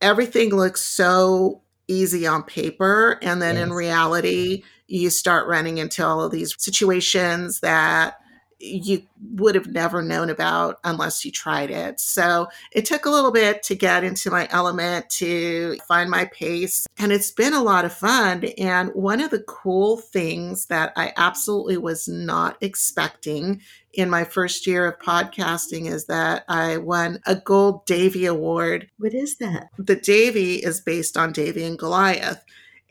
everything 0.01 0.49
looks 0.49 0.81
so 0.81 1.61
easy 1.87 2.25
on 2.25 2.43
paper, 2.43 3.19
and 3.21 3.41
then 3.41 3.55
yes. 3.55 3.65
in 3.65 3.73
reality, 3.73 4.63
you 4.87 5.09
start 5.09 5.47
running 5.47 5.77
into 5.77 6.05
all 6.05 6.21
of 6.21 6.31
these 6.31 6.55
situations 6.57 7.59
that 7.59 8.17
you 8.59 9.03
would 9.33 9.55
have 9.55 9.67
never 9.67 10.01
known 10.01 10.29
about 10.29 10.79
unless 10.83 11.23
you 11.23 11.31
tried 11.31 11.69
it. 11.69 11.99
So 11.99 12.47
it 12.71 12.85
took 12.85 13.05
a 13.05 13.09
little 13.09 13.31
bit 13.31 13.61
to 13.63 13.75
get 13.75 14.03
into 14.03 14.31
my 14.31 14.47
element, 14.51 15.09
to 15.11 15.77
find 15.87 16.09
my 16.09 16.25
pace, 16.25 16.87
and 16.97 17.11
it's 17.11 17.31
been 17.31 17.53
a 17.53 17.63
lot 17.63 17.85
of 17.85 17.93
fun. 17.93 18.45
And 18.57 18.89
one 18.89 19.21
of 19.21 19.29
the 19.29 19.43
cool 19.43 19.97
things 19.97 20.67
that 20.67 20.93
I 20.95 21.13
absolutely 21.17 21.77
was 21.77 22.07
not 22.07 22.57
expecting 22.61 23.61
in 23.93 24.09
my 24.09 24.23
first 24.23 24.67
year 24.67 24.85
of 24.85 24.99
podcasting 24.99 25.91
is 25.91 26.05
that 26.05 26.43
I 26.47 26.77
won 26.77 27.19
a 27.25 27.35
Gold 27.35 27.85
Davey 27.85 28.25
Award. 28.25 28.89
What 28.97 29.13
is 29.13 29.37
that? 29.37 29.69
The 29.77 29.95
Davey 29.95 30.55
is 30.57 30.81
based 30.81 31.17
on 31.17 31.31
Davy 31.31 31.63
and 31.63 31.77
Goliath. 31.77 32.43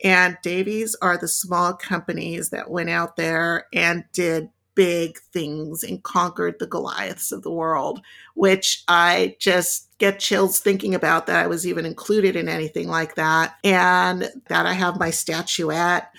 And 0.03 0.37
Daveys 0.43 0.93
are 1.01 1.17
the 1.17 1.27
small 1.27 1.73
companies 1.73 2.49
that 2.51 2.69
went 2.69 2.89
out 2.89 3.15
there 3.15 3.65
and 3.73 4.03
did 4.13 4.49
big 4.77 5.17
things 5.33 5.83
and 5.83 6.03
conquered 6.03 6.59
the 6.59 6.67
Goliaths 6.67 7.31
of 7.31 7.41
the 7.41 7.51
world, 7.51 7.99
which 8.35 8.83
I 8.87 9.35
just 9.39 9.89
get 9.97 10.19
chills 10.19 10.59
thinking 10.59 10.93
about 10.93 11.25
that 11.25 11.43
I 11.43 11.47
was 11.47 11.65
even 11.65 11.83
included 11.83 12.35
in 12.35 12.47
anything 12.47 12.87
like 12.87 13.15
that. 13.15 13.55
And 13.63 14.29
that 14.49 14.67
I 14.67 14.73
have 14.73 14.99
my 14.99 15.09
statuette. 15.09 16.11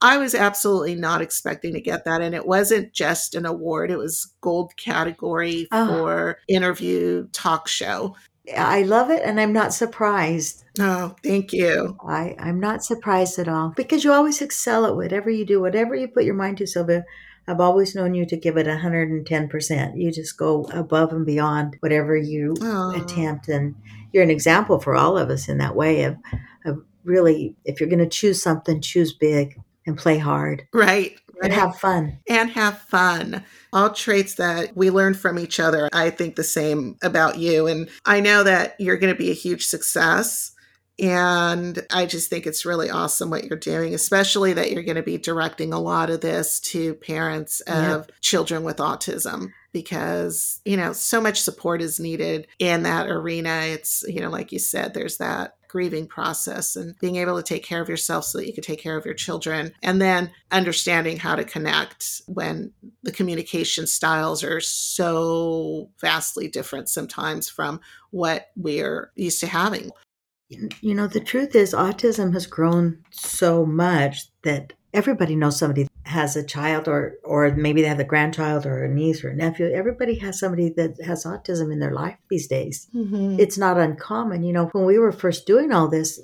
I 0.00 0.16
was 0.16 0.34
absolutely 0.34 0.94
not 0.94 1.20
expecting 1.20 1.74
to 1.74 1.80
get 1.82 2.06
that. 2.06 2.22
And 2.22 2.34
it 2.34 2.46
wasn't 2.46 2.94
just 2.94 3.34
an 3.34 3.44
award, 3.44 3.90
it 3.90 3.98
was 3.98 4.32
gold 4.40 4.74
category 4.78 5.68
oh. 5.70 5.86
for 5.86 6.38
interview 6.48 7.28
talk 7.32 7.68
show. 7.68 8.16
I 8.56 8.82
love 8.82 9.10
it 9.10 9.22
and 9.22 9.38
I'm 9.38 9.52
not 9.52 9.74
surprised. 9.74 10.64
Oh, 10.80 11.14
thank 11.22 11.52
you. 11.52 11.98
I, 12.08 12.34
I'm 12.38 12.58
not 12.58 12.82
surprised 12.82 13.38
at 13.38 13.46
all 13.46 13.74
because 13.76 14.04
you 14.04 14.12
always 14.12 14.40
excel 14.40 14.86
at 14.86 14.96
whatever 14.96 15.28
you 15.28 15.44
do, 15.44 15.60
whatever 15.60 15.94
you 15.94 16.08
put 16.08 16.24
your 16.24 16.34
mind 16.34 16.56
to, 16.58 16.66
Sylvia. 16.66 17.04
I've 17.48 17.60
always 17.60 17.94
known 17.94 18.14
you 18.14 18.26
to 18.26 18.36
give 18.36 18.56
it 18.56 18.66
110%. 18.66 20.00
You 20.00 20.12
just 20.12 20.36
go 20.36 20.64
above 20.72 21.12
and 21.12 21.26
beyond 21.26 21.76
whatever 21.80 22.16
you 22.16 22.54
Aww. 22.54 23.02
attempt. 23.02 23.48
And 23.48 23.74
you're 24.12 24.22
an 24.22 24.30
example 24.30 24.78
for 24.78 24.94
all 24.94 25.18
of 25.18 25.30
us 25.30 25.48
in 25.48 25.58
that 25.58 25.74
way 25.74 26.04
of, 26.04 26.16
of 26.64 26.84
really, 27.04 27.56
if 27.64 27.80
you're 27.80 27.88
going 27.88 27.98
to 27.98 28.08
choose 28.08 28.42
something, 28.42 28.80
choose 28.80 29.12
big 29.12 29.60
and 29.86 29.98
play 29.98 30.18
hard. 30.18 30.66
Right. 30.72 31.18
And 31.42 31.52
have 31.54 31.78
fun. 31.78 32.18
And 32.28 32.50
have 32.50 32.78
fun. 32.82 33.42
All 33.72 33.90
traits 33.90 34.34
that 34.34 34.76
we 34.76 34.90
learn 34.90 35.14
from 35.14 35.38
each 35.38 35.58
other. 35.58 35.88
I 35.92 36.10
think 36.10 36.36
the 36.36 36.44
same 36.44 36.98
about 37.02 37.38
you. 37.38 37.66
And 37.66 37.88
I 38.04 38.20
know 38.20 38.44
that 38.44 38.76
you're 38.78 38.98
going 38.98 39.12
to 39.12 39.18
be 39.18 39.30
a 39.30 39.34
huge 39.34 39.64
success. 39.64 40.52
And 41.00 41.84
I 41.90 42.04
just 42.04 42.28
think 42.28 42.46
it's 42.46 42.66
really 42.66 42.90
awesome 42.90 43.30
what 43.30 43.44
you're 43.44 43.58
doing, 43.58 43.94
especially 43.94 44.52
that 44.52 44.70
you're 44.70 44.82
going 44.82 44.96
to 44.96 45.02
be 45.02 45.16
directing 45.16 45.72
a 45.72 45.80
lot 45.80 46.10
of 46.10 46.20
this 46.20 46.60
to 46.60 46.94
parents 46.94 47.60
of 47.62 48.06
yeah. 48.06 48.14
children 48.20 48.64
with 48.64 48.76
autism 48.76 49.48
because, 49.72 50.60
you 50.66 50.76
know, 50.76 50.92
so 50.92 51.20
much 51.20 51.40
support 51.40 51.80
is 51.80 52.00
needed 52.00 52.46
in 52.58 52.82
that 52.82 53.08
arena. 53.08 53.62
It's, 53.64 54.04
you 54.08 54.20
know, 54.20 54.28
like 54.28 54.52
you 54.52 54.58
said, 54.58 54.92
there's 54.92 55.16
that 55.18 55.56
grieving 55.68 56.06
process 56.06 56.74
and 56.74 56.98
being 56.98 57.16
able 57.16 57.36
to 57.36 57.44
take 57.44 57.62
care 57.64 57.80
of 57.80 57.88
yourself 57.88 58.24
so 58.24 58.38
that 58.38 58.46
you 58.46 58.52
can 58.52 58.64
take 58.64 58.80
care 58.80 58.96
of 58.96 59.04
your 59.04 59.14
children 59.14 59.72
and 59.82 60.02
then 60.02 60.28
understanding 60.50 61.16
how 61.16 61.36
to 61.36 61.44
connect 61.44 62.20
when 62.26 62.72
the 63.04 63.12
communication 63.12 63.86
styles 63.86 64.42
are 64.42 64.60
so 64.60 65.88
vastly 66.00 66.48
different 66.48 66.88
sometimes 66.88 67.48
from 67.48 67.80
what 68.10 68.48
we're 68.56 69.12
used 69.14 69.38
to 69.38 69.46
having 69.46 69.92
you 70.80 70.94
know, 70.94 71.06
the 71.06 71.20
truth 71.20 71.54
is, 71.54 71.72
autism 71.72 72.32
has 72.32 72.46
grown 72.46 72.98
so 73.10 73.64
much 73.64 74.26
that 74.42 74.72
everybody 74.92 75.36
knows 75.36 75.58
somebody 75.58 75.86
has 76.04 76.34
a 76.36 76.44
child, 76.44 76.88
or 76.88 77.18
or 77.24 77.54
maybe 77.54 77.82
they 77.82 77.88
have 77.88 78.00
a 78.00 78.04
grandchild, 78.04 78.66
or 78.66 78.84
a 78.84 78.88
niece, 78.88 79.22
or 79.22 79.30
a 79.30 79.34
nephew. 79.34 79.66
Everybody 79.66 80.18
has 80.18 80.38
somebody 80.38 80.70
that 80.70 81.00
has 81.04 81.24
autism 81.24 81.72
in 81.72 81.78
their 81.78 81.92
life 81.92 82.16
these 82.28 82.48
days. 82.48 82.88
Mm-hmm. 82.94 83.36
It's 83.38 83.58
not 83.58 83.78
uncommon. 83.78 84.42
You 84.42 84.52
know, 84.52 84.66
when 84.72 84.84
we 84.84 84.98
were 84.98 85.12
first 85.12 85.46
doing 85.46 85.72
all 85.72 85.88
this, 85.88 86.20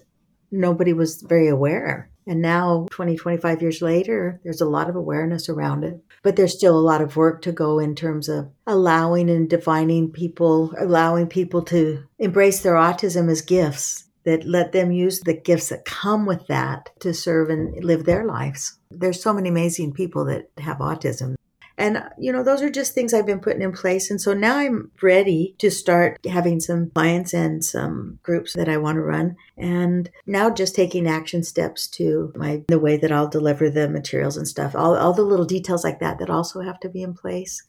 nobody 0.50 0.92
was 0.92 1.22
very 1.22 1.48
aware. 1.48 2.10
And 2.28 2.42
now, 2.42 2.88
20, 2.90 3.16
25 3.16 3.62
years 3.62 3.80
later, 3.80 4.40
there's 4.42 4.60
a 4.60 4.68
lot 4.68 4.90
of 4.90 4.96
awareness 4.96 5.48
around 5.48 5.84
it. 5.84 6.02
But 6.24 6.34
there's 6.34 6.56
still 6.56 6.76
a 6.76 6.80
lot 6.80 7.00
of 7.00 7.14
work 7.14 7.40
to 7.42 7.52
go 7.52 7.78
in 7.78 7.94
terms 7.94 8.28
of 8.28 8.50
allowing 8.66 9.30
and 9.30 9.48
defining 9.48 10.10
people, 10.10 10.74
allowing 10.76 11.28
people 11.28 11.62
to 11.62 12.02
embrace 12.18 12.62
their 12.62 12.74
autism 12.74 13.30
as 13.30 13.42
gifts 13.42 14.05
that 14.26 14.44
let 14.44 14.72
them 14.72 14.92
use 14.92 15.20
the 15.20 15.32
gifts 15.32 15.70
that 15.70 15.84
come 15.84 16.26
with 16.26 16.46
that 16.48 16.90
to 17.00 17.14
serve 17.14 17.48
and 17.48 17.82
live 17.82 18.04
their 18.04 18.26
lives. 18.26 18.78
There's 18.90 19.22
so 19.22 19.32
many 19.32 19.48
amazing 19.48 19.94
people 19.94 20.26
that 20.26 20.50
have 20.58 20.78
autism. 20.78 21.36
And, 21.78 22.02
you 22.18 22.32
know, 22.32 22.42
those 22.42 22.62
are 22.62 22.70
just 22.70 22.94
things 22.94 23.12
I've 23.12 23.26
been 23.26 23.40
putting 23.40 23.60
in 23.60 23.72
place. 23.72 24.10
And 24.10 24.20
so 24.20 24.32
now 24.32 24.56
I'm 24.56 24.90
ready 25.02 25.54
to 25.58 25.70
start 25.70 26.18
having 26.26 26.58
some 26.58 26.90
clients 26.90 27.34
and 27.34 27.62
some 27.62 28.18
groups 28.22 28.54
that 28.54 28.68
I 28.68 28.78
want 28.78 28.96
to 28.96 29.02
run. 29.02 29.36
And 29.58 30.10
now 30.26 30.48
just 30.48 30.74
taking 30.74 31.06
action 31.06 31.44
steps 31.44 31.86
to 31.88 32.32
my, 32.34 32.62
the 32.68 32.78
way 32.78 32.96
that 32.96 33.12
I'll 33.12 33.28
deliver 33.28 33.68
the 33.68 33.88
materials 33.88 34.38
and 34.38 34.48
stuff, 34.48 34.74
all, 34.74 34.96
all 34.96 35.12
the 35.12 35.22
little 35.22 35.44
details 35.44 35.84
like 35.84 36.00
that 36.00 36.18
that 36.18 36.30
also 36.30 36.62
have 36.62 36.80
to 36.80 36.88
be 36.88 37.02
in 37.02 37.14
place. 37.14 37.62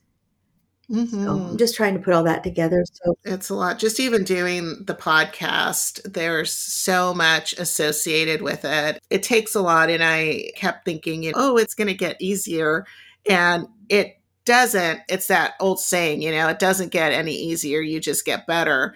Mm-hmm. 0.92 1.24
So 1.24 1.32
I'm 1.32 1.58
just 1.58 1.76
trying 1.76 1.96
to 1.96 2.00
put 2.00 2.14
all 2.14 2.24
that 2.24 2.44
together. 2.44 2.84
So 2.94 3.18
it's 3.26 3.50
a 3.50 3.56
lot. 3.56 3.78
Just 3.80 4.00
even 4.00 4.24
doing 4.24 4.84
the 4.86 4.96
podcast, 4.96 6.02
there's 6.12 6.52
so 6.52 7.14
much 7.14 7.54
associated 7.54 8.42
with 8.42 8.64
it. 8.64 9.00
It 9.10 9.24
takes 9.24 9.54
a 9.54 9.62
lot. 9.62 9.90
And 9.90 10.04
I 10.04 10.52
kept 10.56 10.86
thinking, 10.86 11.32
oh, 11.36 11.58
it's 11.58 11.74
going 11.74 11.90
to 11.90 11.94
get 11.94 12.22
easier. 12.22 12.86
And 13.30 13.68
it 13.90 14.22
doesn't, 14.46 15.02
it's 15.10 15.28
that 15.28 15.56
old 15.60 15.82
saying, 15.82 16.22
you 16.22 16.32
know, 16.32 16.48
it 16.48 16.60
doesn't 16.60 16.94
get 16.94 17.12
any 17.12 17.34
easier. 17.34 17.82
You 17.82 18.00
just 18.00 18.26
get 18.26 18.48
better. 18.48 18.96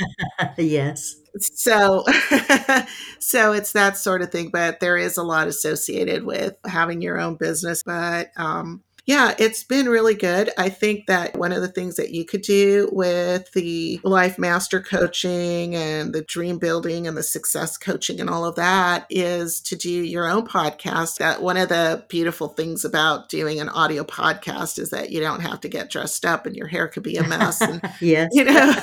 yes. 0.56 1.16
So, 1.40 2.04
so 3.18 3.52
it's 3.52 3.72
that 3.72 3.96
sort 3.96 4.22
of 4.22 4.30
thing. 4.30 4.50
But 4.52 4.78
there 4.78 4.96
is 4.96 5.16
a 5.16 5.24
lot 5.24 5.48
associated 5.48 6.22
with 6.22 6.54
having 6.64 7.02
your 7.02 7.18
own 7.18 7.34
business. 7.34 7.82
But 7.82 8.28
um, 8.36 8.84
yeah, 9.04 9.34
it's 9.36 9.64
been 9.64 9.88
really 9.88 10.14
good. 10.14 10.50
I 10.56 10.68
think 10.68 11.06
that 11.08 11.36
one 11.36 11.50
of 11.50 11.60
the 11.60 11.68
things 11.68 11.96
that 11.96 12.10
you 12.12 12.24
could 12.24 12.42
do 12.42 12.88
with 12.92 13.50
the 13.52 14.00
life 14.04 14.38
master 14.38 14.80
coaching 14.80 15.74
and 15.74 16.14
the 16.14 16.22
dream 16.22 16.58
building 16.58 17.08
and 17.08 17.16
the 17.16 17.22
success 17.24 17.76
coaching 17.76 18.20
and 18.20 18.30
all 18.30 18.44
of 18.44 18.54
that 18.54 19.06
is 19.10 19.60
to 19.62 19.74
do 19.76 19.90
your 19.90 20.28
own 20.28 20.46
podcast. 20.46 21.16
That 21.16 21.42
one 21.42 21.56
of 21.56 21.68
the 21.68 22.04
beautiful 22.08 22.48
things 22.48 22.84
about 22.84 23.28
doing 23.28 23.58
an 23.58 23.68
audio 23.70 24.04
podcast 24.04 24.78
is 24.78 24.90
that 24.90 25.10
you 25.10 25.18
don't 25.18 25.40
have 25.40 25.60
to 25.62 25.68
get 25.68 25.90
dressed 25.90 26.24
up 26.24 26.46
and 26.46 26.54
your 26.54 26.68
hair 26.68 26.86
could 26.86 27.02
be 27.02 27.16
a 27.16 27.26
mess. 27.26 27.60
And, 27.60 27.80
yes. 28.00 28.30
You 28.32 28.44
know, 28.44 28.52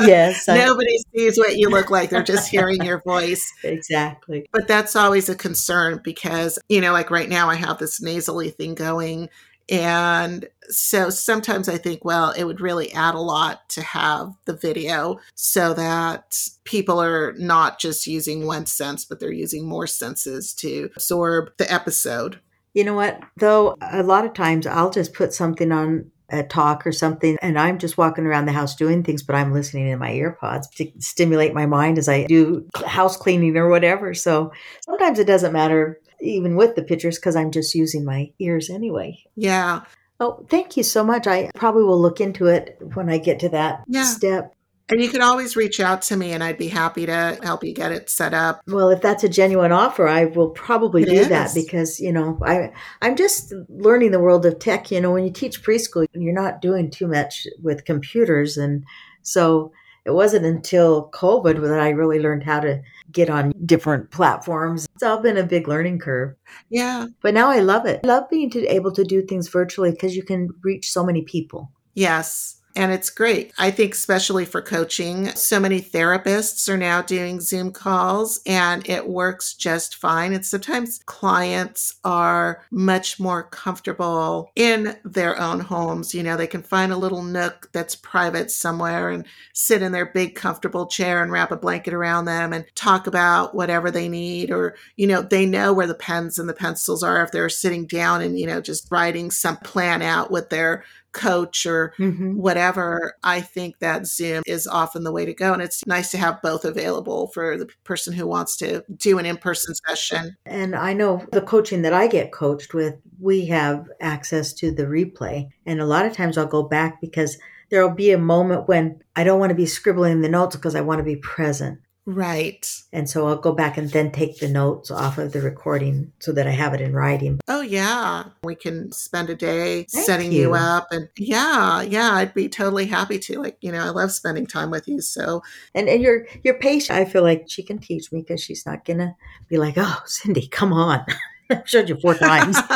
yes. 0.00 0.48
I- 0.48 0.56
nobody 0.56 0.96
sees 1.14 1.38
what 1.38 1.56
you 1.56 1.68
look 1.68 1.90
like. 1.90 2.10
They're 2.10 2.22
just 2.22 2.50
hearing 2.50 2.82
your 2.82 3.00
voice. 3.06 3.52
exactly. 3.62 4.46
But 4.52 4.68
that's 4.68 4.96
always 4.96 5.28
a 5.28 5.34
concern 5.34 6.00
because, 6.02 6.58
you 6.68 6.80
know, 6.80 6.92
like 6.92 7.10
right 7.10 7.28
now 7.28 7.48
I 7.48 7.56
have 7.56 7.78
this 7.78 8.00
nasally 8.00 8.50
thing 8.50 8.74
going. 8.74 9.28
And 9.68 10.46
so 10.68 11.08
sometimes 11.08 11.68
I 11.68 11.78
think, 11.78 12.04
well, 12.04 12.32
it 12.32 12.44
would 12.44 12.60
really 12.60 12.92
add 12.92 13.14
a 13.14 13.20
lot 13.20 13.68
to 13.70 13.82
have 13.82 14.32
the 14.44 14.54
video 14.54 15.18
so 15.34 15.72
that 15.74 16.38
people 16.64 17.00
are 17.00 17.32
not 17.38 17.78
just 17.78 18.06
using 18.06 18.46
one 18.46 18.66
sense, 18.66 19.04
but 19.04 19.20
they're 19.20 19.32
using 19.32 19.66
more 19.66 19.86
senses 19.86 20.52
to 20.54 20.90
absorb 20.96 21.50
the 21.56 21.72
episode. 21.72 22.40
You 22.74 22.84
know 22.84 22.94
what? 22.94 23.22
Though 23.36 23.76
a 23.80 24.02
lot 24.02 24.26
of 24.26 24.34
times 24.34 24.66
I'll 24.66 24.90
just 24.90 25.14
put 25.14 25.32
something 25.32 25.72
on 25.72 26.10
a 26.30 26.42
talk 26.42 26.86
or 26.86 26.92
something 26.92 27.36
and 27.42 27.58
I'm 27.58 27.78
just 27.78 27.98
walking 27.98 28.24
around 28.24 28.46
the 28.46 28.52
house 28.52 28.74
doing 28.74 29.02
things, 29.02 29.22
but 29.22 29.36
I'm 29.36 29.52
listening 29.52 29.88
in 29.88 29.98
my 29.98 30.10
earpods 30.12 30.70
to 30.76 30.90
stimulate 30.98 31.54
my 31.54 31.66
mind 31.66 31.98
as 31.98 32.08
I 32.08 32.24
do 32.24 32.66
house 32.86 33.16
cleaning 33.16 33.56
or 33.56 33.68
whatever. 33.68 34.14
So 34.14 34.52
sometimes 34.84 35.18
it 35.18 35.26
doesn't 35.26 35.52
matter 35.52 36.00
even 36.20 36.56
with 36.56 36.74
the 36.76 36.82
pictures 36.82 37.18
because 37.18 37.36
I'm 37.36 37.50
just 37.50 37.74
using 37.74 38.04
my 38.04 38.32
ears 38.38 38.70
anyway. 38.70 39.22
Yeah. 39.36 39.82
Oh, 40.20 40.46
thank 40.48 40.76
you 40.76 40.82
so 40.82 41.04
much. 41.04 41.26
I 41.26 41.50
probably 41.54 41.82
will 41.84 42.00
look 42.00 42.20
into 42.20 42.46
it 42.46 42.78
when 42.94 43.10
I 43.10 43.18
get 43.18 43.40
to 43.40 43.48
that 43.50 43.84
Yeah. 43.86 44.04
step. 44.04 44.54
And 44.90 45.00
you 45.00 45.08
can 45.08 45.22
always 45.22 45.56
reach 45.56 45.80
out 45.80 46.02
to 46.02 46.16
me 46.16 46.32
and 46.32 46.44
I'd 46.44 46.58
be 46.58 46.68
happy 46.68 47.06
to 47.06 47.38
help 47.42 47.64
you 47.64 47.72
get 47.72 47.92
it 47.92 48.10
set 48.10 48.34
up. 48.34 48.60
Well, 48.66 48.90
if 48.90 49.00
that's 49.00 49.24
a 49.24 49.28
genuine 49.28 49.72
offer, 49.72 50.06
I 50.06 50.26
will 50.26 50.50
probably 50.50 51.02
It 51.02 51.08
do 51.08 51.24
that 51.26 51.54
because, 51.54 51.98
you 52.00 52.12
know, 52.12 52.38
I 52.44 52.70
I'm 53.00 53.16
just 53.16 53.54
learning 53.68 54.10
the 54.10 54.20
world 54.20 54.44
of 54.44 54.58
tech, 54.58 54.90
you 54.90 55.00
know, 55.00 55.12
when 55.12 55.24
you 55.24 55.32
teach 55.32 55.62
preschool, 55.62 56.06
you're 56.12 56.34
not 56.34 56.60
doing 56.60 56.90
too 56.90 57.06
much 57.06 57.46
with 57.62 57.86
computers 57.86 58.58
and 58.58 58.84
so 59.22 59.72
it 60.04 60.10
wasn't 60.10 60.44
until 60.44 61.10
COVID 61.12 61.62
that 61.62 61.80
I 61.80 61.88
really 61.90 62.20
learned 62.20 62.44
how 62.44 62.60
to 62.60 62.82
get 63.10 63.30
on 63.30 63.54
different 63.64 64.10
platforms. 64.10 64.86
It's 64.94 65.02
all 65.02 65.22
been 65.22 65.38
a 65.38 65.44
big 65.44 65.66
learning 65.66 65.98
curve. 65.98 66.34
Yeah. 66.68 67.06
But 67.22 67.32
now 67.32 67.48
I 67.48 67.60
love 67.60 67.86
it. 67.86 68.00
I 68.04 68.08
love 68.08 68.28
being 68.28 68.50
to, 68.50 68.66
able 68.66 68.92
to 68.92 69.04
do 69.04 69.22
things 69.22 69.48
virtually 69.48 69.92
because 69.92 70.14
you 70.14 70.22
can 70.22 70.50
reach 70.62 70.90
so 70.90 71.02
many 71.02 71.22
people. 71.22 71.72
Yes. 71.94 72.60
And 72.76 72.90
it's 72.90 73.10
great. 73.10 73.52
I 73.56 73.70
think, 73.70 73.94
especially 73.94 74.44
for 74.44 74.60
coaching, 74.60 75.28
so 75.28 75.60
many 75.60 75.80
therapists 75.80 76.68
are 76.68 76.76
now 76.76 77.02
doing 77.02 77.40
Zoom 77.40 77.70
calls 77.70 78.40
and 78.46 78.88
it 78.88 79.08
works 79.08 79.54
just 79.54 79.94
fine. 79.94 80.32
And 80.32 80.44
sometimes 80.44 81.00
clients 81.06 81.94
are 82.04 82.64
much 82.72 83.20
more 83.20 83.44
comfortable 83.44 84.50
in 84.56 84.96
their 85.04 85.40
own 85.40 85.60
homes. 85.60 86.14
You 86.14 86.24
know, 86.24 86.36
they 86.36 86.48
can 86.48 86.62
find 86.62 86.90
a 86.90 86.96
little 86.96 87.22
nook 87.22 87.68
that's 87.72 87.94
private 87.94 88.50
somewhere 88.50 89.10
and 89.10 89.24
sit 89.52 89.80
in 89.80 89.92
their 89.92 90.06
big, 90.06 90.34
comfortable 90.34 90.86
chair 90.86 91.22
and 91.22 91.30
wrap 91.30 91.52
a 91.52 91.56
blanket 91.56 91.94
around 91.94 92.24
them 92.24 92.52
and 92.52 92.64
talk 92.74 93.06
about 93.06 93.54
whatever 93.54 93.92
they 93.92 94.08
need. 94.08 94.50
Or, 94.50 94.74
you 94.96 95.06
know, 95.06 95.22
they 95.22 95.46
know 95.46 95.72
where 95.72 95.86
the 95.86 95.94
pens 95.94 96.40
and 96.40 96.48
the 96.48 96.54
pencils 96.54 97.04
are 97.04 97.22
if 97.22 97.30
they're 97.30 97.48
sitting 97.48 97.86
down 97.86 98.20
and, 98.20 98.36
you 98.36 98.48
know, 98.48 98.60
just 98.60 98.90
writing 98.90 99.30
some 99.30 99.58
plan 99.58 100.02
out 100.02 100.32
with 100.32 100.50
their 100.50 100.84
coach 101.14 101.64
or 101.64 101.94
Mm-hmm. 101.98 102.36
whatever, 102.36 103.14
I 103.22 103.40
think 103.40 103.78
that 103.78 104.06
Zoom 104.06 104.42
is 104.46 104.66
often 104.66 105.04
the 105.04 105.12
way 105.12 105.24
to 105.24 105.32
go. 105.32 105.52
And 105.52 105.62
it's 105.62 105.86
nice 105.86 106.10
to 106.10 106.18
have 106.18 106.42
both 106.42 106.64
available 106.64 107.28
for 107.28 107.56
the 107.56 107.68
person 107.84 108.12
who 108.12 108.26
wants 108.26 108.56
to 108.58 108.84
do 108.96 109.18
an 109.18 109.26
in 109.26 109.36
person 109.36 109.74
session. 109.86 110.36
And 110.44 110.74
I 110.74 110.92
know 110.92 111.24
the 111.32 111.40
coaching 111.40 111.82
that 111.82 111.92
I 111.92 112.08
get 112.08 112.32
coached 112.32 112.74
with, 112.74 112.96
we 113.20 113.46
have 113.46 113.86
access 114.00 114.52
to 114.54 114.70
the 114.70 114.84
replay. 114.84 115.48
And 115.64 115.80
a 115.80 115.86
lot 115.86 116.04
of 116.04 116.12
times 116.12 116.36
I'll 116.36 116.46
go 116.46 116.62
back 116.64 117.00
because 117.00 117.38
there'll 117.70 117.94
be 117.94 118.10
a 118.10 118.18
moment 118.18 118.68
when 118.68 119.00
I 119.16 119.24
don't 119.24 119.40
want 119.40 119.50
to 119.50 119.56
be 119.56 119.66
scribbling 119.66 120.20
the 120.20 120.28
notes 120.28 120.56
because 120.56 120.74
I 120.74 120.80
want 120.80 120.98
to 120.98 121.04
be 121.04 121.16
present. 121.16 121.78
Right. 122.06 122.70
And 122.92 123.08
so 123.08 123.26
I'll 123.26 123.36
go 123.36 123.52
back 123.52 123.78
and 123.78 123.88
then 123.90 124.12
take 124.12 124.38
the 124.38 124.48
notes 124.48 124.90
off 124.90 125.16
of 125.16 125.32
the 125.32 125.40
recording 125.40 126.12
so 126.18 126.32
that 126.32 126.46
I 126.46 126.50
have 126.50 126.74
it 126.74 126.82
in 126.82 126.92
writing. 126.92 127.40
Yeah. 127.64 128.24
We 128.42 128.54
can 128.54 128.92
spend 128.92 129.30
a 129.30 129.34
day 129.34 129.84
Thank 129.90 130.06
setting 130.06 130.32
you. 130.32 130.40
you. 130.40 130.54
up. 130.54 130.88
And 130.90 131.08
yeah, 131.16 131.82
yeah, 131.82 132.12
I'd 132.12 132.34
be 132.34 132.48
totally 132.48 132.86
happy 132.86 133.18
to. 133.20 133.40
Like, 133.40 133.56
you 133.60 133.72
know, 133.72 133.84
I 133.84 133.88
love 133.90 134.12
spending 134.12 134.46
time 134.46 134.70
with 134.70 134.86
you. 134.88 135.00
So, 135.00 135.42
And 135.74 135.88
and 135.88 136.02
you're 136.02 136.26
you're 136.42 136.58
patient. 136.58 136.98
I 136.98 137.04
feel 137.04 137.22
like 137.22 137.44
she 137.48 137.62
can 137.62 137.78
teach 137.78 138.12
me 138.12 138.20
because 138.20 138.42
she's 138.42 138.64
not 138.66 138.84
gonna 138.84 139.16
be 139.48 139.56
like, 139.58 139.74
oh, 139.76 140.02
Cindy, 140.06 140.46
come 140.48 140.72
on. 140.72 141.04
I've 141.50 141.68
showed 141.68 141.88
you 141.90 141.96
four 142.00 142.14
times. 142.14 142.56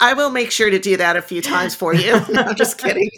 I 0.00 0.14
will 0.14 0.30
make 0.30 0.50
sure 0.50 0.70
to 0.70 0.78
do 0.78 0.96
that 0.96 1.16
a 1.16 1.22
few 1.22 1.42
times 1.42 1.74
for 1.74 1.94
you. 1.94 2.18
No, 2.30 2.42
I'm 2.42 2.56
just 2.56 2.78
kidding. 2.78 3.10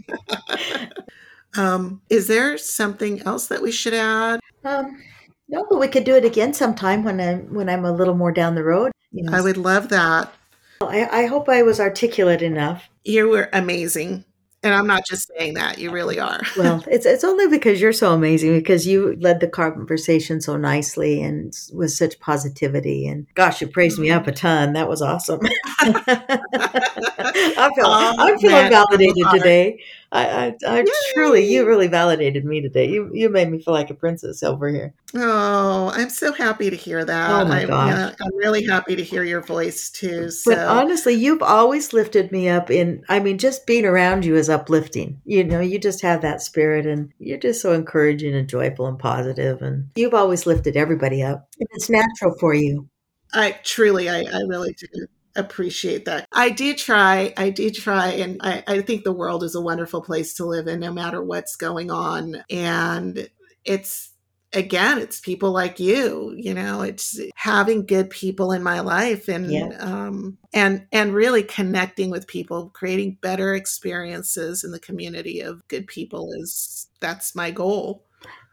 um, 1.56 2.00
is 2.10 2.26
there 2.26 2.58
something 2.58 3.22
else 3.22 3.46
that 3.48 3.62
we 3.62 3.70
should 3.72 3.94
add? 3.94 4.40
um, 4.64 5.00
no, 5.48 5.64
but 5.70 5.78
we 5.78 5.88
could 5.88 6.04
do 6.04 6.14
it 6.14 6.24
again 6.24 6.52
sometime 6.52 7.04
when 7.04 7.20
I'm 7.20 7.54
when 7.54 7.68
I'm 7.70 7.84
a 7.84 7.92
little 7.92 8.14
more 8.14 8.32
down 8.32 8.54
the 8.54 8.64
road. 8.64 8.92
You 9.12 9.24
know, 9.24 9.36
I 9.36 9.40
would 9.40 9.56
love 9.56 9.88
that. 9.90 10.32
I, 10.80 11.22
I 11.22 11.26
hope 11.26 11.48
I 11.48 11.62
was 11.62 11.80
articulate 11.80 12.42
enough. 12.42 12.88
You 13.04 13.28
were 13.28 13.48
amazing. 13.52 14.24
And 14.64 14.74
I'm 14.74 14.88
not 14.88 15.06
just 15.06 15.28
saying 15.28 15.54
that, 15.54 15.78
you 15.78 15.92
really 15.92 16.18
are. 16.18 16.40
Well, 16.56 16.82
it's 16.88 17.06
it's 17.06 17.22
only 17.22 17.46
because 17.46 17.80
you're 17.80 17.92
so 17.92 18.12
amazing 18.12 18.58
because 18.58 18.86
you 18.88 19.16
led 19.20 19.38
the 19.38 19.46
conversation 19.46 20.40
so 20.40 20.56
nicely 20.56 21.22
and 21.22 21.56
with 21.72 21.92
such 21.92 22.18
positivity. 22.18 23.06
And 23.06 23.26
gosh, 23.34 23.60
you 23.60 23.68
praised 23.68 24.00
me 24.00 24.10
up 24.10 24.26
a 24.26 24.32
ton. 24.32 24.72
That 24.72 24.88
was 24.88 25.00
awesome. 25.00 25.40
I 25.80 27.70
feel 27.74 27.86
Oh, 27.86 28.14
I'm 28.18 28.38
feeling 28.38 28.68
validated 28.68 29.24
I'm 29.24 29.38
today. 29.38 29.80
I, 30.10 30.46
I, 30.46 30.56
I 30.66 30.84
truly, 31.12 31.44
you 31.52 31.66
really 31.66 31.86
validated 31.86 32.44
me 32.44 32.62
today. 32.62 32.88
You 32.88 33.10
you 33.12 33.28
made 33.28 33.50
me 33.50 33.62
feel 33.62 33.74
like 33.74 33.90
a 33.90 33.94
princess 33.94 34.42
over 34.42 34.70
here. 34.70 34.94
Oh, 35.14 35.90
I'm 35.94 36.08
so 36.08 36.32
happy 36.32 36.70
to 36.70 36.76
hear 36.76 37.04
that. 37.04 37.30
Oh, 37.30 37.44
my 37.44 37.62
I'm, 37.62 37.68
gosh. 37.68 37.88
yeah, 37.90 38.14
I'm 38.20 38.36
really 38.36 38.64
happy 38.64 38.96
to 38.96 39.04
hear 39.04 39.22
your 39.22 39.42
voice 39.42 39.90
too. 39.90 40.30
So 40.30 40.52
But 40.52 40.66
honestly, 40.66 41.12
you've 41.12 41.42
always 41.42 41.92
lifted 41.92 42.32
me 42.32 42.48
up 42.48 42.70
in 42.70 43.04
I 43.10 43.20
mean, 43.20 43.36
just 43.36 43.66
being 43.66 43.84
around 43.84 44.24
you 44.24 44.34
is 44.34 44.48
uplifting. 44.48 45.20
You 45.26 45.44
know, 45.44 45.60
you 45.60 45.78
just 45.78 46.00
have 46.00 46.22
that 46.22 46.40
spirit 46.40 46.86
and 46.86 47.12
you're 47.18 47.38
just 47.38 47.60
so 47.60 47.72
encouraging 47.72 48.34
and 48.34 48.48
joyful 48.48 48.86
and 48.86 48.98
positive 48.98 49.60
and 49.60 49.90
you've 49.94 50.14
always 50.14 50.46
lifted 50.46 50.76
everybody 50.76 51.22
up. 51.22 51.48
And 51.60 51.68
it's 51.72 51.90
natural 51.90 52.34
for 52.40 52.54
you. 52.54 52.88
I 53.34 53.58
truly, 53.62 54.08
I, 54.08 54.20
I 54.20 54.40
really 54.48 54.72
do 54.72 55.06
appreciate 55.38 56.04
that. 56.04 56.26
I 56.32 56.50
do 56.50 56.74
try, 56.74 57.32
I 57.36 57.50
do 57.50 57.70
try, 57.70 58.08
and 58.08 58.38
I, 58.42 58.62
I 58.66 58.82
think 58.82 59.04
the 59.04 59.12
world 59.12 59.42
is 59.42 59.54
a 59.54 59.60
wonderful 59.60 60.02
place 60.02 60.34
to 60.34 60.44
live 60.44 60.66
in 60.66 60.80
no 60.80 60.92
matter 60.92 61.22
what's 61.22 61.56
going 61.56 61.90
on. 61.90 62.42
And 62.50 63.30
it's, 63.64 64.10
again, 64.52 64.98
it's 64.98 65.20
people 65.20 65.52
like 65.52 65.78
you, 65.78 66.34
you 66.36 66.54
know, 66.54 66.82
it's 66.82 67.20
having 67.34 67.86
good 67.86 68.10
people 68.10 68.52
in 68.52 68.62
my 68.62 68.80
life 68.80 69.28
and, 69.28 69.50
Yeah. 69.50 69.68
um, 69.78 70.38
and, 70.52 70.86
and 70.90 71.14
really 71.14 71.42
connecting 71.42 72.10
with 72.10 72.26
people, 72.26 72.70
creating 72.74 73.18
better 73.22 73.54
experiences 73.54 74.64
in 74.64 74.72
the 74.72 74.80
community 74.80 75.40
of 75.40 75.66
good 75.68 75.86
people 75.86 76.30
is, 76.32 76.88
that's 77.00 77.34
my 77.34 77.50
goal. 77.50 78.04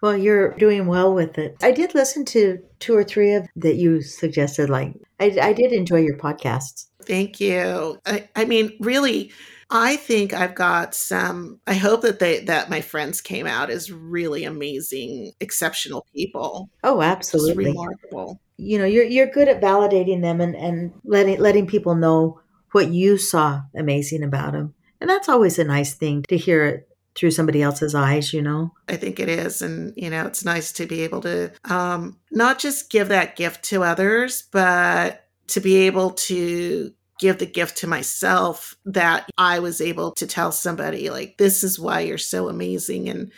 Well, 0.01 0.17
you're 0.17 0.53
doing 0.55 0.87
well 0.87 1.13
with 1.13 1.37
it. 1.37 1.55
I 1.61 1.71
did 1.71 1.95
listen 1.95 2.25
to 2.25 2.59
two 2.79 2.95
or 2.95 3.03
three 3.03 3.33
of 3.33 3.47
that 3.55 3.75
you 3.75 4.01
suggested. 4.01 4.69
Like, 4.69 4.93
I, 5.19 5.37
I 5.41 5.53
did 5.53 5.71
enjoy 5.71 5.99
your 6.01 6.17
podcasts. 6.17 6.87
Thank 7.03 7.39
you. 7.39 7.99
I, 8.05 8.27
I 8.35 8.45
mean, 8.45 8.75
really, 8.79 9.31
I 9.69 9.95
think 9.95 10.33
I've 10.33 10.55
got 10.55 10.93
some. 10.93 11.59
I 11.65 11.73
hope 11.73 12.01
that 12.01 12.19
they 12.19 12.41
that 12.41 12.69
my 12.69 12.81
friends 12.81 13.21
came 13.21 13.47
out 13.47 13.69
as 13.69 13.91
really 13.91 14.43
amazing, 14.43 15.31
exceptional 15.39 16.05
people. 16.13 16.69
Oh, 16.83 17.01
Just 17.01 17.11
absolutely. 17.33 17.65
remarkable. 17.65 18.39
You 18.57 18.77
know, 18.77 18.85
you're 18.85 19.05
you're 19.05 19.27
good 19.27 19.47
at 19.47 19.61
validating 19.61 20.21
them 20.21 20.39
and, 20.39 20.55
and 20.55 20.93
letting 21.03 21.39
letting 21.39 21.67
people 21.67 21.95
know 21.95 22.39
what 22.71 22.89
you 22.89 23.17
saw 23.17 23.61
amazing 23.75 24.23
about 24.23 24.53
them. 24.53 24.73
And 25.01 25.09
that's 25.09 25.29
always 25.29 25.59
a 25.59 25.63
nice 25.63 25.93
thing 25.93 26.23
to 26.29 26.37
hear 26.37 26.85
through 27.15 27.31
somebody 27.31 27.61
else's 27.61 27.95
eyes, 27.95 28.33
you 28.33 28.41
know. 28.41 28.73
I 28.89 28.97
think 28.97 29.19
it 29.19 29.29
is, 29.29 29.61
and 29.61 29.93
you 29.95 30.09
know, 30.09 30.25
it's 30.25 30.45
nice 30.45 30.71
to 30.73 30.85
be 30.85 31.01
able 31.01 31.21
to 31.21 31.51
um, 31.65 32.17
not 32.31 32.59
just 32.59 32.89
give 32.89 33.07
that 33.09 33.35
gift 33.35 33.63
to 33.65 33.83
others, 33.83 34.43
but 34.51 35.27
to 35.47 35.59
be 35.59 35.75
able 35.87 36.11
to 36.11 36.91
give 37.19 37.37
the 37.37 37.45
gift 37.45 37.77
to 37.77 37.87
myself 37.87 38.75
that 38.85 39.29
I 39.37 39.59
was 39.59 39.79
able 39.79 40.11
to 40.13 40.27
tell 40.27 40.51
somebody, 40.51 41.09
like, 41.09 41.37
this 41.37 41.63
is 41.63 41.79
why 41.79 42.01
you're 42.01 42.17
so 42.17 42.49
amazing. 42.49 43.07
And 43.09 43.31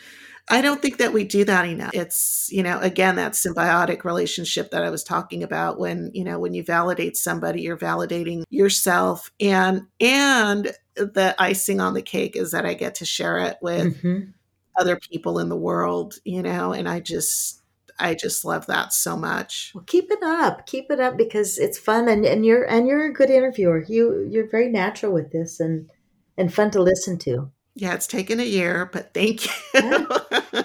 I 0.50 0.60
don't 0.60 0.80
think 0.80 0.98
that 0.98 1.12
we 1.12 1.24
do 1.24 1.44
that 1.44 1.66
enough. 1.66 1.94
It's, 1.94 2.48
you 2.50 2.62
know, 2.62 2.78
again, 2.80 3.16
that 3.16 3.32
symbiotic 3.32 4.04
relationship 4.04 4.70
that 4.70 4.82
I 4.82 4.90
was 4.90 5.04
talking 5.04 5.42
about 5.42 5.78
when, 5.78 6.10
you 6.14 6.24
know, 6.24 6.38
when 6.38 6.54
you 6.54 6.62
validate 6.62 7.16
somebody, 7.16 7.62
you're 7.62 7.76
validating 7.76 8.44
yourself. 8.50 9.30
And, 9.40 9.86
and 10.00 10.72
the 10.96 11.34
icing 11.38 11.80
on 11.80 11.94
the 11.94 12.02
cake 12.02 12.36
is 12.36 12.52
that 12.52 12.66
I 12.66 12.74
get 12.74 12.96
to 12.96 13.04
share 13.04 13.38
it 13.38 13.58
with 13.60 14.02
Mhm. 14.02 14.32
other 14.78 14.96
people 14.96 15.38
in 15.38 15.48
the 15.48 15.56
world, 15.56 16.14
you 16.24 16.42
know, 16.42 16.72
and 16.72 16.88
I 16.88 17.00
just, 17.00 17.62
I 17.98 18.14
just 18.14 18.44
love 18.44 18.66
that 18.66 18.92
so 18.92 19.16
much. 19.16 19.72
Well, 19.74 19.84
keep 19.86 20.10
it 20.10 20.22
up. 20.22 20.66
Keep 20.66 20.90
it 20.90 21.00
up 21.00 21.16
because 21.16 21.58
it's 21.58 21.78
fun 21.78 22.08
and, 22.08 22.24
and 22.24 22.46
you're 22.46 22.62
and 22.64 22.86
you're 22.86 23.06
a 23.06 23.12
good 23.12 23.28
interviewer. 23.30 23.84
You 23.88 24.26
you're 24.30 24.48
very 24.48 24.68
natural 24.70 25.12
with 25.12 25.32
this 25.32 25.58
and 25.58 25.90
and 26.36 26.54
fun 26.54 26.70
to 26.72 26.82
listen 26.82 27.18
to. 27.18 27.50
Yeah, 27.78 27.94
it's 27.94 28.08
taken 28.08 28.40
a 28.40 28.44
year, 28.44 28.90
but 28.92 29.14
thank 29.14 29.46
you. 29.46 30.08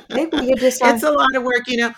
Maybe 0.09 0.38
you 0.38 0.55
just 0.57 0.82
it's 0.84 1.03
a 1.03 1.11
lot 1.11 1.36
of 1.36 1.43
work, 1.43 1.68
you 1.68 1.78
know. 1.78 1.93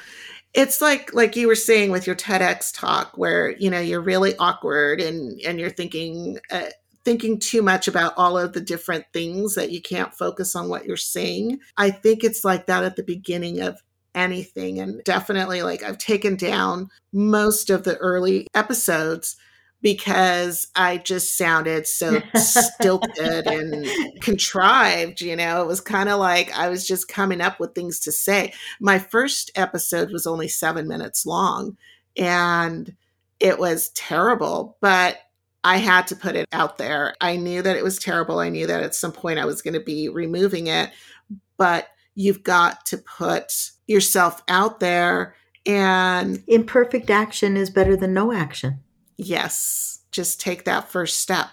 It's 0.54 0.82
like 0.82 1.14
like 1.14 1.38
you 1.38 1.48
were 1.48 1.56
saying 1.56 1.92
with 1.92 2.06
your 2.06 2.18
TEDx 2.18 2.78
talk, 2.78 3.18
where 3.18 3.52
you 3.52 3.70
know 3.70 3.80
you're 3.80 4.02
really 4.02 4.36
awkward 4.38 5.00
and 5.00 5.40
and 5.42 5.58
you're 5.58 5.70
thinking 5.70 6.40
uh, 6.52 6.66
thinking 7.06 7.40
too 7.40 7.62
much 7.62 7.88
about 7.88 8.14
all 8.18 8.38
of 8.38 8.52
the 8.52 8.60
different 8.60 9.06
things 9.14 9.56
that 9.56 9.72
you 9.72 9.82
can't 9.82 10.14
focus 10.14 10.54
on 10.54 10.68
what 10.68 10.86
you're 10.86 10.98
saying. 10.98 11.60
I 11.78 11.92
think 11.92 12.26
it's 12.26 12.44
like 12.44 12.66
that 12.66 12.84
at 12.84 12.98
the 12.98 13.04
beginning 13.04 13.62
of 13.62 13.82
anything, 14.14 14.82
and 14.82 15.02
definitely 15.06 15.64
like 15.64 15.82
I've 15.82 15.98
taken 15.98 16.36
down 16.36 16.90
most 17.14 17.70
of 17.70 17.86
the 17.86 17.96
early 17.98 18.48
episodes 18.54 19.38
because 19.86 20.66
I 20.76 20.98
just 20.98 21.38
sounded 21.38 21.86
so 21.86 22.20
stilted 22.36 23.46
and 23.46 23.86
contrived. 24.20 25.22
You 25.22 25.36
know, 25.36 25.62
it 25.62 25.68
was 25.68 25.80
kind 25.80 26.10
of 26.10 26.20
like 26.20 26.52
I 26.58 26.70
was 26.70 26.88
just 26.88 27.08
coming 27.08 27.40
up 27.40 27.60
with 27.60 27.76
things 27.76 28.00
to 28.00 28.12
say. 28.12 28.52
My 28.80 28.98
first 28.98 29.52
episode 29.54 30.12
was 30.12 30.26
only 30.26 30.48
seven 30.48 30.88
minutes 30.88 31.24
long 31.28 31.78
and 32.18 32.96
it 33.40 33.60
was 33.60 33.90
terrible, 33.90 34.76
but 34.82 35.20
I 35.64 35.78
had 35.78 36.08
to 36.08 36.16
put 36.16 36.36
it 36.36 36.50
out 36.52 36.80
there. 36.80 37.14
I 37.22 37.36
knew 37.36 37.62
that 37.62 37.78
it 37.78 37.84
was 37.84 38.00
terrible. 38.00 38.40
I 38.40 38.50
knew 38.50 38.66
that 38.66 38.82
at 38.82 38.96
some 38.96 39.12
point 39.12 39.38
I 39.38 39.46
was 39.46 39.62
going 39.62 39.76
to 39.76 39.80
be 39.80 40.10
removing 40.10 40.66
it, 40.66 40.90
but 41.58 41.90
you've 42.16 42.42
got 42.42 42.88
to 42.88 42.98
put 42.98 43.70
yourself 43.86 44.42
out 44.48 44.80
there 44.80 45.36
and 45.64 46.44
imperfect 46.48 47.12
action 47.12 47.56
is 47.56 47.70
better 47.70 47.96
than 47.96 48.16
no 48.16 48.34
action. 48.34 48.80
Yes, 49.18 50.00
just 50.12 50.42
take 50.42 50.66
that 50.66 50.90
first 50.90 51.20
step. 51.20 51.50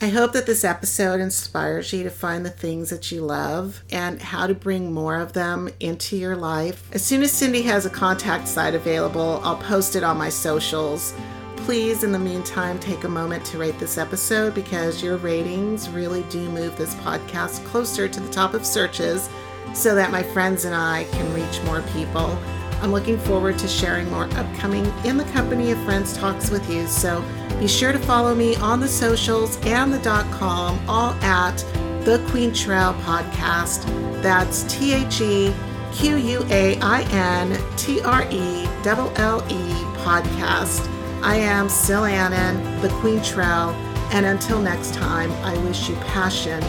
I 0.00 0.08
hope 0.08 0.32
that 0.32 0.46
this 0.46 0.62
episode 0.62 1.18
inspires 1.18 1.92
you 1.92 2.04
to 2.04 2.10
find 2.10 2.46
the 2.46 2.50
things 2.50 2.90
that 2.90 3.10
you 3.10 3.20
love 3.20 3.82
and 3.90 4.22
how 4.22 4.46
to 4.46 4.54
bring 4.54 4.92
more 4.92 5.16
of 5.16 5.32
them 5.32 5.68
into 5.80 6.16
your 6.16 6.36
life. 6.36 6.88
As 6.92 7.04
soon 7.04 7.20
as 7.22 7.32
Cindy 7.32 7.62
has 7.62 7.84
a 7.84 7.90
contact 7.90 8.46
site 8.46 8.76
available, 8.76 9.40
I'll 9.42 9.56
post 9.56 9.96
it 9.96 10.04
on 10.04 10.16
my 10.16 10.28
socials. 10.28 11.14
Please, 11.56 12.04
in 12.04 12.12
the 12.12 12.18
meantime, 12.18 12.78
take 12.78 13.02
a 13.02 13.08
moment 13.08 13.44
to 13.46 13.58
rate 13.58 13.78
this 13.80 13.98
episode 13.98 14.54
because 14.54 15.02
your 15.02 15.16
ratings 15.16 15.88
really 15.88 16.22
do 16.30 16.48
move 16.48 16.76
this 16.76 16.94
podcast 16.96 17.64
closer 17.66 18.06
to 18.06 18.20
the 18.20 18.30
top 18.30 18.54
of 18.54 18.64
searches 18.64 19.28
so 19.74 19.96
that 19.96 20.12
my 20.12 20.22
friends 20.22 20.64
and 20.64 20.76
I 20.76 21.04
can 21.10 21.34
reach 21.34 21.60
more 21.64 21.82
people. 21.92 22.38
I'm 22.80 22.92
looking 22.92 23.18
forward 23.18 23.58
to 23.58 23.68
sharing 23.68 24.10
more 24.10 24.24
upcoming 24.34 24.86
In 25.04 25.16
the 25.16 25.24
Company 25.32 25.72
of 25.72 25.82
Friends 25.84 26.16
talks 26.16 26.50
with 26.50 26.70
you. 26.70 26.86
So 26.86 27.24
be 27.58 27.66
sure 27.66 27.92
to 27.92 27.98
follow 27.98 28.34
me 28.34 28.54
on 28.56 28.80
the 28.80 28.88
socials 28.88 29.58
and 29.64 29.92
the 29.92 29.98
dot 29.98 30.30
com, 30.32 30.78
all 30.88 31.12
at 31.22 31.56
the 32.04 32.18
Quaintrelle 32.28 32.94
Podcast. 33.02 33.84
That's 34.22 34.62
T 34.72 34.94
H 34.94 35.20
E 35.20 35.54
Q 35.92 36.16
U 36.16 36.46
A 36.50 36.78
I 36.80 37.02
N 37.10 37.60
T 37.76 38.00
R 38.02 38.26
E 38.30 38.64
L 38.84 39.12
L 39.16 39.44
E 39.50 39.74
Podcast. 39.98 40.88
I 41.22 41.36
am 41.36 41.68
Sil 41.68 42.04
Annan, 42.06 42.80
the 42.80 42.88
Quaintrelle, 42.88 43.72
and 44.12 44.24
until 44.24 44.60
next 44.60 44.94
time, 44.94 45.32
I 45.44 45.58
wish 45.64 45.88
you 45.88 45.96
passion, 45.96 46.60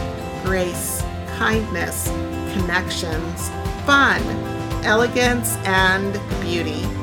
grace, 0.44 1.02
kindness, 1.38 2.08
connections, 2.52 3.48
fun 3.86 4.59
elegance, 4.84 5.56
and 5.64 6.12
beauty. 6.40 6.99